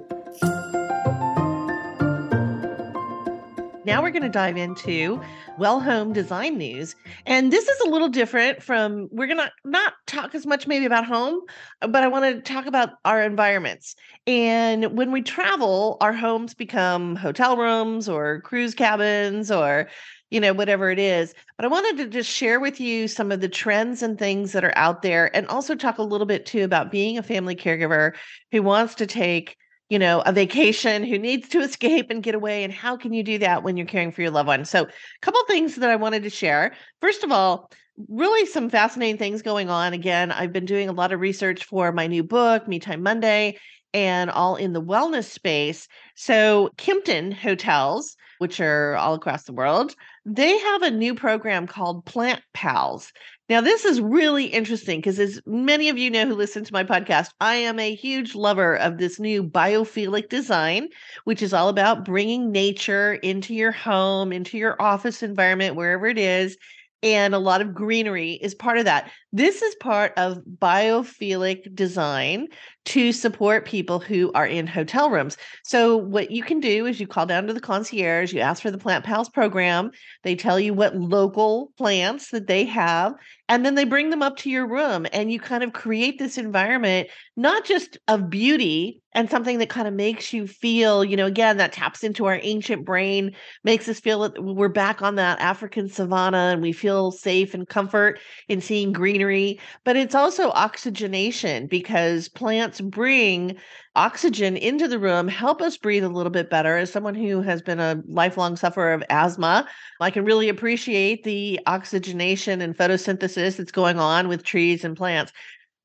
Now 3.91 4.03
we're 4.03 4.11
going 4.11 4.22
to 4.22 4.28
dive 4.28 4.57
into 4.57 5.20
well 5.59 5.80
home 5.80 6.12
design 6.12 6.57
news. 6.59 6.95
And 7.26 7.53
this 7.53 7.66
is 7.66 7.80
a 7.80 7.91
little 7.91 8.09
different 8.09 8.62
from 8.62 9.09
we're 9.11 9.26
going 9.26 9.38
to 9.38 9.51
not 9.64 9.95
talk 10.07 10.32
as 10.36 10.47
much 10.47 10.68
maybe 10.68 10.84
about 10.84 11.05
home, 11.05 11.41
but 11.80 11.97
I 11.97 12.07
want 12.07 12.24
to 12.24 12.41
talk 12.41 12.66
about 12.66 12.91
our 13.05 13.20
environments. 13.20 13.97
And 14.28 14.97
when 14.97 15.11
we 15.11 15.22
travel, 15.22 15.97
our 16.01 16.12
homes 16.12 16.55
become 16.55 17.16
hotel 17.16 17.57
rooms 17.57 18.09
or 18.09 18.43
cruise 18.43 18.76
cabins 18.76 19.51
or 19.51 19.88
you 20.30 20.38
know 20.38 20.53
whatever 20.53 20.91
it 20.91 21.01
is. 21.01 21.34
But 21.57 21.64
I 21.64 21.68
wanted 21.68 21.97
to 21.97 22.07
just 22.11 22.30
share 22.30 22.61
with 22.61 22.78
you 22.78 23.09
some 23.09 23.32
of 23.32 23.41
the 23.41 23.49
trends 23.49 24.05
and 24.05 24.16
things 24.16 24.53
that 24.53 24.62
are 24.62 24.78
out 24.78 25.03
there 25.03 25.34
and 25.34 25.49
also 25.49 25.74
talk 25.74 25.99
a 25.99 26.05
little 26.05 26.28
bit 26.28 26.47
too 26.47 26.62
about 26.62 26.93
being 26.93 27.18
a 27.18 27.24
family 27.24 27.57
caregiver 27.57 28.12
who 28.53 28.62
wants 28.62 28.95
to 28.95 29.07
take 29.09 29.57
you 29.91 29.99
know, 29.99 30.22
a 30.24 30.32
vacation, 30.32 31.05
who 31.05 31.18
needs 31.18 31.49
to 31.49 31.61
escape 31.61 32.11
and 32.11 32.22
get 32.22 32.34
away, 32.34 32.64
and 32.64 32.72
how 32.72 32.97
can 32.97 33.12
you 33.12 33.22
do 33.22 33.38
that 33.38 33.62
when 33.62 33.76
you're 33.76 33.86
caring 33.86 34.12
for 34.12 34.22
your 34.22 34.30
loved 34.30 34.47
one? 34.47 34.64
So, 34.64 34.84
a 34.84 34.88
couple 35.20 35.43
things 35.47 35.74
that 35.74 35.91
I 35.91 35.97
wanted 35.97 36.22
to 36.22 36.30
share. 36.30 36.72
First 37.03 37.24
of 37.24 37.32
all, 37.32 37.70
really 38.09 38.47
some 38.47 38.70
fascinating 38.70 39.18
things 39.18 39.43
going 39.43 39.68
on. 39.68 39.93
Again, 39.93 40.32
I've 40.32 40.53
been 40.53 40.64
doing 40.64 40.88
a 40.88 40.93
lot 40.93 41.12
of 41.12 41.20
research 41.20 41.64
for 41.64 41.93
my 41.93 42.07
new 42.07 42.22
book, 42.22 42.66
Me 42.66 42.78
Time 42.78 43.03
Monday, 43.03 43.59
and 43.93 44.30
all 44.30 44.57
in 44.57 44.72
the 44.72 44.82
wellness 44.82 45.24
space. 45.24 45.88
So, 46.14 46.70
Kimpton 46.78 47.34
Hotels, 47.34 48.16
which 48.38 48.61
are 48.61 48.95
all 48.95 49.14
across 49.14 49.43
the 49.43 49.53
world, 49.53 49.95
they 50.24 50.57
have 50.57 50.82
a 50.82 50.91
new 50.91 51.16
program 51.16 51.66
called 51.66 52.07
Plant 52.07 52.43
Pals. 52.55 53.12
Now, 53.51 53.61
this 53.61 53.84
is 53.84 54.01
really 54.01 54.44
interesting 54.44 55.01
because, 55.01 55.18
as 55.18 55.42
many 55.44 55.88
of 55.88 55.98
you 55.98 56.09
know 56.09 56.24
who 56.24 56.36
listen 56.36 56.62
to 56.62 56.72
my 56.72 56.84
podcast, 56.84 57.30
I 57.40 57.57
am 57.57 57.80
a 57.80 57.96
huge 57.96 58.36
lover 58.36 58.76
of 58.76 58.96
this 58.96 59.18
new 59.18 59.42
biophilic 59.42 60.28
design, 60.28 60.88
which 61.24 61.42
is 61.42 61.53
all 61.53 61.68
about 61.68 62.05
bringing 62.05 62.53
nature 62.53 63.14
into 63.14 63.53
your 63.53 63.72
home, 63.72 64.32
into 64.32 64.57
your 64.57 64.80
office 64.80 65.24
environment, 65.24 65.74
wherever 65.74 66.07
it 66.07 66.16
is. 66.16 66.59
And 67.03 67.34
a 67.34 67.40
lot 67.40 67.61
of 67.61 67.74
greenery 67.74 68.34
is 68.34 68.55
part 68.55 68.78
of 68.78 68.84
that. 68.84 69.11
This 69.32 69.62
is 69.62 69.74
part 69.76 70.12
of 70.16 70.44
biophilic 70.44 71.74
design 71.74 72.46
to 72.87 73.12
support 73.12 73.66
people 73.66 74.01
who 74.01 74.33
are 74.33 74.47
in 74.47 74.66
hotel 74.66 75.11
rooms. 75.11 75.37
So, 75.64 75.97
what 75.97 76.31
you 76.31 76.43
can 76.43 76.61
do 76.61 76.87
is 76.87 76.99
you 76.99 77.07
call 77.07 77.26
down 77.26 77.47
to 77.47 77.53
the 77.53 77.61
concierge, 77.61 78.33
you 78.33 78.41
ask 78.41 78.62
for 78.62 78.70
the 78.70 78.78
Plant 78.78 79.05
Pals 79.05 79.28
program, 79.28 79.91
they 80.22 80.35
tell 80.35 80.59
you 80.59 80.74
what 80.74 80.97
local 80.97 81.72
plants 81.76 82.31
that 82.31 82.47
they 82.47 82.64
have, 82.64 83.14
and 83.51 83.66
then 83.66 83.74
they 83.74 83.85
bring 83.85 84.11
them 84.11 84.22
up 84.22 84.37
to 84.37 84.49
your 84.49 84.64
room 84.64 85.07
and 85.12 85.33
you 85.33 85.41
kind 85.41 85.64
of 85.64 85.72
create 85.72 86.18
this 86.18 86.39
environment 86.39 87.09
not 87.37 87.64
just 87.64 87.99
of 88.07 88.31
beauty 88.31 89.03
and 89.12 89.28
something 89.28 89.59
that 89.59 89.68
kind 89.68 89.89
of 89.89 89.93
makes 89.93 90.33
you 90.33 90.47
feel 90.47 91.05
you 91.05 91.16
know 91.16 91.26
again 91.26 91.57
that 91.57 91.72
taps 91.72 92.05
into 92.05 92.26
our 92.26 92.39
ancient 92.43 92.85
brain 92.85 93.35
makes 93.64 93.89
us 93.89 93.99
feel 93.99 94.20
that 94.20 94.43
we're 94.43 94.68
back 94.68 95.03
on 95.03 95.16
that 95.16 95.41
african 95.41 95.89
savanna 95.89 96.51
and 96.53 96.62
we 96.62 96.72
feel 96.72 97.11
safe 97.11 97.53
and 97.53 97.68
comfort 97.68 98.20
in 98.49 98.61
seeing 98.61 98.93
greenery 98.93 99.59
but 99.85 99.97
it's 99.97 100.14
also 100.14 100.51
oxygenation 100.51 101.66
because 101.66 102.28
plants 102.28 102.70
bring 102.79 103.57
oxygen 103.97 104.55
into 104.57 104.87
the 104.87 104.99
room, 104.99 105.27
help 105.27 105.62
us 105.62 105.79
breathe 105.79 106.05
a 106.05 106.09
little 106.11 106.31
bit 106.31 106.51
better. 106.51 106.77
As 106.77 106.93
someone 106.93 107.14
who 107.14 107.41
has 107.41 107.62
been 107.62 107.81
a 107.81 108.03
lifelong 108.07 108.57
sufferer 108.57 108.93
of 108.93 109.03
asthma, 109.09 109.66
I 109.99 110.11
can 110.11 110.27
really 110.27 110.51
appreciate 110.51 111.25
the 111.25 111.59
oxygenation 111.66 112.61
and 112.61 112.77
photosynthesis 112.77 113.57
that's 113.57 113.73
going 113.73 113.99
on 113.99 114.29
with 114.29 114.45
trees 114.45 114.85
and 114.85 114.95
plants. 114.95 115.33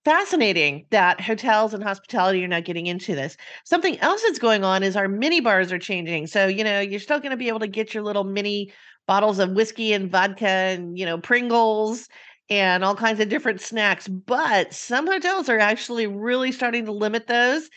Fascinating 0.03 0.85
that 0.91 1.21
hotels 1.21 1.73
and 1.73 1.81
hospitality 1.81 2.43
are 2.43 2.47
now 2.47 2.59
getting 2.59 2.85
into 2.85 3.15
this. 3.15 3.37
Something 3.63 3.97
else 3.99 4.21
that's 4.21 4.37
going 4.37 4.65
on 4.65 4.83
is 4.83 4.95
our 4.95 5.07
mini 5.07 5.39
bars 5.39 5.71
are 5.71 5.79
changing. 5.79 6.27
So, 6.27 6.45
you 6.45 6.63
know, 6.63 6.81
you're 6.81 6.99
still 6.99 7.19
going 7.19 7.31
to 7.31 7.37
be 7.37 7.47
able 7.47 7.61
to 7.61 7.67
get 7.67 7.93
your 7.93 8.03
little 8.03 8.23
mini 8.23 8.71
bottles 9.07 9.39
of 9.39 9.51
whiskey 9.51 9.93
and 9.93 10.11
vodka 10.11 10.47
and, 10.47 10.97
you 10.97 11.05
know, 11.05 11.17
Pringles 11.17 12.07
and 12.49 12.83
all 12.83 12.95
kinds 12.95 13.19
of 13.19 13.29
different 13.29 13.61
snacks. 13.61 14.07
But 14.07 14.73
some 14.73 15.07
hotels 15.07 15.49
are 15.49 15.59
actually 15.59 16.07
really 16.07 16.51
starting 16.51 16.85
to 16.85 16.91
limit 16.91 17.27
those 17.27 17.69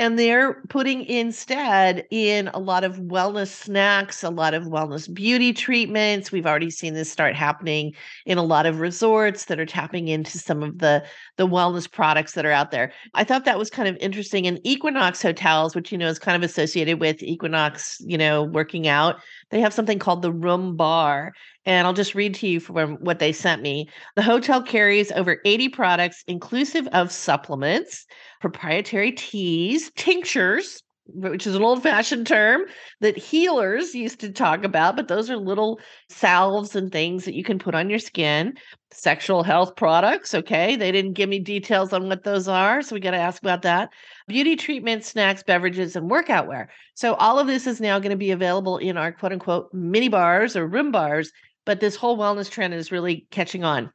and 0.00 0.18
they're 0.18 0.62
putting 0.70 1.04
instead 1.04 2.06
in 2.10 2.48
a 2.54 2.58
lot 2.58 2.84
of 2.84 2.96
wellness 2.96 3.48
snacks 3.48 4.24
a 4.24 4.30
lot 4.30 4.54
of 4.54 4.64
wellness 4.64 5.12
beauty 5.12 5.52
treatments 5.52 6.32
we've 6.32 6.46
already 6.46 6.70
seen 6.70 6.94
this 6.94 7.12
start 7.12 7.36
happening 7.36 7.92
in 8.24 8.38
a 8.38 8.42
lot 8.42 8.64
of 8.64 8.80
resorts 8.80 9.44
that 9.44 9.60
are 9.60 9.66
tapping 9.66 10.08
into 10.08 10.38
some 10.38 10.62
of 10.62 10.78
the 10.78 11.04
the 11.36 11.46
wellness 11.46 11.90
products 11.90 12.32
that 12.32 12.46
are 12.46 12.50
out 12.50 12.70
there 12.70 12.90
i 13.14 13.22
thought 13.22 13.44
that 13.44 13.58
was 13.58 13.68
kind 13.70 13.88
of 13.88 13.96
interesting 14.00 14.46
And 14.46 14.58
equinox 14.64 15.20
hotels 15.20 15.74
which 15.74 15.92
you 15.92 15.98
know 15.98 16.08
is 16.08 16.18
kind 16.18 16.42
of 16.42 16.48
associated 16.48 16.98
with 16.98 17.22
equinox 17.22 17.98
you 18.00 18.16
know 18.16 18.42
working 18.42 18.88
out 18.88 19.20
they 19.50 19.60
have 19.60 19.74
something 19.74 19.98
called 19.98 20.22
the 20.22 20.32
room 20.32 20.76
bar 20.76 21.34
and 21.66 21.86
I'll 21.86 21.92
just 21.92 22.14
read 22.14 22.34
to 22.36 22.48
you 22.48 22.60
from 22.60 22.96
what 22.96 23.18
they 23.18 23.32
sent 23.32 23.62
me. 23.62 23.88
The 24.16 24.22
hotel 24.22 24.62
carries 24.62 25.12
over 25.12 25.40
80 25.44 25.68
products, 25.70 26.24
inclusive 26.26 26.86
of 26.88 27.12
supplements, 27.12 28.06
proprietary 28.40 29.12
teas, 29.12 29.90
tinctures, 29.96 30.82
which 31.14 31.46
is 31.46 31.54
an 31.54 31.62
old 31.62 31.82
fashioned 31.82 32.26
term 32.26 32.62
that 33.00 33.16
healers 33.16 33.94
used 33.94 34.20
to 34.20 34.30
talk 34.30 34.64
about, 34.64 34.96
but 34.96 35.08
those 35.08 35.30
are 35.30 35.36
little 35.36 35.80
salves 36.08 36.76
and 36.76 36.92
things 36.92 37.24
that 37.24 37.34
you 37.34 37.44
can 37.44 37.58
put 37.58 37.74
on 37.74 37.90
your 37.90 37.98
skin. 37.98 38.54
Sexual 38.92 39.42
health 39.42 39.76
products. 39.76 40.34
Okay. 40.34 40.76
They 40.76 40.92
didn't 40.92 41.14
give 41.14 41.28
me 41.28 41.38
details 41.38 41.92
on 41.92 42.08
what 42.08 42.24
those 42.24 42.48
are. 42.48 42.82
So 42.82 42.94
we 42.94 43.00
got 43.00 43.12
to 43.12 43.16
ask 43.16 43.40
about 43.40 43.62
that. 43.62 43.90
Beauty 44.28 44.56
treatments, 44.56 45.08
snacks, 45.08 45.42
beverages, 45.42 45.96
and 45.96 46.10
workout 46.10 46.48
wear. 46.48 46.70
So 46.94 47.14
all 47.14 47.38
of 47.38 47.46
this 47.46 47.66
is 47.66 47.80
now 47.80 47.98
going 47.98 48.10
to 48.10 48.16
be 48.16 48.32
available 48.32 48.78
in 48.78 48.96
our 48.96 49.12
quote 49.12 49.32
unquote 49.32 49.72
mini 49.72 50.08
bars 50.08 50.56
or 50.56 50.66
room 50.66 50.90
bars 50.90 51.30
but 51.70 51.78
this 51.78 51.94
whole 51.94 52.18
wellness 52.18 52.50
trend 52.50 52.74
is 52.74 52.90
really 52.90 53.28
catching 53.30 53.62
on. 53.62 53.92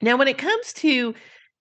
Now, 0.00 0.16
when 0.16 0.26
it 0.26 0.38
comes 0.38 0.72
to 0.72 1.14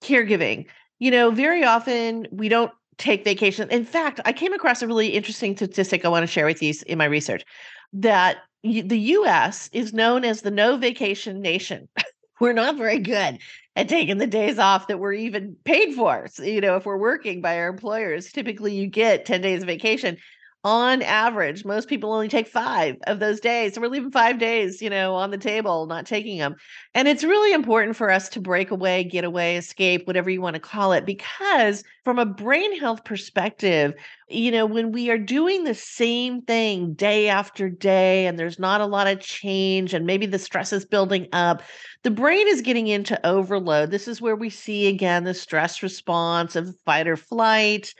caregiving, 0.03 0.65
you 0.97 1.11
know, 1.11 1.29
very 1.29 1.63
often 1.63 2.25
we 2.31 2.49
don't 2.49 2.71
take 2.97 3.23
vacation. 3.23 3.69
In 3.69 3.85
fact, 3.85 4.19
I 4.25 4.33
came 4.33 4.53
across 4.53 4.81
a 4.81 4.87
really 4.87 5.09
interesting 5.09 5.55
statistic 5.55 6.03
I 6.03 6.09
want 6.09 6.23
to 6.23 6.27
share 6.27 6.47
with 6.47 6.63
you 6.63 6.73
in 6.87 6.97
my 6.97 7.05
research 7.05 7.45
that 7.93 8.37
the 8.63 8.97
US 8.97 9.69
is 9.71 9.93
known 9.93 10.25
as 10.25 10.41
the 10.41 10.49
no 10.49 10.77
vacation 10.77 11.41
nation. 11.41 11.87
we're 12.39 12.53
not 12.53 12.75
very 12.75 12.97
good 12.97 13.37
at 13.75 13.87
taking 13.87 14.17
the 14.17 14.25
days 14.25 14.57
off 14.57 14.87
that 14.87 14.97
we're 14.97 15.13
even 15.13 15.55
paid 15.63 15.93
for. 15.93 16.27
So, 16.31 16.41
you 16.41 16.59
know, 16.59 16.75
if 16.75 16.87
we're 16.87 16.97
working 16.97 17.39
by 17.39 17.59
our 17.59 17.69
employers, 17.69 18.31
typically 18.31 18.73
you 18.73 18.87
get 18.87 19.27
10 19.27 19.41
days 19.41 19.61
of 19.61 19.67
vacation 19.67 20.17
on 20.63 21.01
average, 21.01 21.65
most 21.65 21.87
people 21.87 22.13
only 22.13 22.29
take 22.29 22.47
five 22.47 22.95
of 23.07 23.19
those 23.19 23.39
days. 23.39 23.73
So 23.73 23.81
we're 23.81 23.87
leaving 23.87 24.11
five 24.11 24.37
days, 24.37 24.79
you 24.79 24.91
know, 24.91 25.15
on 25.15 25.31
the 25.31 25.37
table, 25.37 25.87
not 25.87 26.05
taking 26.05 26.37
them. 26.37 26.55
And 26.93 27.07
it's 27.07 27.23
really 27.23 27.51
important 27.51 27.95
for 27.95 28.11
us 28.11 28.29
to 28.29 28.39
break 28.39 28.69
away, 28.69 29.03
get 29.03 29.23
away, 29.23 29.57
escape, 29.57 30.05
whatever 30.05 30.29
you 30.29 30.39
want 30.39 30.53
to 30.53 30.59
call 30.59 30.93
it, 30.93 31.03
because 31.03 31.83
from 32.03 32.19
a 32.19 32.27
brain 32.27 32.79
health 32.79 33.03
perspective, 33.03 33.93
you 34.29 34.51
know, 34.51 34.67
when 34.67 34.91
we 34.91 35.09
are 35.09 35.17
doing 35.17 35.63
the 35.63 35.73
same 35.73 36.43
thing 36.43 36.93
day 36.93 37.27
after 37.27 37.67
day 37.67 38.27
and 38.27 38.37
there's 38.37 38.59
not 38.59 38.81
a 38.81 38.85
lot 38.85 39.07
of 39.07 39.19
change 39.19 39.95
and 39.95 40.05
maybe 40.05 40.27
the 40.27 40.37
stress 40.37 40.71
is 40.71 40.85
building 40.85 41.27
up, 41.33 41.63
the 42.03 42.11
brain 42.11 42.47
is 42.47 42.61
getting 42.61 42.87
into 42.87 43.19
overload. 43.25 43.89
This 43.89 44.07
is 44.07 44.21
where 44.21 44.35
we 44.35 44.51
see 44.51 44.87
again 44.87 45.23
the 45.23 45.33
stress 45.33 45.81
response 45.81 46.55
of 46.55 46.75
fight 46.85 47.07
or 47.07 47.17
flight 47.17 47.95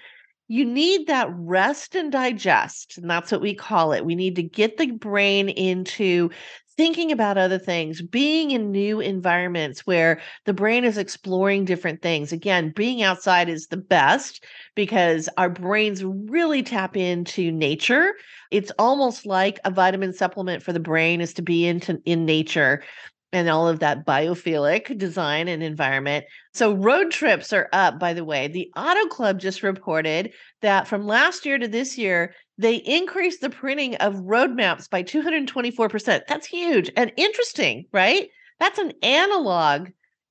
you 0.51 0.65
need 0.65 1.07
that 1.07 1.29
rest 1.31 1.95
and 1.95 2.11
digest. 2.11 2.97
And 2.97 3.09
that's 3.09 3.31
what 3.31 3.39
we 3.39 3.55
call 3.55 3.93
it. 3.93 4.03
We 4.03 4.15
need 4.15 4.35
to 4.35 4.43
get 4.43 4.75
the 4.75 4.91
brain 4.91 5.47
into 5.47 6.29
thinking 6.75 7.09
about 7.09 7.37
other 7.37 7.57
things, 7.57 8.01
being 8.01 8.51
in 8.51 8.69
new 8.69 8.99
environments 8.99 9.87
where 9.87 10.19
the 10.45 10.53
brain 10.53 10.83
is 10.83 10.97
exploring 10.97 11.63
different 11.63 12.01
things. 12.01 12.33
Again, 12.33 12.73
being 12.75 13.01
outside 13.01 13.47
is 13.47 13.67
the 13.67 13.77
best 13.77 14.43
because 14.75 15.29
our 15.37 15.49
brains 15.49 16.03
really 16.03 16.63
tap 16.63 16.97
into 16.97 17.49
nature. 17.49 18.11
It's 18.51 18.73
almost 18.77 19.25
like 19.25 19.57
a 19.63 19.71
vitamin 19.71 20.11
supplement 20.11 20.63
for 20.63 20.73
the 20.73 20.81
brain 20.81 21.21
is 21.21 21.33
to 21.35 21.41
be 21.41 21.65
into 21.65 22.01
in 22.03 22.25
nature 22.25 22.83
and 23.33 23.49
all 23.49 23.67
of 23.67 23.79
that 23.79 24.05
biophilic 24.05 24.97
design 24.97 25.47
and 25.47 25.63
environment. 25.63 26.25
So 26.53 26.73
road 26.73 27.11
trips 27.11 27.53
are 27.53 27.69
up, 27.71 27.99
by 27.99 28.13
the 28.13 28.25
way. 28.25 28.47
The 28.47 28.71
Auto 28.75 29.07
Club 29.07 29.39
just 29.39 29.63
reported 29.63 30.33
that 30.61 30.87
from 30.87 31.07
last 31.07 31.45
year 31.45 31.57
to 31.57 31.67
this 31.67 31.97
year, 31.97 32.33
they 32.57 32.75
increased 32.75 33.41
the 33.41 33.49
printing 33.49 33.95
of 33.95 34.19
road 34.19 34.51
maps 34.51 34.87
by 34.87 35.03
224%. 35.03 36.21
That's 36.27 36.45
huge 36.45 36.91
and 36.95 37.11
interesting, 37.15 37.85
right? 37.91 38.29
That's 38.59 38.79
an 38.79 38.93
analog 39.01 39.89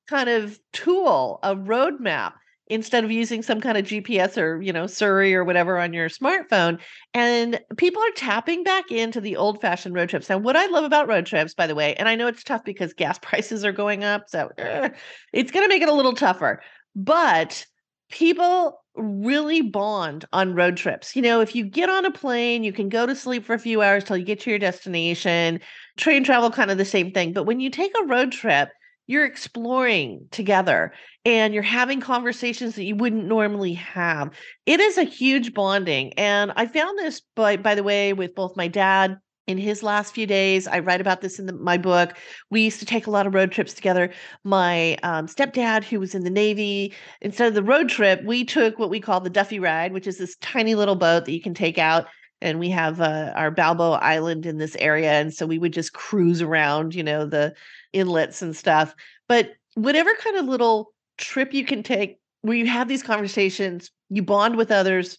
kind 0.08 0.28
of 0.28 0.58
tool, 0.72 1.38
a 1.42 1.56
roadmap 1.56 2.32
instead 2.70 3.04
of 3.04 3.10
using 3.10 3.42
some 3.42 3.60
kind 3.60 3.76
of 3.76 3.84
GPS 3.84 4.38
or, 4.38 4.62
you 4.62 4.72
know, 4.72 4.86
Siri 4.86 5.34
or 5.34 5.44
whatever 5.44 5.78
on 5.78 5.92
your 5.92 6.08
smartphone. 6.08 6.80
And 7.12 7.60
people 7.76 8.00
are 8.00 8.12
tapping 8.12 8.62
back 8.62 8.92
into 8.92 9.20
the 9.20 9.36
old 9.36 9.60
fashioned 9.60 9.94
road 9.94 10.08
trips. 10.08 10.30
Now, 10.30 10.38
what 10.38 10.56
I 10.56 10.66
love 10.66 10.84
about 10.84 11.08
road 11.08 11.26
trips, 11.26 11.52
by 11.52 11.66
the 11.66 11.74
way, 11.74 11.94
and 11.96 12.08
I 12.08 12.14
know 12.14 12.28
it's 12.28 12.44
tough 12.44 12.64
because 12.64 12.94
gas 12.94 13.18
prices 13.22 13.64
are 13.64 13.72
going 13.72 14.04
up. 14.04 14.28
So 14.28 14.50
uh, 14.56 14.90
it's 15.32 15.50
going 15.50 15.64
to 15.64 15.68
make 15.68 15.82
it 15.82 15.88
a 15.88 15.94
little 15.94 16.14
tougher. 16.14 16.62
But 16.94 17.66
people 18.10 18.80
really 18.94 19.62
bond 19.62 20.24
on 20.32 20.54
road 20.54 20.76
trips. 20.76 21.16
You 21.16 21.22
know, 21.22 21.40
if 21.40 21.54
you 21.56 21.64
get 21.64 21.90
on 21.90 22.04
a 22.04 22.10
plane, 22.12 22.62
you 22.62 22.72
can 22.72 22.88
go 22.88 23.04
to 23.04 23.16
sleep 23.16 23.44
for 23.44 23.54
a 23.54 23.58
few 23.58 23.82
hours 23.82 24.04
till 24.04 24.16
you 24.16 24.24
get 24.24 24.40
to 24.40 24.50
your 24.50 24.58
destination. 24.60 25.60
Train 25.96 26.22
travel, 26.22 26.50
kind 26.50 26.70
of 26.70 26.78
the 26.78 26.84
same 26.84 27.10
thing. 27.10 27.32
But 27.32 27.44
when 27.44 27.58
you 27.58 27.70
take 27.70 27.92
a 28.00 28.06
road 28.06 28.30
trip, 28.30 28.70
you're 29.10 29.24
exploring 29.24 30.28
together 30.30 30.92
and 31.24 31.52
you're 31.52 31.64
having 31.64 32.00
conversations 32.00 32.76
that 32.76 32.84
you 32.84 32.94
wouldn't 32.94 33.26
normally 33.26 33.72
have. 33.74 34.30
It 34.66 34.78
is 34.78 34.96
a 34.96 35.02
huge 35.02 35.52
bonding. 35.52 36.12
And 36.12 36.52
I 36.54 36.66
found 36.66 36.96
this 36.96 37.20
by 37.34 37.56
by 37.56 37.74
the 37.74 37.82
way 37.82 38.12
with 38.12 38.36
both 38.36 38.56
my 38.56 38.68
dad 38.68 39.18
in 39.48 39.58
his 39.58 39.82
last 39.82 40.14
few 40.14 40.28
days. 40.28 40.68
I 40.68 40.78
write 40.78 41.00
about 41.00 41.22
this 41.22 41.40
in 41.40 41.46
the, 41.46 41.52
my 41.52 41.76
book. 41.76 42.16
We 42.50 42.60
used 42.60 42.78
to 42.78 42.86
take 42.86 43.08
a 43.08 43.10
lot 43.10 43.26
of 43.26 43.34
road 43.34 43.50
trips 43.50 43.74
together. 43.74 44.12
My 44.44 44.96
um, 45.02 45.26
stepdad, 45.26 45.82
who 45.82 45.98
was 45.98 46.14
in 46.14 46.22
the 46.22 46.30
Navy, 46.30 46.94
instead 47.20 47.48
of 47.48 47.54
the 47.54 47.64
road 47.64 47.88
trip, 47.88 48.22
we 48.24 48.44
took 48.44 48.78
what 48.78 48.90
we 48.90 49.00
call 49.00 49.20
the 49.20 49.28
Duffy 49.28 49.58
Ride, 49.58 49.92
which 49.92 50.06
is 50.06 50.18
this 50.18 50.36
tiny 50.36 50.76
little 50.76 50.94
boat 50.94 51.24
that 51.24 51.32
you 51.32 51.42
can 51.42 51.54
take 51.54 51.78
out 51.78 52.06
and 52.40 52.58
we 52.58 52.70
have 52.70 53.00
uh, 53.00 53.32
our 53.36 53.50
Balboa 53.50 53.98
Island 53.98 54.46
in 54.46 54.58
this 54.58 54.76
area, 54.78 55.12
and 55.12 55.32
so 55.32 55.46
we 55.46 55.58
would 55.58 55.72
just 55.72 55.92
cruise 55.92 56.42
around, 56.42 56.94
you 56.94 57.02
know, 57.02 57.26
the 57.26 57.54
inlets 57.92 58.42
and 58.42 58.56
stuff. 58.56 58.94
But 59.28 59.52
whatever 59.74 60.10
kind 60.14 60.36
of 60.36 60.46
little 60.46 60.92
trip 61.18 61.52
you 61.52 61.64
can 61.64 61.82
take, 61.82 62.18
where 62.42 62.56
you 62.56 62.66
have 62.66 62.88
these 62.88 63.02
conversations, 63.02 63.90
you 64.08 64.22
bond 64.22 64.56
with 64.56 64.70
others, 64.70 65.18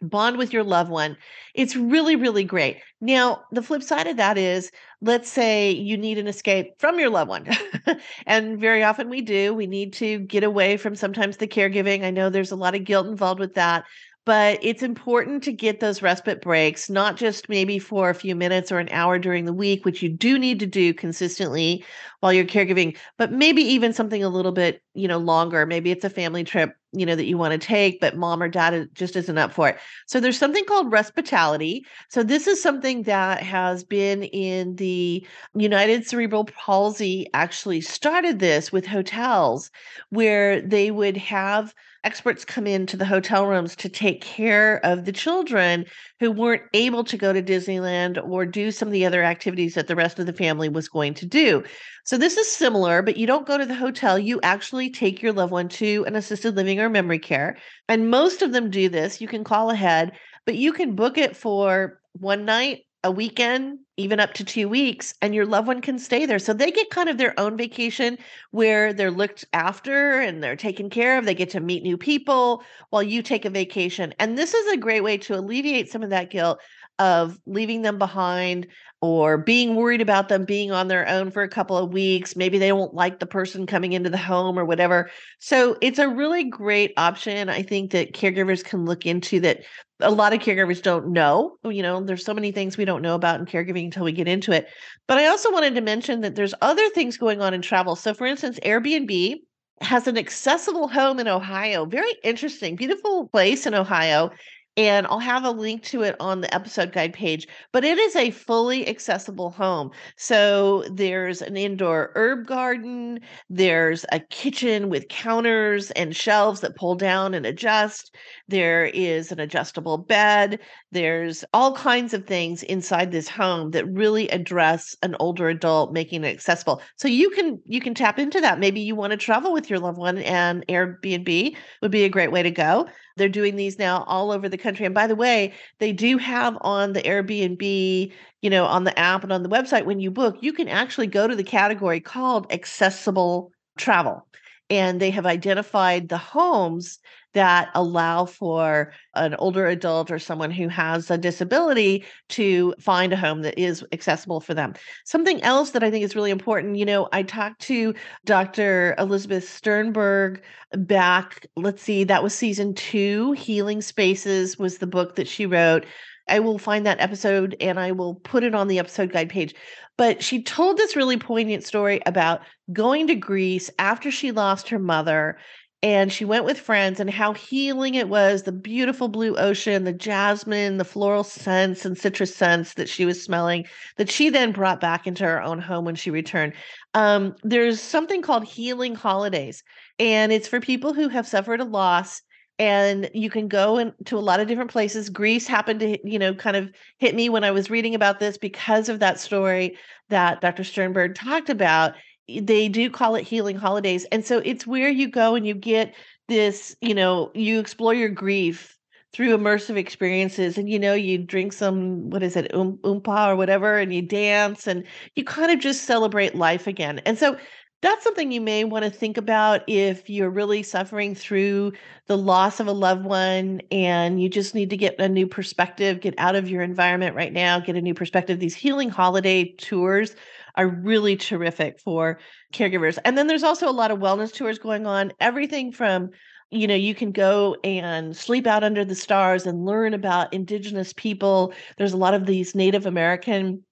bond 0.00 0.36
with 0.36 0.52
your 0.52 0.64
loved 0.64 0.90
one. 0.90 1.16
It's 1.54 1.76
really, 1.76 2.16
really 2.16 2.44
great. 2.44 2.78
Now, 3.00 3.44
the 3.52 3.62
flip 3.62 3.82
side 3.82 4.06
of 4.06 4.16
that 4.16 4.38
is 4.38 4.70
let's 5.00 5.30
say 5.30 5.70
you 5.70 5.96
need 5.96 6.18
an 6.18 6.26
escape 6.26 6.74
from 6.78 6.98
your 6.98 7.10
loved 7.10 7.28
one. 7.28 7.46
and 8.26 8.58
very 8.58 8.82
often 8.82 9.08
we 9.08 9.20
do. 9.20 9.54
We 9.54 9.66
need 9.66 9.92
to 9.94 10.18
get 10.20 10.44
away 10.44 10.76
from 10.76 10.94
sometimes 10.94 11.36
the 11.36 11.46
caregiving. 11.46 12.04
I 12.04 12.10
know 12.10 12.30
there's 12.30 12.52
a 12.52 12.56
lot 12.56 12.74
of 12.74 12.84
guilt 12.84 13.06
involved 13.06 13.40
with 13.40 13.54
that 13.54 13.84
but 14.28 14.58
it's 14.60 14.82
important 14.82 15.42
to 15.42 15.50
get 15.50 15.80
those 15.80 16.02
respite 16.02 16.42
breaks, 16.42 16.90
not 16.90 17.16
just 17.16 17.48
maybe 17.48 17.78
for 17.78 18.10
a 18.10 18.14
few 18.14 18.36
minutes 18.36 18.70
or 18.70 18.78
an 18.78 18.90
hour 18.90 19.18
during 19.18 19.46
the 19.46 19.54
week, 19.54 19.86
which 19.86 20.02
you 20.02 20.10
do 20.10 20.38
need 20.38 20.60
to 20.60 20.66
do 20.66 20.92
consistently 20.92 21.82
while 22.20 22.30
you're 22.30 22.44
caregiving, 22.44 22.94
but 23.16 23.32
maybe 23.32 23.62
even 23.62 23.90
something 23.90 24.22
a 24.22 24.28
little 24.28 24.52
bit, 24.52 24.82
you 24.92 25.08
know, 25.08 25.16
longer. 25.16 25.64
Maybe 25.64 25.90
it's 25.90 26.04
a 26.04 26.10
family 26.10 26.44
trip, 26.44 26.76
you 26.92 27.06
know, 27.06 27.16
that 27.16 27.24
you 27.24 27.38
want 27.38 27.52
to 27.52 27.66
take, 27.66 28.02
but 28.02 28.18
mom 28.18 28.42
or 28.42 28.48
dad 28.50 28.90
just 28.92 29.16
isn't 29.16 29.38
up 29.38 29.54
for 29.54 29.70
it. 29.70 29.78
So 30.06 30.20
there's 30.20 30.38
something 30.38 30.66
called 30.66 30.92
respitality. 30.92 31.80
So 32.10 32.22
this 32.22 32.46
is 32.46 32.62
something 32.62 33.04
that 33.04 33.42
has 33.42 33.82
been 33.82 34.24
in 34.24 34.76
the 34.76 35.26
United 35.54 36.06
Cerebral 36.06 36.44
Palsy 36.44 37.30
actually 37.32 37.80
started 37.80 38.40
this 38.40 38.72
with 38.72 38.86
hotels 38.86 39.70
where 40.10 40.60
they 40.60 40.90
would 40.90 41.16
have 41.16 41.74
experts 42.04 42.44
come 42.44 42.66
into 42.66 42.96
the 42.96 43.04
hotel 43.04 43.46
rooms 43.46 43.74
to 43.76 43.88
take 43.88 44.20
care 44.20 44.84
of 44.84 45.04
the 45.04 45.12
children 45.12 45.84
who 46.20 46.30
weren't 46.30 46.62
able 46.72 47.04
to 47.04 47.16
go 47.16 47.32
to 47.32 47.42
Disneyland 47.42 48.22
or 48.26 48.46
do 48.46 48.70
some 48.70 48.88
of 48.88 48.92
the 48.92 49.04
other 49.04 49.22
activities 49.22 49.74
that 49.74 49.88
the 49.88 49.96
rest 49.96 50.18
of 50.18 50.26
the 50.26 50.32
family 50.32 50.68
was 50.68 50.88
going 50.88 51.14
to 51.14 51.26
do. 51.26 51.62
So 52.04 52.16
this 52.16 52.36
is 52.36 52.50
similar, 52.50 53.02
but 53.02 53.16
you 53.16 53.26
don't 53.26 53.46
go 53.46 53.58
to 53.58 53.66
the 53.66 53.74
hotel. 53.74 54.18
You 54.18 54.40
actually 54.42 54.90
take 54.90 55.22
your 55.22 55.32
loved 55.32 55.52
one 55.52 55.68
to 55.70 56.04
an 56.06 56.16
assisted 56.16 56.56
living 56.56 56.80
or 56.80 56.88
memory 56.88 57.18
care. 57.18 57.58
And 57.88 58.10
most 58.10 58.42
of 58.42 58.52
them 58.52 58.70
do 58.70 58.88
this. 58.88 59.20
You 59.20 59.28
can 59.28 59.44
call 59.44 59.70
ahead, 59.70 60.12
but 60.46 60.56
you 60.56 60.72
can 60.72 60.94
book 60.94 61.18
it 61.18 61.36
for 61.36 62.00
one 62.12 62.44
night 62.44 62.84
a 63.08 63.10
weekend, 63.10 63.78
even 63.96 64.20
up 64.20 64.34
to 64.34 64.44
two 64.44 64.68
weeks, 64.68 65.14
and 65.22 65.34
your 65.34 65.46
loved 65.46 65.66
one 65.66 65.80
can 65.80 65.98
stay 65.98 66.26
there. 66.26 66.38
So 66.38 66.52
they 66.52 66.70
get 66.70 66.90
kind 66.90 67.08
of 67.08 67.16
their 67.16 67.32
own 67.40 67.56
vacation 67.56 68.18
where 68.50 68.92
they're 68.92 69.10
looked 69.10 69.46
after 69.54 70.20
and 70.20 70.42
they're 70.42 70.56
taken 70.56 70.90
care 70.90 71.16
of. 71.16 71.24
They 71.24 71.34
get 71.34 71.48
to 71.50 71.60
meet 71.60 71.82
new 71.82 71.96
people 71.96 72.62
while 72.90 73.02
you 73.02 73.22
take 73.22 73.46
a 73.46 73.50
vacation. 73.50 74.12
And 74.18 74.36
this 74.36 74.52
is 74.52 74.70
a 74.70 74.76
great 74.76 75.00
way 75.00 75.16
to 75.16 75.38
alleviate 75.38 75.90
some 75.90 76.02
of 76.02 76.10
that 76.10 76.28
guilt 76.28 76.60
of 76.98 77.38
leaving 77.46 77.82
them 77.82 77.98
behind 77.98 78.66
or 79.00 79.38
being 79.38 79.76
worried 79.76 80.00
about 80.00 80.28
them 80.28 80.44
being 80.44 80.72
on 80.72 80.88
their 80.88 81.08
own 81.08 81.30
for 81.30 81.42
a 81.42 81.48
couple 81.48 81.76
of 81.76 81.92
weeks. 81.92 82.34
Maybe 82.34 82.58
they 82.58 82.72
won't 82.72 82.94
like 82.94 83.20
the 83.20 83.26
person 83.26 83.66
coming 83.66 83.92
into 83.92 84.10
the 84.10 84.18
home 84.18 84.58
or 84.58 84.64
whatever. 84.64 85.10
So 85.38 85.76
it's 85.80 86.00
a 86.00 86.08
really 86.08 86.44
great 86.44 86.92
option. 86.96 87.48
I 87.48 87.62
think 87.62 87.92
that 87.92 88.12
caregivers 88.12 88.64
can 88.64 88.84
look 88.84 89.06
into 89.06 89.38
that. 89.40 89.60
A 90.00 90.10
lot 90.10 90.32
of 90.32 90.40
caregivers 90.40 90.82
don't 90.82 91.12
know. 91.12 91.56
You 91.64 91.82
know, 91.82 92.02
there's 92.02 92.24
so 92.24 92.34
many 92.34 92.50
things 92.50 92.76
we 92.76 92.84
don't 92.84 93.02
know 93.02 93.14
about 93.14 93.38
in 93.38 93.46
caregiving 93.46 93.84
until 93.84 94.04
we 94.04 94.12
get 94.12 94.28
into 94.28 94.52
it. 94.52 94.68
But 95.06 95.18
I 95.18 95.26
also 95.26 95.52
wanted 95.52 95.74
to 95.76 95.80
mention 95.80 96.20
that 96.22 96.34
there's 96.34 96.54
other 96.60 96.88
things 96.90 97.16
going 97.16 97.40
on 97.40 97.54
in 97.54 97.62
travel. 97.62 97.96
So, 97.96 98.14
for 98.14 98.26
instance, 98.26 98.58
Airbnb 98.64 99.36
has 99.80 100.08
an 100.08 100.18
accessible 100.18 100.88
home 100.88 101.20
in 101.20 101.28
Ohio. 101.28 101.84
Very 101.84 102.12
interesting, 102.24 102.74
beautiful 102.74 103.28
place 103.28 103.66
in 103.66 103.74
Ohio 103.74 104.30
and 104.78 105.08
I'll 105.08 105.18
have 105.18 105.44
a 105.44 105.50
link 105.50 105.82
to 105.86 106.02
it 106.02 106.14
on 106.20 106.40
the 106.40 106.54
episode 106.54 106.92
guide 106.92 107.12
page. 107.12 107.48
But 107.72 107.84
it 107.84 107.98
is 107.98 108.14
a 108.14 108.30
fully 108.30 108.88
accessible 108.88 109.50
home. 109.50 109.90
So 110.16 110.84
there's 110.88 111.42
an 111.42 111.56
indoor 111.56 112.12
herb 112.14 112.46
garden, 112.46 113.18
there's 113.50 114.06
a 114.12 114.20
kitchen 114.20 114.88
with 114.88 115.08
counters 115.08 115.90
and 115.90 116.14
shelves 116.14 116.60
that 116.60 116.76
pull 116.76 116.94
down 116.94 117.34
and 117.34 117.44
adjust, 117.44 118.14
there 118.46 118.86
is 118.86 119.32
an 119.32 119.40
adjustable 119.40 119.98
bed, 119.98 120.60
there's 120.92 121.44
all 121.52 121.74
kinds 121.74 122.14
of 122.14 122.24
things 122.24 122.62
inside 122.62 123.10
this 123.10 123.28
home 123.28 123.72
that 123.72 123.84
really 123.88 124.28
address 124.28 124.96
an 125.02 125.16
older 125.18 125.48
adult 125.48 125.92
making 125.92 126.22
it 126.22 126.28
accessible. 126.28 126.80
So 126.94 127.08
you 127.08 127.30
can 127.30 127.60
you 127.66 127.80
can 127.80 127.94
tap 127.94 128.20
into 128.20 128.40
that. 128.40 128.60
Maybe 128.60 128.80
you 128.80 128.94
want 128.94 129.10
to 129.10 129.16
travel 129.16 129.52
with 129.52 129.68
your 129.68 129.80
loved 129.80 129.98
one 129.98 130.18
and 130.18 130.64
Airbnb 130.68 131.56
would 131.82 131.90
be 131.90 132.04
a 132.04 132.08
great 132.08 132.30
way 132.30 132.44
to 132.44 132.50
go. 132.52 132.86
They're 133.18 133.28
doing 133.28 133.56
these 133.56 133.78
now 133.78 134.04
all 134.06 134.30
over 134.30 134.48
the 134.48 134.56
country. 134.56 134.86
And 134.86 134.94
by 134.94 135.06
the 135.06 135.16
way, 135.16 135.52
they 135.78 135.92
do 135.92 136.18
have 136.18 136.56
on 136.62 136.92
the 136.92 137.02
Airbnb, 137.02 138.12
you 138.42 138.50
know, 138.50 138.64
on 138.64 138.84
the 138.84 138.98
app 138.98 139.22
and 139.22 139.32
on 139.32 139.42
the 139.42 139.48
website 139.48 139.84
when 139.84 140.00
you 140.00 140.10
book, 140.10 140.36
you 140.40 140.52
can 140.52 140.68
actually 140.68 141.08
go 141.08 141.26
to 141.26 141.36
the 141.36 141.44
category 141.44 142.00
called 142.00 142.50
accessible 142.52 143.52
travel 143.76 144.26
and 144.70 145.00
they 145.00 145.10
have 145.10 145.26
identified 145.26 146.08
the 146.08 146.18
homes 146.18 146.98
that 147.34 147.70
allow 147.74 148.24
for 148.24 148.92
an 149.14 149.34
older 149.34 149.66
adult 149.66 150.10
or 150.10 150.18
someone 150.18 150.50
who 150.50 150.68
has 150.68 151.10
a 151.10 151.18
disability 151.18 152.04
to 152.30 152.74
find 152.80 153.12
a 153.12 153.16
home 153.16 153.42
that 153.42 153.58
is 153.58 153.84
accessible 153.92 154.40
for 154.40 154.54
them. 154.54 154.74
Something 155.04 155.42
else 155.42 155.70
that 155.70 155.82
I 155.82 155.90
think 155.90 156.04
is 156.04 156.16
really 156.16 156.30
important, 156.30 156.76
you 156.76 156.84
know, 156.84 157.08
I 157.12 157.22
talked 157.22 157.60
to 157.62 157.94
Dr. 158.24 158.94
Elizabeth 158.98 159.48
Sternberg 159.48 160.42
back, 160.72 161.46
let's 161.56 161.82
see, 161.82 162.04
that 162.04 162.22
was 162.22 162.34
season 162.34 162.74
two. 162.74 163.32
Healing 163.32 163.82
Spaces 163.82 164.58
was 164.58 164.78
the 164.78 164.86
book 164.86 165.16
that 165.16 165.28
she 165.28 165.46
wrote. 165.46 165.84
I 166.28 166.40
will 166.40 166.58
find 166.58 166.86
that 166.86 167.00
episode 167.00 167.56
and 167.60 167.80
I 167.80 167.92
will 167.92 168.16
put 168.16 168.44
it 168.44 168.54
on 168.54 168.68
the 168.68 168.78
episode 168.78 169.12
guide 169.12 169.30
page. 169.30 169.54
But 169.96 170.22
she 170.22 170.42
told 170.42 170.76
this 170.76 170.94
really 170.94 171.16
poignant 171.16 171.64
story 171.64 172.00
about 172.06 172.42
going 172.72 173.08
to 173.08 173.14
Greece 173.14 173.70
after 173.78 174.10
she 174.10 174.30
lost 174.30 174.68
her 174.68 174.78
mother 174.78 175.38
and 175.82 176.12
she 176.12 176.24
went 176.24 176.44
with 176.44 176.58
friends 176.58 176.98
and 176.98 177.08
how 177.08 177.32
healing 177.32 177.94
it 177.94 178.08
was 178.08 178.42
the 178.42 178.52
beautiful 178.52 179.08
blue 179.08 179.36
ocean 179.36 179.84
the 179.84 179.92
jasmine 179.92 180.76
the 180.76 180.84
floral 180.84 181.22
scents 181.22 181.84
and 181.84 181.96
citrus 181.96 182.34
scents 182.34 182.74
that 182.74 182.88
she 182.88 183.04
was 183.04 183.22
smelling 183.22 183.64
that 183.96 184.10
she 184.10 184.28
then 184.28 184.50
brought 184.52 184.80
back 184.80 185.06
into 185.06 185.24
her 185.24 185.42
own 185.42 185.60
home 185.60 185.84
when 185.84 185.94
she 185.94 186.10
returned. 186.10 186.52
Um, 186.94 187.36
there's 187.42 187.80
something 187.80 188.22
called 188.22 188.44
healing 188.44 188.94
holidays 188.94 189.62
and 189.98 190.32
it's 190.32 190.48
for 190.48 190.60
people 190.60 190.92
who 190.92 191.08
have 191.08 191.26
suffered 191.26 191.60
a 191.60 191.64
loss 191.64 192.22
and 192.58 193.08
you 193.14 193.30
can 193.30 193.46
go 193.46 193.78
into 193.78 194.18
a 194.18 194.20
lot 194.20 194.40
of 194.40 194.48
different 194.48 194.72
places. 194.72 195.10
Greece 195.10 195.46
happened 195.46 195.78
to 195.80 195.98
you 196.04 196.18
know 196.18 196.34
kind 196.34 196.56
of 196.56 196.70
hit 196.98 197.14
me 197.14 197.28
when 197.28 197.44
i 197.44 197.50
was 197.50 197.70
reading 197.70 197.94
about 197.94 198.18
this 198.18 198.36
because 198.36 198.88
of 198.88 198.98
that 198.98 199.20
story 199.20 199.76
that 200.08 200.40
dr 200.40 200.64
sternberg 200.64 201.14
talked 201.14 201.50
about 201.50 201.94
they 202.28 202.68
do 202.68 202.90
call 202.90 203.14
it 203.14 203.26
healing 203.26 203.56
holidays 203.56 204.04
and 204.12 204.24
so 204.24 204.38
it's 204.44 204.66
where 204.66 204.88
you 204.88 205.08
go 205.08 205.34
and 205.34 205.46
you 205.46 205.54
get 205.54 205.94
this 206.28 206.76
you 206.80 206.94
know 206.94 207.30
you 207.34 207.58
explore 207.58 207.94
your 207.94 208.08
grief 208.08 208.76
through 209.12 209.36
immersive 209.36 209.76
experiences 209.76 210.58
and 210.58 210.68
you 210.68 210.78
know 210.78 210.94
you 210.94 211.18
drink 211.18 211.52
some 211.52 212.10
what 212.10 212.22
is 212.22 212.36
it 212.36 212.54
um, 212.54 212.76
oompa 212.78 213.28
or 213.28 213.36
whatever 213.36 213.78
and 213.78 213.94
you 213.94 214.02
dance 214.02 214.66
and 214.66 214.84
you 215.14 215.24
kind 215.24 215.50
of 215.50 215.58
just 215.58 215.84
celebrate 215.84 216.34
life 216.34 216.66
again 216.66 217.00
and 217.06 217.18
so 217.18 217.36
that's 217.80 218.02
something 218.02 218.32
you 218.32 218.40
may 218.40 218.64
want 218.64 218.84
to 218.84 218.90
think 218.90 219.16
about 219.16 219.62
if 219.68 220.10
you're 220.10 220.30
really 220.30 220.64
suffering 220.64 221.14
through 221.14 221.72
the 222.06 222.18
loss 222.18 222.58
of 222.58 222.66
a 222.66 222.72
loved 222.72 223.04
one 223.04 223.60
and 223.70 224.20
you 224.20 224.28
just 224.28 224.54
need 224.54 224.70
to 224.70 224.76
get 224.76 225.00
a 225.00 225.08
new 225.08 225.28
perspective, 225.28 226.00
get 226.00 226.14
out 226.18 226.34
of 226.34 226.48
your 226.48 226.62
environment 226.62 227.14
right 227.14 227.32
now, 227.32 227.60
get 227.60 227.76
a 227.76 227.80
new 227.80 227.94
perspective. 227.94 228.40
These 228.40 228.56
healing 228.56 228.90
holiday 228.90 229.52
tours 229.58 230.16
are 230.56 230.66
really 230.66 231.16
terrific 231.16 231.78
for 231.78 232.18
caregivers. 232.52 232.98
And 233.04 233.16
then 233.16 233.28
there's 233.28 233.44
also 233.44 233.68
a 233.68 233.70
lot 233.70 233.92
of 233.92 234.00
wellness 234.00 234.34
tours 234.34 234.58
going 234.58 234.84
on, 234.84 235.12
everything 235.20 235.70
from 235.70 236.10
you 236.50 236.66
know 236.66 236.74
you 236.74 236.94
can 236.94 237.12
go 237.12 237.56
and 237.62 238.16
sleep 238.16 238.46
out 238.46 238.64
under 238.64 238.84
the 238.84 238.94
stars 238.94 239.46
and 239.46 239.66
learn 239.66 239.92
about 239.92 240.32
indigenous 240.32 240.94
people 240.94 241.52
there's 241.76 241.92
a 241.92 241.96
lot 241.98 242.14
of 242.14 242.24
these 242.24 242.54
native 242.54 242.86
american 242.86 243.62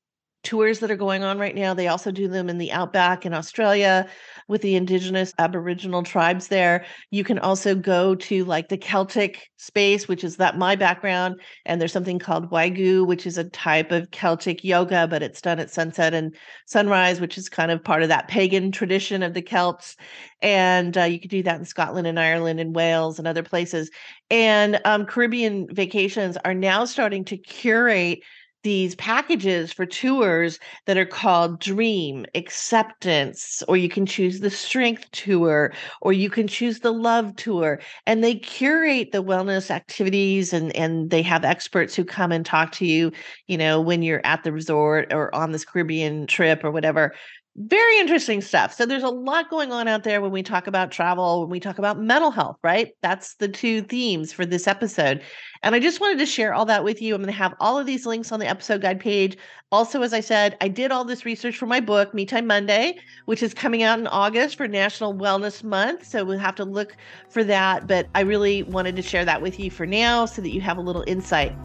tours 0.47 0.79
that 0.79 0.93
are 0.93 0.97
going 0.97 1.25
on 1.25 1.39
right 1.39 1.57
now. 1.57 1.75
They 1.75 1.89
also 1.89 2.13
do 2.13 2.29
them 2.29 2.49
in 2.49 2.59
the 2.59 2.71
outback 2.71 3.27
in 3.27 3.35
Australia 3.35 4.09
with 4.47 4.63
the 4.63 4.77
indigenous 4.77 5.35
Aboriginal 5.41 6.05
tribes 6.05 6.47
there. 6.47 6.85
You 7.11 7.25
can 7.25 7.41
also 7.41 7.75
go 7.75 8.15
to 8.15 8.45
like 8.45 8.69
the 8.69 8.79
Celtic 8.79 9.51
space, 9.57 10.07
which 10.07 10.23
is 10.23 10.37
that 10.37 10.57
my 10.57 10.77
background. 10.77 11.41
And 11.65 11.81
there's 11.81 11.93
something 11.93 12.21
called 12.21 12.51
Waigu, 12.53 13.05
which 13.05 13.27
is 13.27 13.39
a 13.39 13.51
type 13.51 13.91
of 13.91 14.13
Celtic 14.13 14.63
yoga, 14.63 15.09
but 15.09 15.21
it's 15.21 15.41
done 15.41 15.59
at 15.59 15.71
sunset 15.71 16.15
and 16.15 16.37
sunrise, 16.67 17.21
which 17.21 17.37
is 17.37 17.49
kind 17.49 17.73
of 17.73 17.83
part 17.83 18.05
of 18.05 18.09
that 18.09 18.29
pagan 18.29 18.71
tradition 18.71 19.25
of 19.25 19.35
the 19.35 19.43
Celts. 19.43 19.97
And 20.43 20.97
uh, 20.97 21.05
you 21.05 21.19
could 21.19 21.31
do 21.31 21.43
that 21.43 21.59
in 21.59 21.65
Scotland 21.65 22.07
and 22.07 22.21
Ireland 22.21 22.61
and 22.61 22.77
Wales 22.77 23.19
and 23.19 23.27
other 23.27 23.43
places. 23.43 23.91
And 24.31 24.81
um, 24.85 25.07
Caribbean 25.07 25.67
vacations 25.75 26.37
are 26.45 26.55
now 26.55 26.85
starting 26.85 27.25
to 27.25 27.37
curate 27.37 28.21
these 28.67 28.97
packages 28.97 29.73
for 29.73 29.87
tours 29.87 30.59
that 30.87 30.99
are 30.99 31.07
called 31.07 31.61
Dream, 31.61 32.27
Acceptance, 32.35 33.63
or 33.69 33.77
you 33.77 33.89
can 33.89 34.07
choose 34.07 34.41
the 34.41 34.51
Strength 34.51 35.09
Tour, 35.13 35.73
or 36.01 36.13
you 36.13 36.29
can 36.29 36.49
choose 36.49 36.81
the 36.81 36.93
Love 36.93 37.37
Tour. 37.37 37.79
And 38.09 38.25
they 38.25 38.35
curate 38.35 39.13
the 39.13 39.23
wellness 39.23 39.71
activities 39.71 40.53
and, 40.53 40.75
and 40.75 41.11
they 41.11 41.23
have 41.23 41.45
experts 41.45 41.95
who 41.95 42.05
come 42.05 42.33
and 42.33 42.45
talk 42.45 42.73
to 42.73 42.85
you, 42.85 43.13
you 43.47 43.57
know, 43.57 43.81
when 43.81 44.03
you're 44.03 44.21
at 44.25 44.43
the 44.43 44.51
resort 44.51 45.13
or 45.13 45.33
on 45.33 45.53
this 45.53 45.65
Caribbean 45.65 46.27
trip 46.27 46.65
or 46.65 46.73
whatever 46.73 47.15
very 47.59 47.99
interesting 47.99 48.43
stuff. 48.43 48.75
So 48.75 48.85
there's 48.85 49.03
a 49.03 49.09
lot 49.09 49.49
going 49.49 49.73
on 49.73 49.89
out 49.89 50.05
there 50.05 50.21
when 50.21 50.31
we 50.31 50.43
talk 50.43 50.67
about 50.67 50.91
travel, 50.91 51.41
when 51.41 51.49
we 51.49 51.59
talk 51.59 51.79
about 51.79 51.99
mental 51.99 52.31
health, 52.31 52.59
right? 52.63 52.93
That's 53.01 53.35
the 53.37 53.49
two 53.49 53.81
themes 53.81 54.31
for 54.31 54.45
this 54.45 54.67
episode. 54.67 55.23
And 55.63 55.75
I 55.75 55.79
just 55.79 55.99
wanted 55.99 56.19
to 56.19 56.27
share 56.27 56.53
all 56.53 56.67
that 56.67 56.85
with 56.85 57.01
you. 57.01 57.15
I'm 57.15 57.23
going 57.23 57.33
to 57.33 57.39
have 57.39 57.55
all 57.59 57.79
of 57.79 57.87
these 57.87 58.05
links 58.05 58.31
on 58.31 58.41
the 58.41 58.47
episode 58.47 58.83
guide 58.83 59.01
page. 59.01 59.39
Also, 59.73 60.03
as 60.03 60.13
I 60.13 60.21
said, 60.21 60.57
I 60.61 60.69
did 60.69 60.93
all 60.93 61.05
this 61.05 61.25
research 61.25 61.57
for 61.57 61.67
my 61.67 61.81
book, 61.81 62.13
Me 62.13 62.27
Time 62.27 62.47
Monday, 62.47 62.99
which 63.25 63.43
is 63.43 63.55
coming 63.55 63.83
out 63.83 63.99
in 63.99 64.07
August 64.07 64.57
for 64.57 64.69
National 64.69 65.15
Wellness 65.15 65.65
Month. 65.65 66.07
So 66.07 66.25
we'll 66.25 66.39
have 66.39 66.57
to 66.57 66.65
look 66.65 66.95
for 67.31 67.43
that. 67.45 67.87
But 67.87 68.07
I 68.15 68.21
really 68.21 68.65
wanted 68.65 68.97
to 68.97 69.03
share 69.03 69.25
that 69.25 69.41
with 69.41 69.59
you 69.59 69.71
for 69.71 69.87
now 69.87 70.27
so 70.27 70.43
that 70.43 70.51
you 70.51 70.61
have 70.61 70.77
a 70.77 70.83
little 70.83 71.05
insight. 71.07 71.57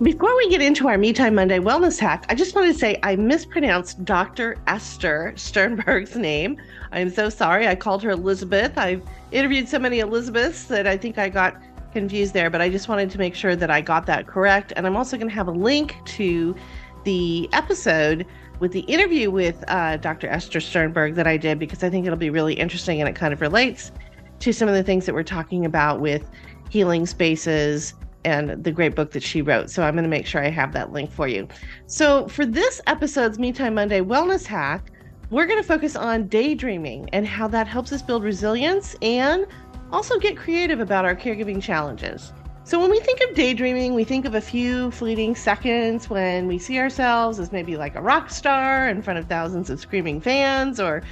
Before 0.00 0.36
we 0.36 0.48
get 0.48 0.62
into 0.62 0.86
our 0.86 0.96
Me 0.96 1.12
Time 1.12 1.34
Monday 1.34 1.58
wellness 1.58 1.98
hack, 1.98 2.24
I 2.28 2.36
just 2.36 2.54
want 2.54 2.72
to 2.72 2.78
say 2.78 3.00
I 3.02 3.16
mispronounced 3.16 4.04
Dr. 4.04 4.56
Esther 4.68 5.32
Sternberg's 5.34 6.14
name. 6.14 6.56
I'm 6.92 7.10
so 7.10 7.28
sorry. 7.28 7.66
I 7.66 7.74
called 7.74 8.04
her 8.04 8.10
Elizabeth. 8.10 8.78
I've 8.78 9.02
interviewed 9.32 9.68
so 9.68 9.76
many 9.80 9.98
Elizabeths 9.98 10.64
that 10.66 10.86
I 10.86 10.96
think 10.96 11.18
I 11.18 11.28
got 11.28 11.60
confused 11.92 12.32
there, 12.32 12.48
but 12.48 12.60
I 12.60 12.68
just 12.68 12.88
wanted 12.88 13.10
to 13.10 13.18
make 13.18 13.34
sure 13.34 13.56
that 13.56 13.72
I 13.72 13.80
got 13.80 14.06
that 14.06 14.28
correct. 14.28 14.72
And 14.76 14.86
I'm 14.86 14.96
also 14.96 15.16
going 15.16 15.30
to 15.30 15.34
have 15.34 15.48
a 15.48 15.52
link 15.52 15.96
to 16.04 16.54
the 17.02 17.48
episode 17.52 18.24
with 18.60 18.70
the 18.70 18.82
interview 18.82 19.32
with 19.32 19.64
uh, 19.66 19.96
Dr. 19.96 20.28
Esther 20.28 20.60
Sternberg 20.60 21.16
that 21.16 21.26
I 21.26 21.36
did 21.36 21.58
because 21.58 21.82
I 21.82 21.90
think 21.90 22.06
it'll 22.06 22.16
be 22.16 22.30
really 22.30 22.54
interesting 22.54 23.00
and 23.00 23.08
it 23.08 23.16
kind 23.16 23.32
of 23.32 23.40
relates 23.40 23.90
to 24.38 24.52
some 24.52 24.68
of 24.68 24.76
the 24.76 24.84
things 24.84 25.06
that 25.06 25.14
we're 25.16 25.24
talking 25.24 25.64
about 25.64 26.00
with 26.00 26.30
healing 26.70 27.04
spaces 27.04 27.94
and 28.28 28.62
the 28.62 28.70
great 28.70 28.94
book 28.94 29.12
that 29.12 29.22
she 29.22 29.42
wrote. 29.42 29.70
So 29.70 29.82
I'm 29.82 29.94
going 29.94 30.04
to 30.04 30.08
make 30.08 30.26
sure 30.26 30.44
I 30.44 30.50
have 30.50 30.72
that 30.74 30.92
link 30.92 31.10
for 31.10 31.26
you. 31.28 31.48
So 31.86 32.28
for 32.28 32.44
this 32.44 32.80
episode's 32.86 33.38
Me 33.38 33.52
Time 33.52 33.74
Monday 33.74 34.00
Wellness 34.00 34.44
Hack, 34.44 34.90
we're 35.30 35.46
going 35.46 35.60
to 35.60 35.66
focus 35.66 35.96
on 35.96 36.28
daydreaming 36.28 37.08
and 37.12 37.26
how 37.26 37.48
that 37.48 37.66
helps 37.66 37.92
us 37.92 38.02
build 38.02 38.22
resilience 38.22 38.96
and 39.02 39.46
also 39.90 40.18
get 40.18 40.36
creative 40.36 40.80
about 40.80 41.04
our 41.04 41.16
caregiving 41.16 41.62
challenges. 41.62 42.32
So, 42.64 42.78
when 42.78 42.90
we 42.90 43.00
think 43.00 43.22
of 43.22 43.34
daydreaming, 43.34 43.94
we 43.94 44.04
think 44.04 44.26
of 44.26 44.34
a 44.34 44.42
few 44.42 44.90
fleeting 44.90 45.34
seconds 45.34 46.10
when 46.10 46.46
we 46.46 46.58
see 46.58 46.78
ourselves 46.78 47.40
as 47.40 47.50
maybe 47.50 47.78
like 47.78 47.94
a 47.94 48.02
rock 48.02 48.28
star 48.28 48.90
in 48.90 49.00
front 49.00 49.18
of 49.18 49.24
thousands 49.24 49.70
of 49.70 49.80
screaming 49.80 50.20
fans, 50.20 50.78
or 50.78 51.02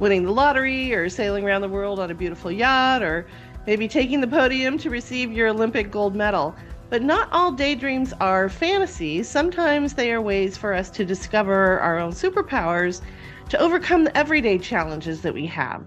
winning 0.00 0.24
the 0.24 0.32
lottery, 0.32 0.92
or 0.92 1.08
sailing 1.08 1.44
around 1.44 1.60
the 1.60 1.68
world 1.68 2.00
on 2.00 2.10
a 2.10 2.14
beautiful 2.14 2.50
yacht, 2.50 3.00
or 3.00 3.28
maybe 3.66 3.88
taking 3.88 4.20
the 4.20 4.26
podium 4.26 4.78
to 4.78 4.90
receive 4.90 5.32
your 5.32 5.48
Olympic 5.48 5.90
gold 5.90 6.14
medal. 6.14 6.54
But 6.90 7.02
not 7.02 7.28
all 7.32 7.50
daydreams 7.50 8.12
are 8.20 8.48
fantasies. 8.48 9.28
Sometimes 9.28 9.94
they 9.94 10.12
are 10.12 10.20
ways 10.20 10.56
for 10.56 10.74
us 10.74 10.90
to 10.90 11.04
discover 11.04 11.80
our 11.80 11.98
own 11.98 12.12
superpowers 12.12 13.00
to 13.48 13.58
overcome 13.58 14.04
the 14.04 14.16
everyday 14.16 14.58
challenges 14.58 15.20
that 15.22 15.34
we 15.34 15.46
have. 15.46 15.82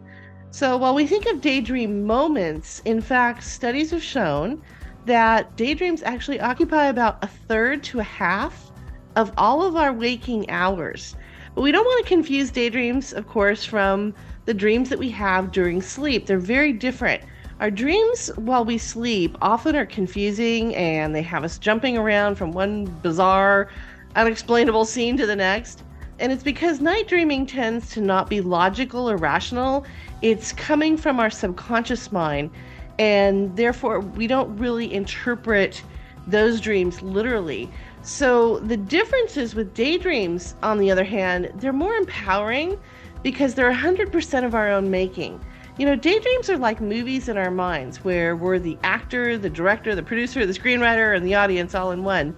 So 0.50 0.78
while 0.78 0.96
we 0.96 1.06
think 1.06 1.26
of 1.28 1.42
daydream 1.42 2.06
moments, 2.06 2.82
in 2.86 3.02
fact, 3.02 3.44
studies 3.44 3.92
have 3.92 4.04
shown 4.04 4.62
that 5.06 5.56
daydreams 5.56 6.04
actually 6.04 6.40
occupy 6.40 6.86
about 6.86 7.24
a 7.24 7.28
third 7.28 7.84
to 7.84 8.00
a 8.00 8.04
half 8.04 8.72
of 9.16 9.32
all 9.38 9.64
of 9.64 9.76
our 9.76 9.94
waking 9.94 10.50
hours. 10.50 11.16
But 11.56 11.62
we 11.62 11.72
don't 11.72 11.86
want 11.86 12.04
to 12.04 12.10
confuse 12.10 12.52
daydreams, 12.52 13.14
of 13.14 13.28
course, 13.28 13.64
from 13.64 14.14
the 14.46 14.54
dreams 14.54 14.90
that 14.90 15.00
we 15.00 15.10
have 15.10 15.52
during 15.52 15.82
sleep. 15.82 16.26
They're 16.26 16.38
very 16.38 16.74
different. 16.74 17.24
Our 17.60 17.72
dreams 17.72 18.28
while 18.36 18.64
we 18.64 18.78
sleep 18.78 19.36
often 19.42 19.76
are 19.76 19.86
confusing 19.88 20.76
and 20.76 21.16
they 21.16 21.24
have 21.24 21.44
us 21.44 21.58
jumping 21.58 21.98
around 21.98 22.36
from 22.36 22.52
one 22.52 22.86
bizarre, 23.02 23.70
unexplainable 24.16 24.86
scene 24.86 25.18
to 25.18 25.26
the 25.26 25.36
next. 25.36 25.82
And 26.20 26.32
it's 26.32 26.44
because 26.44 26.82
night 26.82 27.08
dreaming 27.08 27.48
tends 27.48 27.90
to 27.92 28.02
not 28.02 28.30
be 28.30 28.42
logical 28.42 29.10
or 29.10 29.18
rational. 29.18 29.88
It's 30.22 30.54
coming 30.54 30.98
from 30.98 31.20
our 31.20 31.32
subconscious 31.32 32.12
mind, 32.12 32.52
and 33.00 33.56
therefore 33.58 34.02
we 34.02 34.28
don't 34.28 34.56
really 34.58 34.94
interpret 34.94 35.82
those 36.28 36.62
dreams 36.62 37.02
literally. 37.02 37.72
So 38.04 38.60
the 38.60 38.78
differences 38.78 39.56
with 39.56 39.74
daydreams, 39.74 40.54
on 40.62 40.78
the 40.78 40.92
other 40.92 41.04
hand, 41.04 41.52
they're 41.56 41.74
more 41.74 41.96
empowering 41.96 42.80
because 43.24 43.56
they're 43.56 43.74
100% 43.74 44.46
of 44.46 44.54
our 44.54 44.70
own 44.70 44.92
making 44.92 45.42
You 45.78 45.86
know, 45.86 45.96
daydreams 45.96 46.50
are 46.50 46.58
like 46.58 46.82
movies 46.82 47.30
in 47.30 47.38
our 47.38 47.52
minds 47.52 48.04
where 48.04 48.36
we're 48.36 48.58
the 48.58 48.80
actor, 48.82 49.38
the 49.38 49.50
director, 49.50 49.94
the 49.94 50.02
producer, 50.02 50.44
the 50.44 50.54
screenwriter, 50.54 51.16
and 51.16 51.24
the 51.24 51.36
audience 51.36 51.76
all 51.76 51.92
in 51.92 52.04
one. 52.04 52.36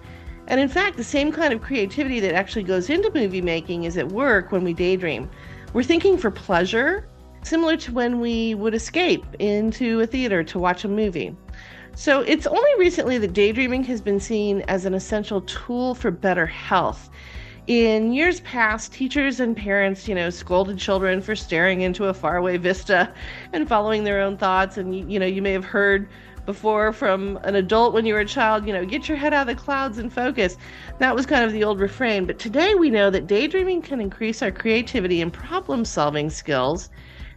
And 0.48 0.60
in 0.60 0.68
fact, 0.68 0.98
the 0.98 1.04
same 1.04 1.32
kind 1.32 1.54
of 1.54 1.62
creativity 1.62 2.20
that 2.20 2.34
actually 2.34 2.64
goes 2.64 2.90
into 2.90 3.10
movie 3.14 3.40
making 3.40 3.84
is 3.84 3.96
at 3.96 4.06
work 4.06 4.52
when 4.52 4.62
we 4.62 4.74
daydream. 4.74 5.30
We're 5.72 5.84
thinking 5.84 6.18
for 6.18 6.30
pleasure, 6.30 7.08
similar 7.42 7.78
to 7.78 7.92
when 7.92 8.20
we 8.20 8.54
would 8.56 8.74
escape 8.74 9.24
into 9.38 10.00
a 10.00 10.06
theater 10.06 10.44
to 10.44 10.58
watch 10.58 10.84
a 10.84 10.88
movie. 10.88 11.34
So 11.94 12.20
it's 12.20 12.46
only 12.46 12.70
recently 12.78 13.16
that 13.16 13.32
daydreaming 13.32 13.84
has 13.84 14.02
been 14.02 14.20
seen 14.20 14.60
as 14.68 14.84
an 14.84 14.92
essential 14.92 15.40
tool 15.42 15.94
for 15.94 16.10
better 16.10 16.44
health 16.44 17.08
in 17.66 18.12
years 18.12 18.40
past, 18.40 18.92
teachers 18.92 19.40
and 19.40 19.56
parents, 19.56 20.08
you 20.08 20.14
know, 20.14 20.30
scolded 20.30 20.78
children 20.78 21.20
for 21.20 21.36
staring 21.36 21.82
into 21.82 22.06
a 22.06 22.14
faraway 22.14 22.56
vista 22.56 23.12
and 23.52 23.68
following 23.68 24.04
their 24.04 24.20
own 24.20 24.36
thoughts. 24.36 24.78
And, 24.78 25.10
you 25.10 25.18
know, 25.18 25.26
you 25.26 25.42
may 25.42 25.52
have 25.52 25.64
heard 25.64 26.08
before 26.46 26.92
from 26.92 27.38
an 27.44 27.54
adult 27.54 27.92
when 27.92 28.06
you 28.06 28.14
were 28.14 28.20
a 28.20 28.26
child, 28.26 28.66
you 28.66 28.72
know, 28.72 28.84
get 28.84 29.08
your 29.08 29.16
head 29.16 29.32
out 29.32 29.48
of 29.48 29.56
the 29.56 29.62
clouds 29.62 29.98
and 29.98 30.12
focus. 30.12 30.56
That 30.98 31.14
was 31.14 31.26
kind 31.26 31.44
of 31.44 31.52
the 31.52 31.62
old 31.62 31.80
refrain. 31.80 32.26
But 32.26 32.38
today 32.38 32.74
we 32.74 32.90
know 32.90 33.10
that 33.10 33.26
daydreaming 33.26 33.82
can 33.82 34.00
increase 34.00 34.42
our 34.42 34.50
creativity 34.50 35.20
and 35.20 35.32
problem 35.32 35.84
solving 35.84 36.30
skills. 36.30 36.90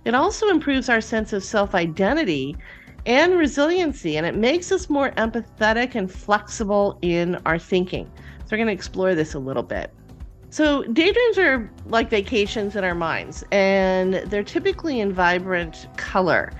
It 0.05 0.15
also 0.15 0.49
improves 0.49 0.89
our 0.89 1.01
sense 1.01 1.33
of 1.33 1.43
self 1.43 1.75
identity 1.75 2.57
and 3.05 3.37
resiliency, 3.37 4.17
and 4.17 4.25
it 4.25 4.35
makes 4.35 4.71
us 4.71 4.89
more 4.89 5.11
empathetic 5.11 5.95
and 5.95 6.11
flexible 6.11 6.97
in 7.01 7.35
our 7.45 7.59
thinking. 7.59 8.09
So, 8.45 8.51
we're 8.51 8.57
going 8.57 8.67
to 8.67 8.73
explore 8.73 9.13
this 9.13 9.33
a 9.33 9.39
little 9.39 9.63
bit. 9.63 9.93
So, 10.53 10.83
daydreams 10.83 11.39
are 11.39 11.67
like 11.87 12.11
vacations 12.11 12.75
in 12.75 12.83
our 12.83 12.93
minds, 12.93 13.43
and 13.51 14.13
they're 14.13 14.43
typically 14.43 14.99
in 14.99 15.11
vibrant 15.11 15.87
color. 15.97 16.51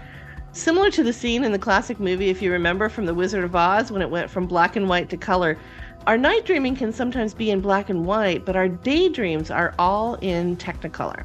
Similar 0.51 0.89
to 0.89 1.03
the 1.03 1.13
scene 1.13 1.43
in 1.43 1.51
the 1.51 1.59
classic 1.59 1.99
movie, 1.99 2.29
if 2.29 2.41
you 2.41 2.51
remember 2.51 2.89
from 2.89 3.05
The 3.05 3.13
Wizard 3.13 3.43
of 3.43 3.55
Oz, 3.55 3.91
when 3.91 4.01
it 4.01 4.09
went 4.09 4.31
from 4.31 4.47
black 4.47 4.75
and 4.75 4.89
white 4.89 5.09
to 5.11 5.17
color, 5.17 5.59
our 6.07 6.17
night 6.17 6.43
dreaming 6.43 6.75
can 6.75 6.91
sometimes 6.91 7.35
be 7.35 7.51
in 7.51 7.61
black 7.61 7.91
and 7.91 8.03
white, 8.03 8.45
but 8.45 8.55
our 8.55 8.67
daydreams 8.67 9.51
are 9.51 9.75
all 9.77 10.15
in 10.21 10.57
technicolor. 10.57 11.23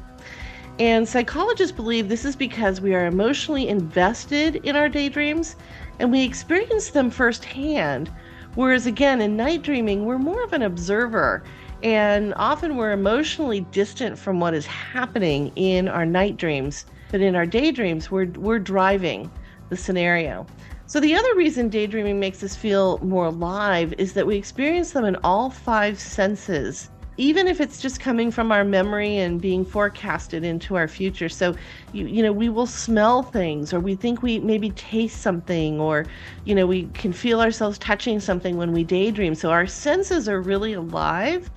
And 0.77 1.09
psychologists 1.09 1.75
believe 1.75 2.07
this 2.07 2.23
is 2.23 2.35
because 2.35 2.81
we 2.81 2.93
are 2.93 3.07
emotionally 3.07 3.67
invested 3.67 4.57
in 4.57 4.75
our 4.75 4.89
daydreams 4.89 5.55
and 5.97 6.11
we 6.11 6.23
experience 6.23 6.91
them 6.91 7.09
firsthand. 7.09 8.11
Whereas, 8.53 8.85
again, 8.85 9.21
in 9.21 9.35
night 9.35 9.63
dreaming, 9.63 10.05
we're 10.05 10.19
more 10.19 10.43
of 10.43 10.53
an 10.53 10.61
observer 10.61 11.43
and 11.83 12.33
often 12.35 12.75
we're 12.75 12.91
emotionally 12.91 13.61
distant 13.71 14.19
from 14.19 14.39
what 14.39 14.53
is 14.53 14.65
happening 14.65 15.51
in 15.55 15.87
our 15.87 16.05
night 16.05 16.37
dreams, 16.37 16.85
but 17.11 17.21
in 17.21 17.35
our 17.35 17.45
daydreams, 17.45 18.11
we're, 18.11 18.27
we're 18.31 18.59
driving 18.59 19.31
the 19.69 19.77
scenario. 19.77 20.45
So, 20.87 20.99
the 20.99 21.15
other 21.15 21.35
reason 21.35 21.69
daydreaming 21.69 22.19
makes 22.19 22.43
us 22.43 22.55
feel 22.55 22.97
more 22.99 23.25
alive 23.25 23.93
is 23.97 24.13
that 24.13 24.25
we 24.25 24.35
experience 24.35 24.91
them 24.91 25.05
in 25.05 25.15
all 25.17 25.51
five 25.51 25.99
senses, 25.99 26.89
even 27.17 27.47
if 27.47 27.61
it's 27.61 27.79
just 27.79 27.99
coming 27.99 28.31
from 28.31 28.51
our 28.51 28.65
memory 28.65 29.17
and 29.17 29.39
being 29.39 29.63
forecasted 29.63 30.43
into 30.43 30.75
our 30.75 30.87
future. 30.87 31.29
So, 31.29 31.55
you, 31.93 32.07
you 32.07 32.23
know, 32.23 32.33
we 32.33 32.49
will 32.49 32.65
smell 32.65 33.21
things, 33.21 33.71
or 33.71 33.79
we 33.79 33.95
think 33.95 34.23
we 34.23 34.39
maybe 34.39 34.71
taste 34.71 35.21
something, 35.21 35.79
or, 35.79 36.07
you 36.43 36.55
know, 36.55 36.65
we 36.65 36.85
can 36.95 37.13
feel 37.13 37.39
ourselves 37.39 37.77
touching 37.77 38.19
something 38.19 38.57
when 38.57 38.73
we 38.73 38.83
daydream. 38.83 39.35
So, 39.35 39.51
our 39.51 39.67
senses 39.67 40.27
are 40.27 40.41
really 40.41 40.73
alive 40.73 41.51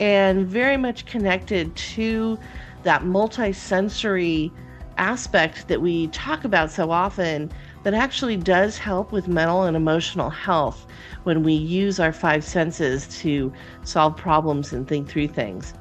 and 0.00 0.46
very 0.46 0.76
much 0.76 1.06
connected 1.06 1.74
to 1.76 2.38
that 2.82 3.02
multisensory 3.02 4.50
aspect 4.98 5.68
that 5.68 5.80
we 5.80 6.08
talk 6.08 6.44
about 6.44 6.70
so 6.70 6.90
often 6.90 7.50
that 7.82 7.94
actually 7.94 8.36
does 8.36 8.78
help 8.78 9.12
with 9.12 9.26
mental 9.28 9.64
and 9.64 9.76
emotional 9.76 10.30
health 10.30 10.86
when 11.24 11.42
we 11.42 11.52
use 11.52 11.98
our 11.98 12.12
five 12.12 12.44
senses 12.44 13.06
to 13.20 13.52
solve 13.84 14.16
problems 14.16 14.72
and 14.72 14.86
think 14.86 15.08
through 15.08 15.28
things. 15.28 15.74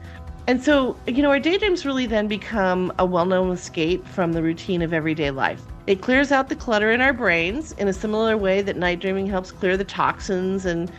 And 0.47 0.63
so, 0.63 0.97
you 1.05 1.21
know, 1.21 1.29
our 1.29 1.39
daydreams 1.39 1.85
really 1.85 2.07
then 2.07 2.27
become 2.27 2.91
a 2.97 3.05
well 3.05 3.25
known 3.25 3.51
escape 3.51 4.07
from 4.07 4.33
the 4.33 4.41
routine 4.41 4.81
of 4.81 4.93
everyday 4.93 5.29
life. 5.31 5.61
It 5.87 6.01
clears 6.01 6.31
out 6.31 6.49
the 6.49 6.55
clutter 6.55 6.91
in 6.91 7.01
our 7.01 7.13
brains 7.13 7.73
in 7.73 7.87
a 7.87 7.93
similar 7.93 8.37
way 8.37 8.61
that 8.61 8.75
night 8.75 8.99
dreaming 8.99 9.27
helps 9.27 9.51
clear 9.51 9.77
the 9.77 9.83
toxins 9.83 10.65
and 10.65 10.91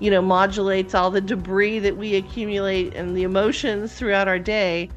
you 0.00 0.10
know, 0.10 0.22
modulates 0.22 0.94
all 0.94 1.10
the 1.10 1.20
debris 1.20 1.78
that 1.78 1.96
we 1.96 2.16
accumulate 2.16 2.94
and 2.94 3.16
the 3.16 3.22
emotions 3.22 3.94
throughout 3.94 4.26
our 4.26 4.38
day. 4.38 4.90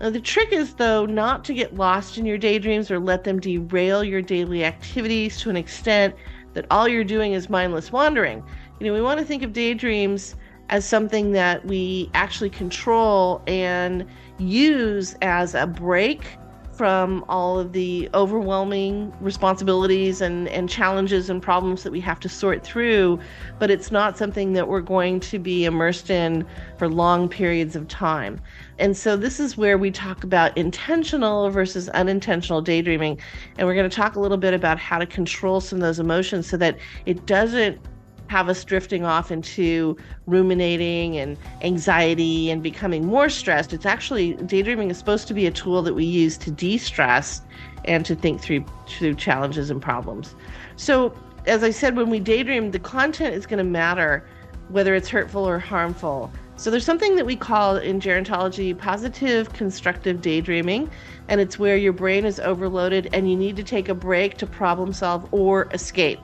Now, 0.00 0.10
the 0.10 0.20
trick 0.20 0.52
is, 0.52 0.74
though, 0.74 1.06
not 1.06 1.44
to 1.44 1.54
get 1.54 1.74
lost 1.74 2.16
in 2.18 2.24
your 2.24 2.38
daydreams 2.38 2.90
or 2.90 2.98
let 2.98 3.24
them 3.24 3.40
derail 3.40 4.04
your 4.04 4.22
daily 4.22 4.64
activities 4.64 5.38
to 5.40 5.50
an 5.50 5.56
extent 5.56 6.14
that 6.54 6.66
all 6.70 6.88
you're 6.88 7.04
doing 7.04 7.32
is 7.32 7.50
mindless 7.50 7.92
wandering. 7.92 8.42
You 8.78 8.86
know, 8.86 8.94
we 8.94 9.02
want 9.02 9.20
to 9.20 9.26
think 9.26 9.42
of 9.42 9.52
daydreams 9.52 10.36
as 10.70 10.84
something 10.84 11.32
that 11.32 11.64
we 11.66 12.10
actually 12.14 12.50
control 12.50 13.42
and 13.46 14.06
use 14.38 15.16
as 15.20 15.54
a 15.54 15.66
break 15.66 16.36
from 16.80 17.22
all 17.28 17.58
of 17.58 17.74
the 17.74 18.08
overwhelming 18.14 19.12
responsibilities 19.20 20.22
and, 20.22 20.48
and 20.48 20.66
challenges 20.66 21.28
and 21.28 21.42
problems 21.42 21.82
that 21.82 21.92
we 21.92 22.00
have 22.00 22.18
to 22.18 22.26
sort 22.26 22.64
through, 22.64 23.20
but 23.58 23.70
it's 23.70 23.90
not 23.90 24.16
something 24.16 24.54
that 24.54 24.66
we're 24.66 24.80
going 24.80 25.20
to 25.20 25.38
be 25.38 25.66
immersed 25.66 26.08
in 26.08 26.42
for 26.78 26.88
long 26.88 27.28
periods 27.28 27.76
of 27.76 27.86
time. 27.88 28.40
And 28.78 28.96
so, 28.96 29.14
this 29.14 29.38
is 29.38 29.58
where 29.58 29.76
we 29.76 29.90
talk 29.90 30.24
about 30.24 30.56
intentional 30.56 31.50
versus 31.50 31.90
unintentional 31.90 32.62
daydreaming. 32.62 33.20
And 33.58 33.66
we're 33.66 33.74
going 33.74 33.90
to 33.90 33.94
talk 33.94 34.16
a 34.16 34.20
little 34.20 34.38
bit 34.38 34.54
about 34.54 34.78
how 34.78 34.98
to 34.98 35.04
control 35.04 35.60
some 35.60 35.76
of 35.76 35.82
those 35.82 36.00
emotions 36.00 36.48
so 36.48 36.56
that 36.56 36.78
it 37.04 37.26
doesn't 37.26 37.78
have 38.30 38.48
us 38.48 38.62
drifting 38.62 39.04
off 39.04 39.32
into 39.32 39.96
ruminating 40.26 41.16
and 41.16 41.36
anxiety 41.62 42.48
and 42.48 42.62
becoming 42.62 43.04
more 43.04 43.28
stressed. 43.28 43.72
It's 43.72 43.84
actually 43.84 44.34
daydreaming 44.34 44.88
is 44.88 44.98
supposed 44.98 45.26
to 45.26 45.34
be 45.34 45.46
a 45.46 45.50
tool 45.50 45.82
that 45.82 45.94
we 45.94 46.04
use 46.04 46.38
to 46.38 46.50
de-stress 46.52 47.42
and 47.86 48.06
to 48.06 48.14
think 48.14 48.40
through 48.40 48.64
through 48.86 49.16
challenges 49.16 49.68
and 49.68 49.82
problems. 49.82 50.36
So, 50.76 51.12
as 51.46 51.64
I 51.64 51.72
said, 51.72 51.96
when 51.96 52.08
we 52.08 52.20
daydream, 52.20 52.70
the 52.70 52.78
content 52.78 53.34
is 53.34 53.46
going 53.46 53.58
to 53.58 53.64
matter 53.64 54.24
whether 54.68 54.94
it's 54.94 55.08
hurtful 55.08 55.44
or 55.44 55.58
harmful. 55.58 56.30
So 56.54 56.70
there's 56.70 56.84
something 56.84 57.16
that 57.16 57.26
we 57.26 57.34
call 57.34 57.78
in 57.78 57.98
gerontology 57.98 58.78
positive 58.78 59.52
constructive 59.54 60.20
daydreaming, 60.20 60.88
and 61.26 61.40
it's 61.40 61.58
where 61.58 61.76
your 61.76 61.92
brain 61.92 62.24
is 62.24 62.38
overloaded 62.38 63.08
and 63.12 63.28
you 63.28 63.34
need 63.36 63.56
to 63.56 63.64
take 63.64 63.88
a 63.88 63.94
break 63.94 64.36
to 64.36 64.46
problem 64.46 64.92
solve 64.92 65.26
or 65.32 65.68
escape. 65.72 66.20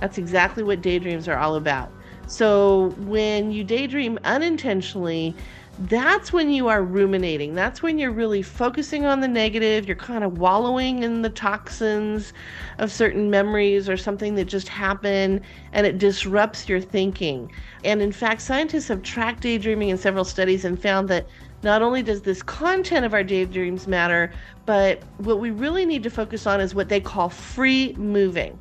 That's 0.00 0.18
exactly 0.18 0.62
what 0.62 0.82
daydreams 0.82 1.28
are 1.28 1.38
all 1.38 1.56
about. 1.56 1.90
So 2.26 2.90
when 2.98 3.52
you 3.52 3.64
daydream 3.64 4.18
unintentionally, 4.24 5.34
that's 5.80 6.32
when 6.32 6.50
you 6.50 6.68
are 6.68 6.82
ruminating. 6.82 7.54
That's 7.54 7.82
when 7.82 7.98
you're 7.98 8.10
really 8.10 8.40
focusing 8.40 9.04
on 9.04 9.20
the 9.20 9.28
negative. 9.28 9.86
You're 9.86 9.96
kind 9.96 10.24
of 10.24 10.38
wallowing 10.38 11.02
in 11.02 11.20
the 11.20 11.28
toxins 11.28 12.32
of 12.78 12.90
certain 12.90 13.30
memories 13.30 13.88
or 13.88 13.96
something 13.96 14.36
that 14.36 14.46
just 14.46 14.68
happened 14.68 15.42
and 15.72 15.86
it 15.86 15.98
disrupts 15.98 16.68
your 16.68 16.80
thinking. 16.80 17.52
And 17.84 18.00
in 18.00 18.10
fact, 18.10 18.40
scientists 18.40 18.88
have 18.88 19.02
tracked 19.02 19.42
daydreaming 19.42 19.90
in 19.90 19.98
several 19.98 20.24
studies 20.24 20.64
and 20.64 20.80
found 20.80 21.08
that 21.10 21.28
not 21.62 21.82
only 21.82 22.02
does 22.02 22.22
this 22.22 22.42
content 22.42 23.04
of 23.04 23.12
our 23.12 23.24
daydreams 23.24 23.86
matter, 23.86 24.32
but 24.64 25.02
what 25.18 25.40
we 25.40 25.50
really 25.50 25.84
need 25.84 26.02
to 26.04 26.10
focus 26.10 26.46
on 26.46 26.60
is 26.60 26.74
what 26.74 26.88
they 26.88 27.00
call 27.00 27.28
free 27.28 27.92
moving. 27.94 28.58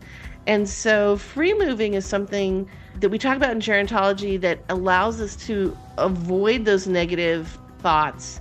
And 0.47 0.69
so 0.69 1.17
free 1.17 1.53
moving 1.53 1.95
is 1.95 2.05
something 2.05 2.69
that 2.99 3.09
we 3.09 3.17
talk 3.17 3.35
about 3.35 3.51
in 3.51 3.59
gerontology 3.59 4.39
that 4.41 4.59
allows 4.69 5.19
us 5.19 5.35
to 5.47 5.75
avoid 5.97 6.65
those 6.65 6.87
negative 6.87 7.57
thoughts 7.79 8.39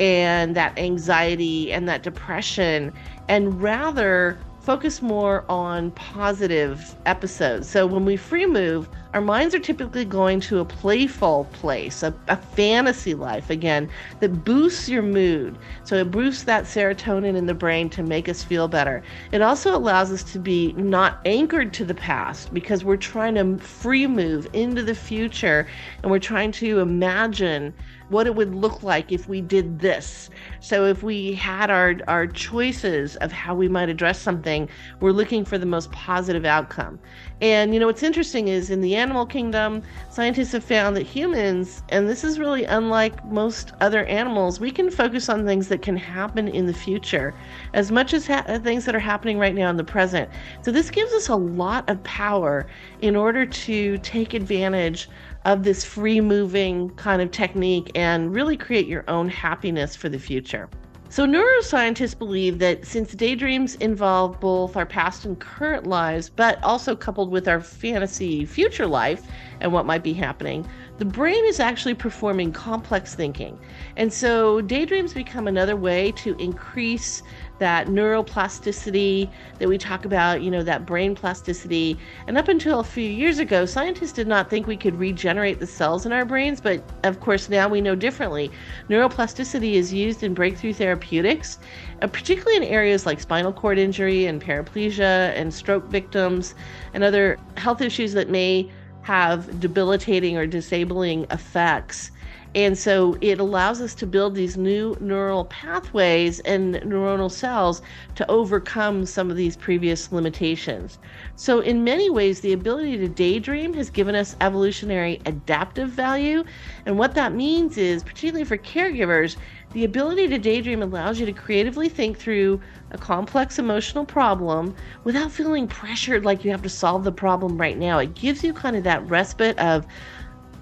and 0.00 0.56
that 0.56 0.76
anxiety 0.78 1.72
and 1.72 1.88
that 1.88 2.02
depression 2.02 2.92
and 3.28 3.62
rather 3.62 4.38
focus 4.64 5.02
more 5.02 5.44
on 5.50 5.90
positive 5.90 6.96
episodes. 7.04 7.68
So 7.68 7.86
when 7.86 8.06
we 8.06 8.16
free 8.16 8.46
move, 8.46 8.88
our 9.12 9.20
minds 9.20 9.54
are 9.54 9.60
typically 9.60 10.06
going 10.06 10.40
to 10.40 10.58
a 10.58 10.64
playful 10.64 11.44
place, 11.52 12.02
a, 12.02 12.14
a, 12.28 12.36
fantasy 12.36 13.14
life 13.14 13.50
again, 13.50 13.90
that 14.20 14.44
boosts 14.44 14.88
your 14.88 15.02
mood. 15.02 15.58
So 15.84 15.96
it 15.96 16.10
boosts 16.10 16.44
that 16.44 16.64
serotonin 16.64 17.36
in 17.36 17.44
the 17.46 17.54
brain 17.54 17.90
to 17.90 18.02
make 18.02 18.28
us 18.28 18.42
feel 18.42 18.66
better. 18.66 19.02
It 19.32 19.42
also 19.42 19.76
allows 19.76 20.10
us 20.10 20.24
to 20.32 20.38
be 20.38 20.72
not 20.72 21.20
anchored 21.26 21.74
to 21.74 21.84
the 21.84 21.94
past 21.94 22.52
because 22.54 22.84
we're 22.84 22.96
trying 22.96 23.34
to 23.34 23.58
free 23.58 24.06
move 24.06 24.48
into 24.54 24.82
the 24.82 24.94
future 24.94 25.68
and 26.02 26.10
we're 26.10 26.18
trying 26.18 26.52
to 26.52 26.80
imagine 26.80 27.74
what 28.08 28.26
it 28.26 28.34
would 28.34 28.54
look 28.54 28.82
like 28.82 29.12
if 29.12 29.28
we 29.28 29.40
did 29.40 29.78
this. 29.78 30.30
So 30.64 30.86
if 30.86 31.02
we 31.02 31.34
had 31.34 31.70
our 31.70 31.96
our 32.08 32.26
choices 32.26 33.16
of 33.16 33.30
how 33.30 33.54
we 33.54 33.68
might 33.68 33.90
address 33.90 34.18
something, 34.18 34.66
we're 34.98 35.12
looking 35.12 35.44
for 35.44 35.58
the 35.58 35.66
most 35.66 35.92
positive 35.92 36.46
outcome. 36.46 36.98
And 37.42 37.74
you 37.74 37.80
know 37.80 37.84
what's 37.86 38.02
interesting 38.02 38.48
is 38.48 38.70
in 38.70 38.80
the 38.80 38.96
animal 38.96 39.26
kingdom, 39.26 39.82
scientists 40.08 40.52
have 40.52 40.64
found 40.64 40.96
that 40.96 41.02
humans, 41.02 41.82
and 41.90 42.08
this 42.08 42.24
is 42.24 42.38
really 42.38 42.64
unlike 42.64 43.22
most 43.26 43.72
other 43.82 44.06
animals, 44.06 44.58
we 44.58 44.70
can 44.70 44.90
focus 44.90 45.28
on 45.28 45.44
things 45.44 45.68
that 45.68 45.82
can 45.82 45.98
happen 45.98 46.48
in 46.48 46.64
the 46.64 46.72
future 46.72 47.34
as 47.74 47.92
much 47.92 48.14
as 48.14 48.26
ha- 48.26 48.46
uh, 48.48 48.58
things 48.58 48.86
that 48.86 48.94
are 48.94 49.00
happening 49.00 49.38
right 49.38 49.54
now 49.54 49.68
in 49.68 49.76
the 49.76 49.84
present. 49.84 50.30
So, 50.62 50.72
this 50.72 50.90
gives 50.90 51.12
us 51.12 51.28
a 51.28 51.36
lot 51.36 51.90
of 51.90 52.02
power 52.04 52.64
in 53.02 53.16
order 53.16 53.44
to 53.44 53.98
take 53.98 54.32
advantage 54.32 55.10
of 55.44 55.62
this 55.62 55.84
free 55.84 56.20
moving 56.20 56.90
kind 56.90 57.20
of 57.20 57.30
technique 57.30 57.90
and 57.94 58.34
really 58.34 58.56
create 58.56 58.86
your 58.86 59.04
own 59.08 59.28
happiness 59.28 59.94
for 59.94 60.08
the 60.08 60.18
future. 60.18 60.68
So, 61.10 61.26
neuroscientists 61.26 62.18
believe 62.18 62.58
that 62.58 62.84
since 62.84 63.12
daydreams 63.12 63.76
involve 63.76 64.40
both 64.40 64.76
our 64.76 64.84
past 64.84 65.24
and 65.24 65.38
current 65.38 65.86
lives, 65.86 66.28
but 66.28 66.60
also 66.64 66.96
coupled 66.96 67.30
with 67.30 67.46
our 67.46 67.60
fantasy 67.60 68.44
future 68.44 68.86
life 68.86 69.22
and 69.60 69.72
what 69.72 69.86
might 69.86 70.02
be 70.02 70.12
happening, 70.12 70.68
the 70.98 71.04
brain 71.04 71.44
is 71.44 71.60
actually 71.60 71.94
performing 71.94 72.52
complex 72.52 73.14
thinking. 73.14 73.56
And 73.96 74.12
so, 74.12 74.60
daydreams 74.60 75.14
become 75.14 75.46
another 75.46 75.76
way 75.76 76.10
to 76.16 76.34
increase 76.38 77.22
that 77.58 77.86
neuroplasticity 77.86 79.30
that 79.58 79.68
we 79.68 79.78
talk 79.78 80.04
about, 80.04 80.42
you 80.42 80.50
know, 80.50 80.62
that 80.62 80.84
brain 80.84 81.14
plasticity. 81.14 81.96
And 82.26 82.36
up 82.36 82.48
until 82.48 82.80
a 82.80 82.84
few 82.84 83.08
years 83.08 83.38
ago, 83.38 83.64
scientists 83.64 84.12
did 84.12 84.26
not 84.26 84.50
think 84.50 84.66
we 84.66 84.76
could 84.76 84.98
regenerate 84.98 85.60
the 85.60 85.66
cells 85.66 86.04
in 86.04 86.12
our 86.12 86.24
brains, 86.24 86.60
but 86.60 86.82
of 87.04 87.20
course 87.20 87.48
now 87.48 87.68
we 87.68 87.80
know 87.80 87.94
differently. 87.94 88.50
Neuroplasticity 88.88 89.74
is 89.74 89.92
used 89.92 90.22
in 90.22 90.34
breakthrough 90.34 90.72
therapeutics, 90.72 91.58
uh, 92.02 92.06
particularly 92.06 92.56
in 92.56 92.64
areas 92.64 93.06
like 93.06 93.20
spinal 93.20 93.52
cord 93.52 93.78
injury 93.78 94.26
and 94.26 94.42
paraplegia 94.42 95.32
and 95.36 95.52
stroke 95.54 95.86
victims 95.86 96.54
and 96.92 97.04
other 97.04 97.38
health 97.56 97.80
issues 97.80 98.12
that 98.14 98.28
may 98.28 98.68
have 99.02 99.60
debilitating 99.60 100.36
or 100.36 100.46
disabling 100.46 101.26
effects 101.30 102.10
and 102.54 102.78
so 102.78 103.16
it 103.20 103.40
allows 103.40 103.80
us 103.80 103.94
to 103.96 104.06
build 104.06 104.34
these 104.34 104.56
new 104.56 104.96
neural 105.00 105.44
pathways 105.46 106.38
and 106.40 106.76
neuronal 106.76 107.30
cells 107.30 107.82
to 108.14 108.30
overcome 108.30 109.06
some 109.06 109.30
of 109.30 109.36
these 109.36 109.56
previous 109.56 110.12
limitations. 110.12 110.98
So, 111.34 111.60
in 111.60 111.82
many 111.82 112.10
ways, 112.10 112.40
the 112.40 112.52
ability 112.52 112.98
to 112.98 113.08
daydream 113.08 113.74
has 113.74 113.90
given 113.90 114.14
us 114.14 114.36
evolutionary 114.40 115.20
adaptive 115.26 115.90
value. 115.90 116.44
And 116.86 116.96
what 116.96 117.14
that 117.14 117.34
means 117.34 117.76
is, 117.76 118.04
particularly 118.04 118.44
for 118.44 118.58
caregivers, 118.58 119.36
the 119.72 119.84
ability 119.84 120.28
to 120.28 120.38
daydream 120.38 120.82
allows 120.82 121.18
you 121.18 121.26
to 121.26 121.32
creatively 121.32 121.88
think 121.88 122.16
through 122.16 122.60
a 122.92 122.98
complex 122.98 123.58
emotional 123.58 124.04
problem 124.04 124.76
without 125.02 125.32
feeling 125.32 125.66
pressured 125.66 126.24
like 126.24 126.44
you 126.44 126.52
have 126.52 126.62
to 126.62 126.68
solve 126.68 127.02
the 127.02 127.10
problem 127.10 127.60
right 127.60 127.76
now. 127.76 127.98
It 127.98 128.14
gives 128.14 128.44
you 128.44 128.52
kind 128.52 128.76
of 128.76 128.84
that 128.84 129.04
respite 129.10 129.58
of, 129.58 129.84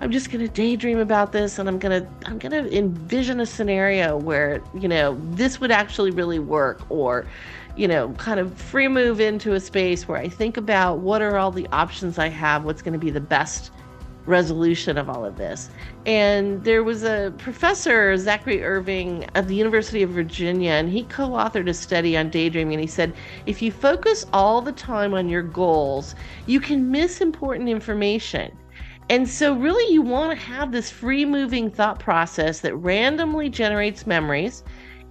I'm 0.03 0.11
just 0.11 0.33
to 0.33 0.53
daydream 0.53 0.99
about 0.99 1.31
this 1.31 1.61
and 1.61 1.69
I'm 1.69 1.79
to 1.79 2.09
I'm 2.27 2.41
to 2.41 2.77
envision 2.77 3.39
a 3.39 3.47
scenario 3.47 4.17
where, 4.17 4.61
you 4.75 4.89
know, 4.89 5.17
this 5.31 5.61
would 5.61 5.71
actually 5.71 6.11
really 6.11 6.41
work 6.41 6.83
or 6.91 7.25
you 7.77 7.87
know, 7.87 8.11
kind 8.15 8.41
of 8.41 8.53
free 8.53 8.89
move 8.89 9.21
into 9.21 9.55
a 9.55 9.61
space 9.61 10.09
where 10.09 10.19
I 10.19 10.29
think 10.29 10.57
about 10.57 10.99
what 10.99 11.23
are 11.23 11.37
all 11.39 11.53
the 11.53 11.69
options 11.69 12.19
I 12.19 12.29
have, 12.29 12.65
what's 12.65 12.83
going 12.83 12.95
to 12.95 12.99
be 12.99 13.11
the 13.11 13.21
best 13.21 13.71
resolution 14.27 14.99
of 14.99 15.09
all 15.09 15.25
of 15.25 15.37
this. 15.37 15.71
And 16.05 16.63
there 16.65 16.83
was 16.83 17.05
a 17.05 17.33
professor, 17.39 18.17
Zachary 18.17 18.65
Irving, 18.65 19.25
at 19.37 19.47
the 19.47 19.55
University 19.55 20.03
of 20.03 20.11
Virginia, 20.11 20.73
and 20.73 20.89
he 20.89 21.05
co 21.05 21.29
authored 21.31 21.69
a 21.69 21.75
study 21.75 22.17
on 22.17 22.29
daydreaming. 22.29 22.75
And 22.75 22.81
he 22.81 22.89
said, 22.89 23.15
if 23.47 23.63
you 23.63 23.71
focus 23.71 24.27
all 24.33 24.61
the 24.61 24.73
time 24.73 25.15
on 25.15 25.29
your 25.29 25.43
goals, 25.43 26.17
you 26.47 26.59
can 26.59 26.91
miss 26.91 27.21
important 27.21 27.69
information. 27.69 28.53
And 29.09 29.29
so, 29.29 29.55
really, 29.55 29.93
you 29.93 30.01
want 30.01 30.31
to 30.31 30.45
have 30.47 30.73
this 30.73 30.91
free 30.91 31.25
moving 31.25 31.71
thought 31.71 31.99
process 31.99 32.61
that 32.61 32.75
randomly 32.77 33.49
generates 33.51 34.07
memories 34.07 34.65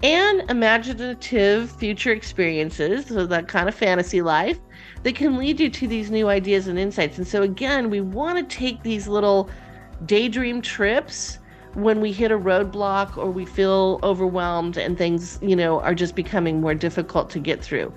and 0.04 0.50
imaginative 0.50 1.72
future 1.72 2.12
experiences, 2.12 3.06
so 3.06 3.28
that 3.28 3.48
kind 3.48 3.70
of 3.70 3.76
fantasy 3.76 4.22
life 4.22 4.60
that 5.04 5.16
can 5.16 5.38
lead 5.38 5.60
you 5.60 5.70
to 5.70 5.88
these 5.88 6.10
new 6.10 6.28
ideas 6.28 6.68
and 6.68 6.80
insights. 6.80 7.18
And 7.18 7.28
so, 7.28 7.44
again, 7.44 7.90
we 7.90 8.02
want 8.02 8.38
to 8.38 8.56
take 8.56 8.82
these 8.82 9.08
little 9.08 9.50
daydream 10.06 10.62
trips 10.62 11.38
when 11.74 12.02
we 12.02 12.12
hit 12.12 12.32
a 12.32 12.38
roadblock 12.38 13.18
or 13.18 13.32
we 13.32 13.46
feel 13.46 14.00
overwhelmed 14.04 14.78
and 14.78 14.98
things, 14.98 15.40
you 15.42 15.56
know, 15.56 15.80
are 15.82 15.96
just 15.96 16.16
becoming 16.16 16.60
more 16.60 16.76
difficult 16.76 17.30
to 17.30 17.40
get 17.40 17.64
through. 17.64 17.94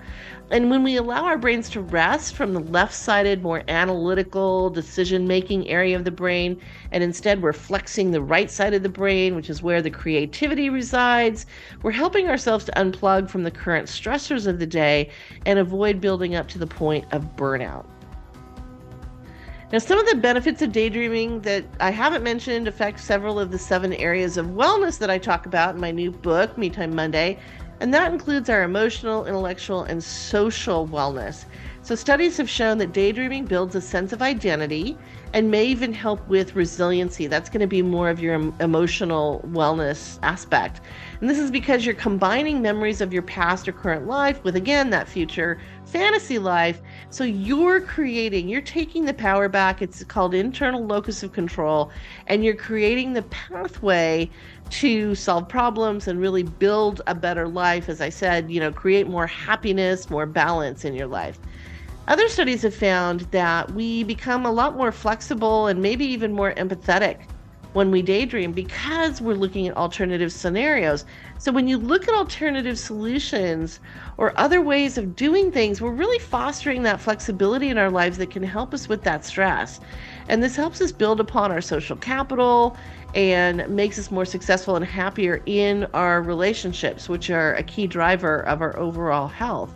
And 0.50 0.70
when 0.70 0.82
we 0.82 0.96
allow 0.96 1.24
our 1.24 1.38
brains 1.38 1.70
to 1.70 1.80
rest 1.80 2.34
from 2.34 2.52
the 2.52 2.60
left 2.60 2.94
sided, 2.94 3.42
more 3.42 3.64
analytical 3.66 4.70
decision 4.70 5.26
making 5.26 5.68
area 5.68 5.96
of 5.96 6.04
the 6.04 6.10
brain, 6.10 6.60
and 6.92 7.02
instead 7.02 7.42
we're 7.42 7.54
flexing 7.54 8.10
the 8.10 8.22
right 8.22 8.50
side 8.50 8.74
of 8.74 8.82
the 8.82 8.88
brain, 8.88 9.34
which 9.34 9.48
is 9.48 9.62
where 9.62 9.80
the 9.80 9.90
creativity 9.90 10.68
resides, 10.68 11.46
we're 11.82 11.90
helping 11.90 12.28
ourselves 12.28 12.66
to 12.66 12.72
unplug 12.72 13.30
from 13.30 13.42
the 13.42 13.50
current 13.50 13.88
stressors 13.88 14.46
of 14.46 14.58
the 14.58 14.66
day 14.66 15.10
and 15.46 15.58
avoid 15.58 16.00
building 16.00 16.34
up 16.34 16.46
to 16.48 16.58
the 16.58 16.66
point 16.66 17.06
of 17.12 17.36
burnout. 17.36 17.86
Now, 19.74 19.80
some 19.80 19.98
of 19.98 20.06
the 20.06 20.14
benefits 20.14 20.62
of 20.62 20.70
daydreaming 20.70 21.40
that 21.40 21.64
I 21.80 21.90
haven't 21.90 22.22
mentioned 22.22 22.68
affect 22.68 23.00
several 23.00 23.40
of 23.40 23.50
the 23.50 23.58
seven 23.58 23.92
areas 23.94 24.36
of 24.36 24.46
wellness 24.46 24.98
that 24.98 25.10
I 25.10 25.18
talk 25.18 25.46
about 25.46 25.74
in 25.74 25.80
my 25.80 25.90
new 25.90 26.12
book, 26.12 26.56
Me 26.56 26.70
Time 26.70 26.94
Monday, 26.94 27.40
and 27.80 27.92
that 27.92 28.12
includes 28.12 28.48
our 28.48 28.62
emotional, 28.62 29.26
intellectual, 29.26 29.82
and 29.82 30.00
social 30.00 30.86
wellness. 30.86 31.46
So, 31.82 31.96
studies 31.96 32.36
have 32.36 32.48
shown 32.48 32.78
that 32.78 32.92
daydreaming 32.92 33.46
builds 33.46 33.74
a 33.74 33.80
sense 33.80 34.12
of 34.12 34.22
identity 34.22 34.96
and 35.34 35.50
may 35.50 35.64
even 35.64 35.92
help 35.92 36.26
with 36.28 36.54
resiliency. 36.54 37.26
That's 37.26 37.50
going 37.50 37.60
to 37.60 37.66
be 37.66 37.82
more 37.82 38.08
of 38.08 38.20
your 38.20 38.34
emotional 38.60 39.44
wellness 39.48 40.20
aspect. 40.22 40.80
And 41.20 41.28
this 41.28 41.40
is 41.40 41.50
because 41.50 41.84
you're 41.84 41.96
combining 41.96 42.62
memories 42.62 43.00
of 43.00 43.12
your 43.12 43.22
past 43.22 43.66
or 43.66 43.72
current 43.72 44.06
life 44.06 44.42
with, 44.44 44.54
again, 44.54 44.90
that 44.90 45.08
future 45.08 45.60
fantasy 45.86 46.38
life. 46.38 46.80
So 47.10 47.24
you're 47.24 47.80
creating, 47.80 48.48
you're 48.48 48.60
taking 48.62 49.04
the 49.04 49.12
power 49.12 49.48
back. 49.48 49.82
It's 49.82 50.04
called 50.04 50.34
internal 50.34 50.86
locus 50.86 51.24
of 51.24 51.32
control, 51.32 51.90
and 52.28 52.44
you're 52.44 52.54
creating 52.54 53.12
the 53.12 53.22
pathway 53.22 54.30
to 54.70 55.16
solve 55.16 55.48
problems 55.48 56.06
and 56.06 56.20
really 56.20 56.44
build 56.44 57.02
a 57.08 57.14
better 57.14 57.48
life. 57.48 57.88
As 57.88 58.00
I 58.00 58.08
said, 58.08 58.52
you 58.52 58.60
know, 58.60 58.70
create 58.70 59.08
more 59.08 59.26
happiness, 59.26 60.08
more 60.10 60.26
balance 60.26 60.84
in 60.84 60.94
your 60.94 61.08
life. 61.08 61.40
Other 62.06 62.28
studies 62.28 62.60
have 62.62 62.74
found 62.74 63.20
that 63.30 63.70
we 63.72 64.04
become 64.04 64.44
a 64.44 64.52
lot 64.52 64.76
more 64.76 64.92
flexible 64.92 65.68
and 65.68 65.80
maybe 65.80 66.04
even 66.04 66.34
more 66.34 66.52
empathetic 66.52 67.20
when 67.72 67.90
we 67.90 68.02
daydream 68.02 68.52
because 68.52 69.22
we're 69.22 69.34
looking 69.34 69.68
at 69.68 69.76
alternative 69.76 70.30
scenarios. 70.30 71.06
So 71.38 71.50
when 71.50 71.66
you 71.66 71.78
look 71.78 72.06
at 72.06 72.14
alternative 72.14 72.78
solutions 72.78 73.80
or 74.18 74.38
other 74.38 74.60
ways 74.60 74.98
of 74.98 75.16
doing 75.16 75.50
things, 75.50 75.80
we're 75.80 75.92
really 75.92 76.18
fostering 76.18 76.82
that 76.82 77.00
flexibility 77.00 77.70
in 77.70 77.78
our 77.78 77.90
lives 77.90 78.18
that 78.18 78.30
can 78.30 78.42
help 78.42 78.74
us 78.74 78.86
with 78.86 79.02
that 79.04 79.24
stress. 79.24 79.80
And 80.28 80.42
this 80.42 80.56
helps 80.56 80.82
us 80.82 80.92
build 80.92 81.20
upon 81.20 81.50
our 81.50 81.62
social 81.62 81.96
capital 81.96 82.76
and 83.14 83.66
makes 83.68 83.98
us 83.98 84.10
more 84.10 84.26
successful 84.26 84.76
and 84.76 84.84
happier 84.84 85.42
in 85.46 85.84
our 85.94 86.20
relationships, 86.20 87.08
which 87.08 87.30
are 87.30 87.54
a 87.54 87.62
key 87.62 87.86
driver 87.86 88.40
of 88.40 88.60
our 88.60 88.78
overall 88.78 89.26
health. 89.26 89.74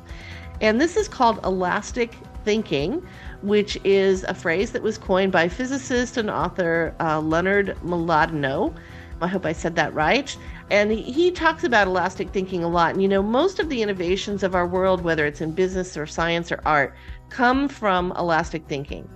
And 0.60 0.80
this 0.80 0.96
is 0.96 1.08
called 1.08 1.40
elastic 1.44 2.14
thinking, 2.44 3.06
which 3.42 3.78
is 3.84 4.24
a 4.24 4.34
phrase 4.34 4.72
that 4.72 4.82
was 4.82 4.98
coined 4.98 5.32
by 5.32 5.48
physicist 5.48 6.16
and 6.16 6.30
author 6.30 6.94
uh, 7.00 7.20
Leonard 7.20 7.76
Mlodinow. 7.84 8.74
I 9.20 9.26
hope 9.26 9.46
I 9.46 9.52
said 9.52 9.74
that 9.76 9.92
right. 9.94 10.36
And 10.70 10.92
he 10.92 11.30
talks 11.30 11.64
about 11.64 11.86
elastic 11.86 12.30
thinking 12.30 12.62
a 12.62 12.68
lot. 12.68 12.92
And 12.92 13.02
you 13.02 13.08
know, 13.08 13.22
most 13.22 13.58
of 13.58 13.68
the 13.68 13.82
innovations 13.82 14.42
of 14.42 14.54
our 14.54 14.66
world, 14.66 15.02
whether 15.02 15.26
it's 15.26 15.40
in 15.40 15.52
business 15.52 15.96
or 15.96 16.06
science 16.06 16.52
or 16.52 16.60
art, 16.64 16.94
come 17.28 17.68
from 17.68 18.12
elastic 18.16 18.66
thinking. 18.66 19.08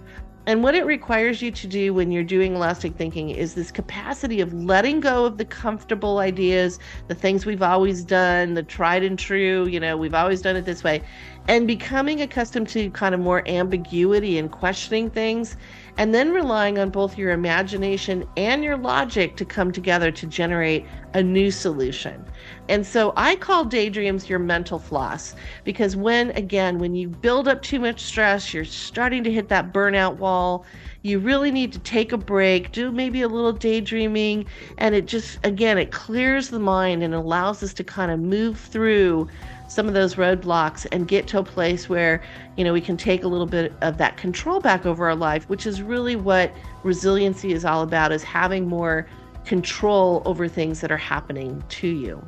And 0.45 0.65
what 0.65 0.75
it 0.75 0.85
requires 0.85 1.41
you 1.41 1.53
to 1.53 1.69
do 1.69 1.95
when 1.95 2.11
you're 2.11 2.25
doing 2.25 2.57
elastic 2.57 2.97
thinking 2.97 3.31
is 3.31 3.55
this 3.55 3.71
capacity 3.71 4.41
of 4.41 4.53
letting 4.53 4.99
go 4.99 5.25
of 5.25 5.39
the 5.39 5.45
comfortable 5.45 6.19
ideas, 6.19 6.81
the 7.07 7.15
things 7.15 7.47
we've 7.47 7.63
always 7.63 8.03
done, 8.03 8.55
the 8.55 8.65
tried 8.65 9.05
and 9.05 9.17
true, 9.17 9.67
you 9.69 9.79
know, 9.79 9.97
we've 9.97 10.15
always 10.15 10.43
done 10.43 10.57
it 10.57 10.65
this 10.65 10.83
way, 10.83 11.01
and 11.49 11.67
becoming 11.67 12.21
accustomed 12.21 12.69
to 12.69 12.91
kind 12.91 13.15
of 13.15 13.21
more 13.21 13.47
ambiguity 13.49 14.39
and 14.39 14.51
questioning 14.51 15.11
things 15.11 15.57
and 15.99 16.15
then 16.15 16.33
relying 16.33 16.79
on 16.79 16.89
both 16.89 17.19
your 17.19 17.33
imagination 17.33 18.27
and 18.37 18.65
your 18.65 18.77
logic 18.77 19.37
to 19.37 19.45
come 19.45 19.73
together 19.73 20.11
to 20.11 20.27
generate 20.27 20.87
a 21.15 21.23
new 21.23 21.51
solution. 21.51 22.25
And 22.69 22.87
so 22.87 23.13
I 23.17 23.37
call 23.37 23.65
daydreams 23.65 24.29
your 24.29 24.39
mental 24.39 24.79
floss 24.79 25.35
because 25.65 25.97
when, 25.97 26.31
again, 26.31 26.79
when 26.79 26.95
you 26.95 27.09
build 27.09 27.49
up 27.49 27.61
too 27.61 27.81
much 27.81 28.01
stress, 28.01 28.55
you're 28.55 28.65
starting 28.65 29.23
to 29.25 29.33
hit 29.33 29.49
that 29.49 29.73
burnout 29.73 30.17
wall. 30.17 30.65
You 31.03 31.19
really 31.19 31.51
need 31.51 31.73
to 31.73 31.81
take 31.81 32.13
a 32.13 32.17
break, 32.17 32.73
do 32.73 32.93
maybe 32.93 33.23
a 33.23 33.29
little 33.29 33.53
daydreaming, 33.53 34.47
and 34.79 34.95
it 34.95 35.07
just, 35.07 35.39
again, 35.45 35.77
it 35.77 35.91
clears 35.91 36.49
the 36.49 36.61
mind 36.61 37.03
and 37.03 37.13
allows 37.13 37.63
us 37.63 37.75
to 37.75 37.85
kind 37.85 38.13
of 38.13 38.21
move 38.21 38.59
through 38.59 39.29
some 39.73 39.89
of 39.89 39.95
those 39.95 40.17
roadblocks 40.17 40.87
and 40.93 41.09
get 41.09 41.27
to 41.27 41.39
a 41.39 41.43
place 41.43 41.89
where, 41.89 42.23
you 42.59 42.65
know, 42.65 42.75
we 42.75 42.81
can 42.81 42.95
take 42.95 43.25
a 43.25 43.27
little 43.27 43.47
bit 43.47 43.73
of 43.81 43.97
that 43.97 44.19
control 44.19 44.61
back 44.61 44.85
over 44.85 45.07
our 45.07 45.17
life, 45.17 45.49
which 45.49 45.67
is 45.67 45.81
really 45.81 46.15
what 46.15 46.53
resiliency 46.83 47.55
is 47.55 47.65
all 47.65 47.83
about 47.83 48.13
is 48.13 48.23
having 48.23 48.69
more 48.69 49.07
control 49.47 50.21
over 50.27 50.47
things 50.47 50.83
that 50.83 50.93
are 50.93 50.99
happening 50.99 51.65
to 51.71 51.89
you. 51.89 52.23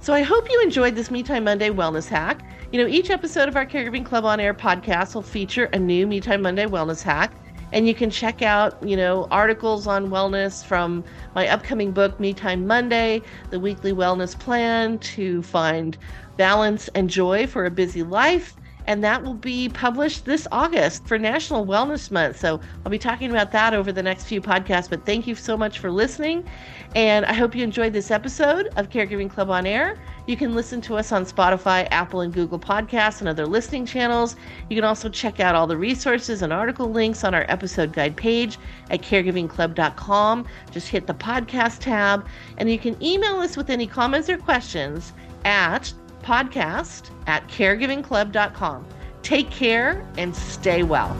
So 0.00 0.12
I 0.12 0.22
hope 0.22 0.48
you 0.48 0.62
enjoyed 0.62 0.94
this 0.94 1.10
Me 1.10 1.24
Time 1.24 1.42
Monday 1.42 1.70
wellness 1.70 2.08
hack. 2.08 2.44
You 2.70 2.80
know, 2.80 2.86
each 2.86 3.10
episode 3.10 3.48
of 3.48 3.56
our 3.56 3.66
Caregiving 3.66 4.06
Club 4.06 4.24
on 4.24 4.38
Air 4.38 4.54
podcast 4.54 5.16
will 5.16 5.22
feature 5.22 5.64
a 5.72 5.78
new 5.78 6.06
Me 6.06 6.20
Time 6.20 6.42
Monday 6.42 6.66
wellness 6.66 7.02
hack. 7.02 7.32
And 7.72 7.88
you 7.88 7.94
can 7.94 8.10
check 8.10 8.42
out, 8.42 8.76
you 8.82 8.96
know, 8.96 9.26
articles 9.30 9.86
on 9.86 10.10
wellness 10.10 10.64
from 10.64 11.04
my 11.34 11.48
upcoming 11.48 11.92
book, 11.92 12.20
Me 12.20 12.34
Time 12.34 12.66
Monday, 12.66 13.22
the 13.50 13.60
weekly 13.60 13.92
wellness 13.92 14.38
plan 14.38 14.98
to 15.00 15.42
find 15.42 15.98
balance 16.36 16.88
and 16.88 17.10
joy 17.10 17.46
for 17.46 17.64
a 17.66 17.70
busy 17.70 18.02
life 18.02 18.56
and 18.86 19.02
that 19.04 19.22
will 19.22 19.34
be 19.34 19.68
published 19.68 20.24
this 20.24 20.46
August 20.52 21.06
for 21.06 21.18
National 21.18 21.66
Wellness 21.66 22.10
Month. 22.10 22.38
So 22.38 22.60
I'll 22.84 22.90
be 22.90 22.98
talking 22.98 23.30
about 23.30 23.52
that 23.52 23.74
over 23.74 23.92
the 23.92 24.02
next 24.02 24.24
few 24.24 24.40
podcasts. 24.40 24.90
But 24.90 25.06
thank 25.06 25.26
you 25.26 25.34
so 25.34 25.56
much 25.56 25.78
for 25.78 25.90
listening, 25.90 26.44
and 26.94 27.24
I 27.24 27.32
hope 27.32 27.54
you 27.54 27.62
enjoyed 27.62 27.92
this 27.92 28.10
episode 28.10 28.68
of 28.76 28.90
Caregiving 28.90 29.30
Club 29.30 29.50
on 29.50 29.66
Air. 29.66 29.98
You 30.26 30.36
can 30.36 30.54
listen 30.54 30.80
to 30.82 30.96
us 30.96 31.10
on 31.10 31.24
Spotify, 31.24 31.88
Apple, 31.90 32.20
and 32.20 32.32
Google 32.32 32.58
Podcasts 32.58 33.20
and 33.20 33.28
other 33.28 33.46
listening 33.46 33.86
channels. 33.86 34.36
You 34.70 34.76
can 34.76 34.84
also 34.84 35.08
check 35.08 35.40
out 35.40 35.54
all 35.54 35.66
the 35.66 35.76
resources 35.76 36.42
and 36.42 36.52
article 36.52 36.90
links 36.90 37.24
on 37.24 37.34
our 37.34 37.46
episode 37.48 37.92
guide 37.92 38.16
page 38.16 38.58
at 38.90 39.02
caregivingclub.com. 39.02 40.46
Just 40.70 40.88
hit 40.88 41.06
the 41.06 41.14
podcast 41.14 41.78
tab, 41.80 42.26
and 42.58 42.70
you 42.70 42.78
can 42.78 43.02
email 43.02 43.36
us 43.36 43.56
with 43.56 43.70
any 43.70 43.86
comments 43.86 44.28
or 44.28 44.38
questions 44.38 45.12
at 45.44 45.92
podcast 46.22 47.10
at 47.26 47.46
caregivingclub.com. 47.48 48.86
Take 49.22 49.50
care 49.50 50.06
and 50.16 50.34
stay 50.34 50.82
well. 50.82 51.16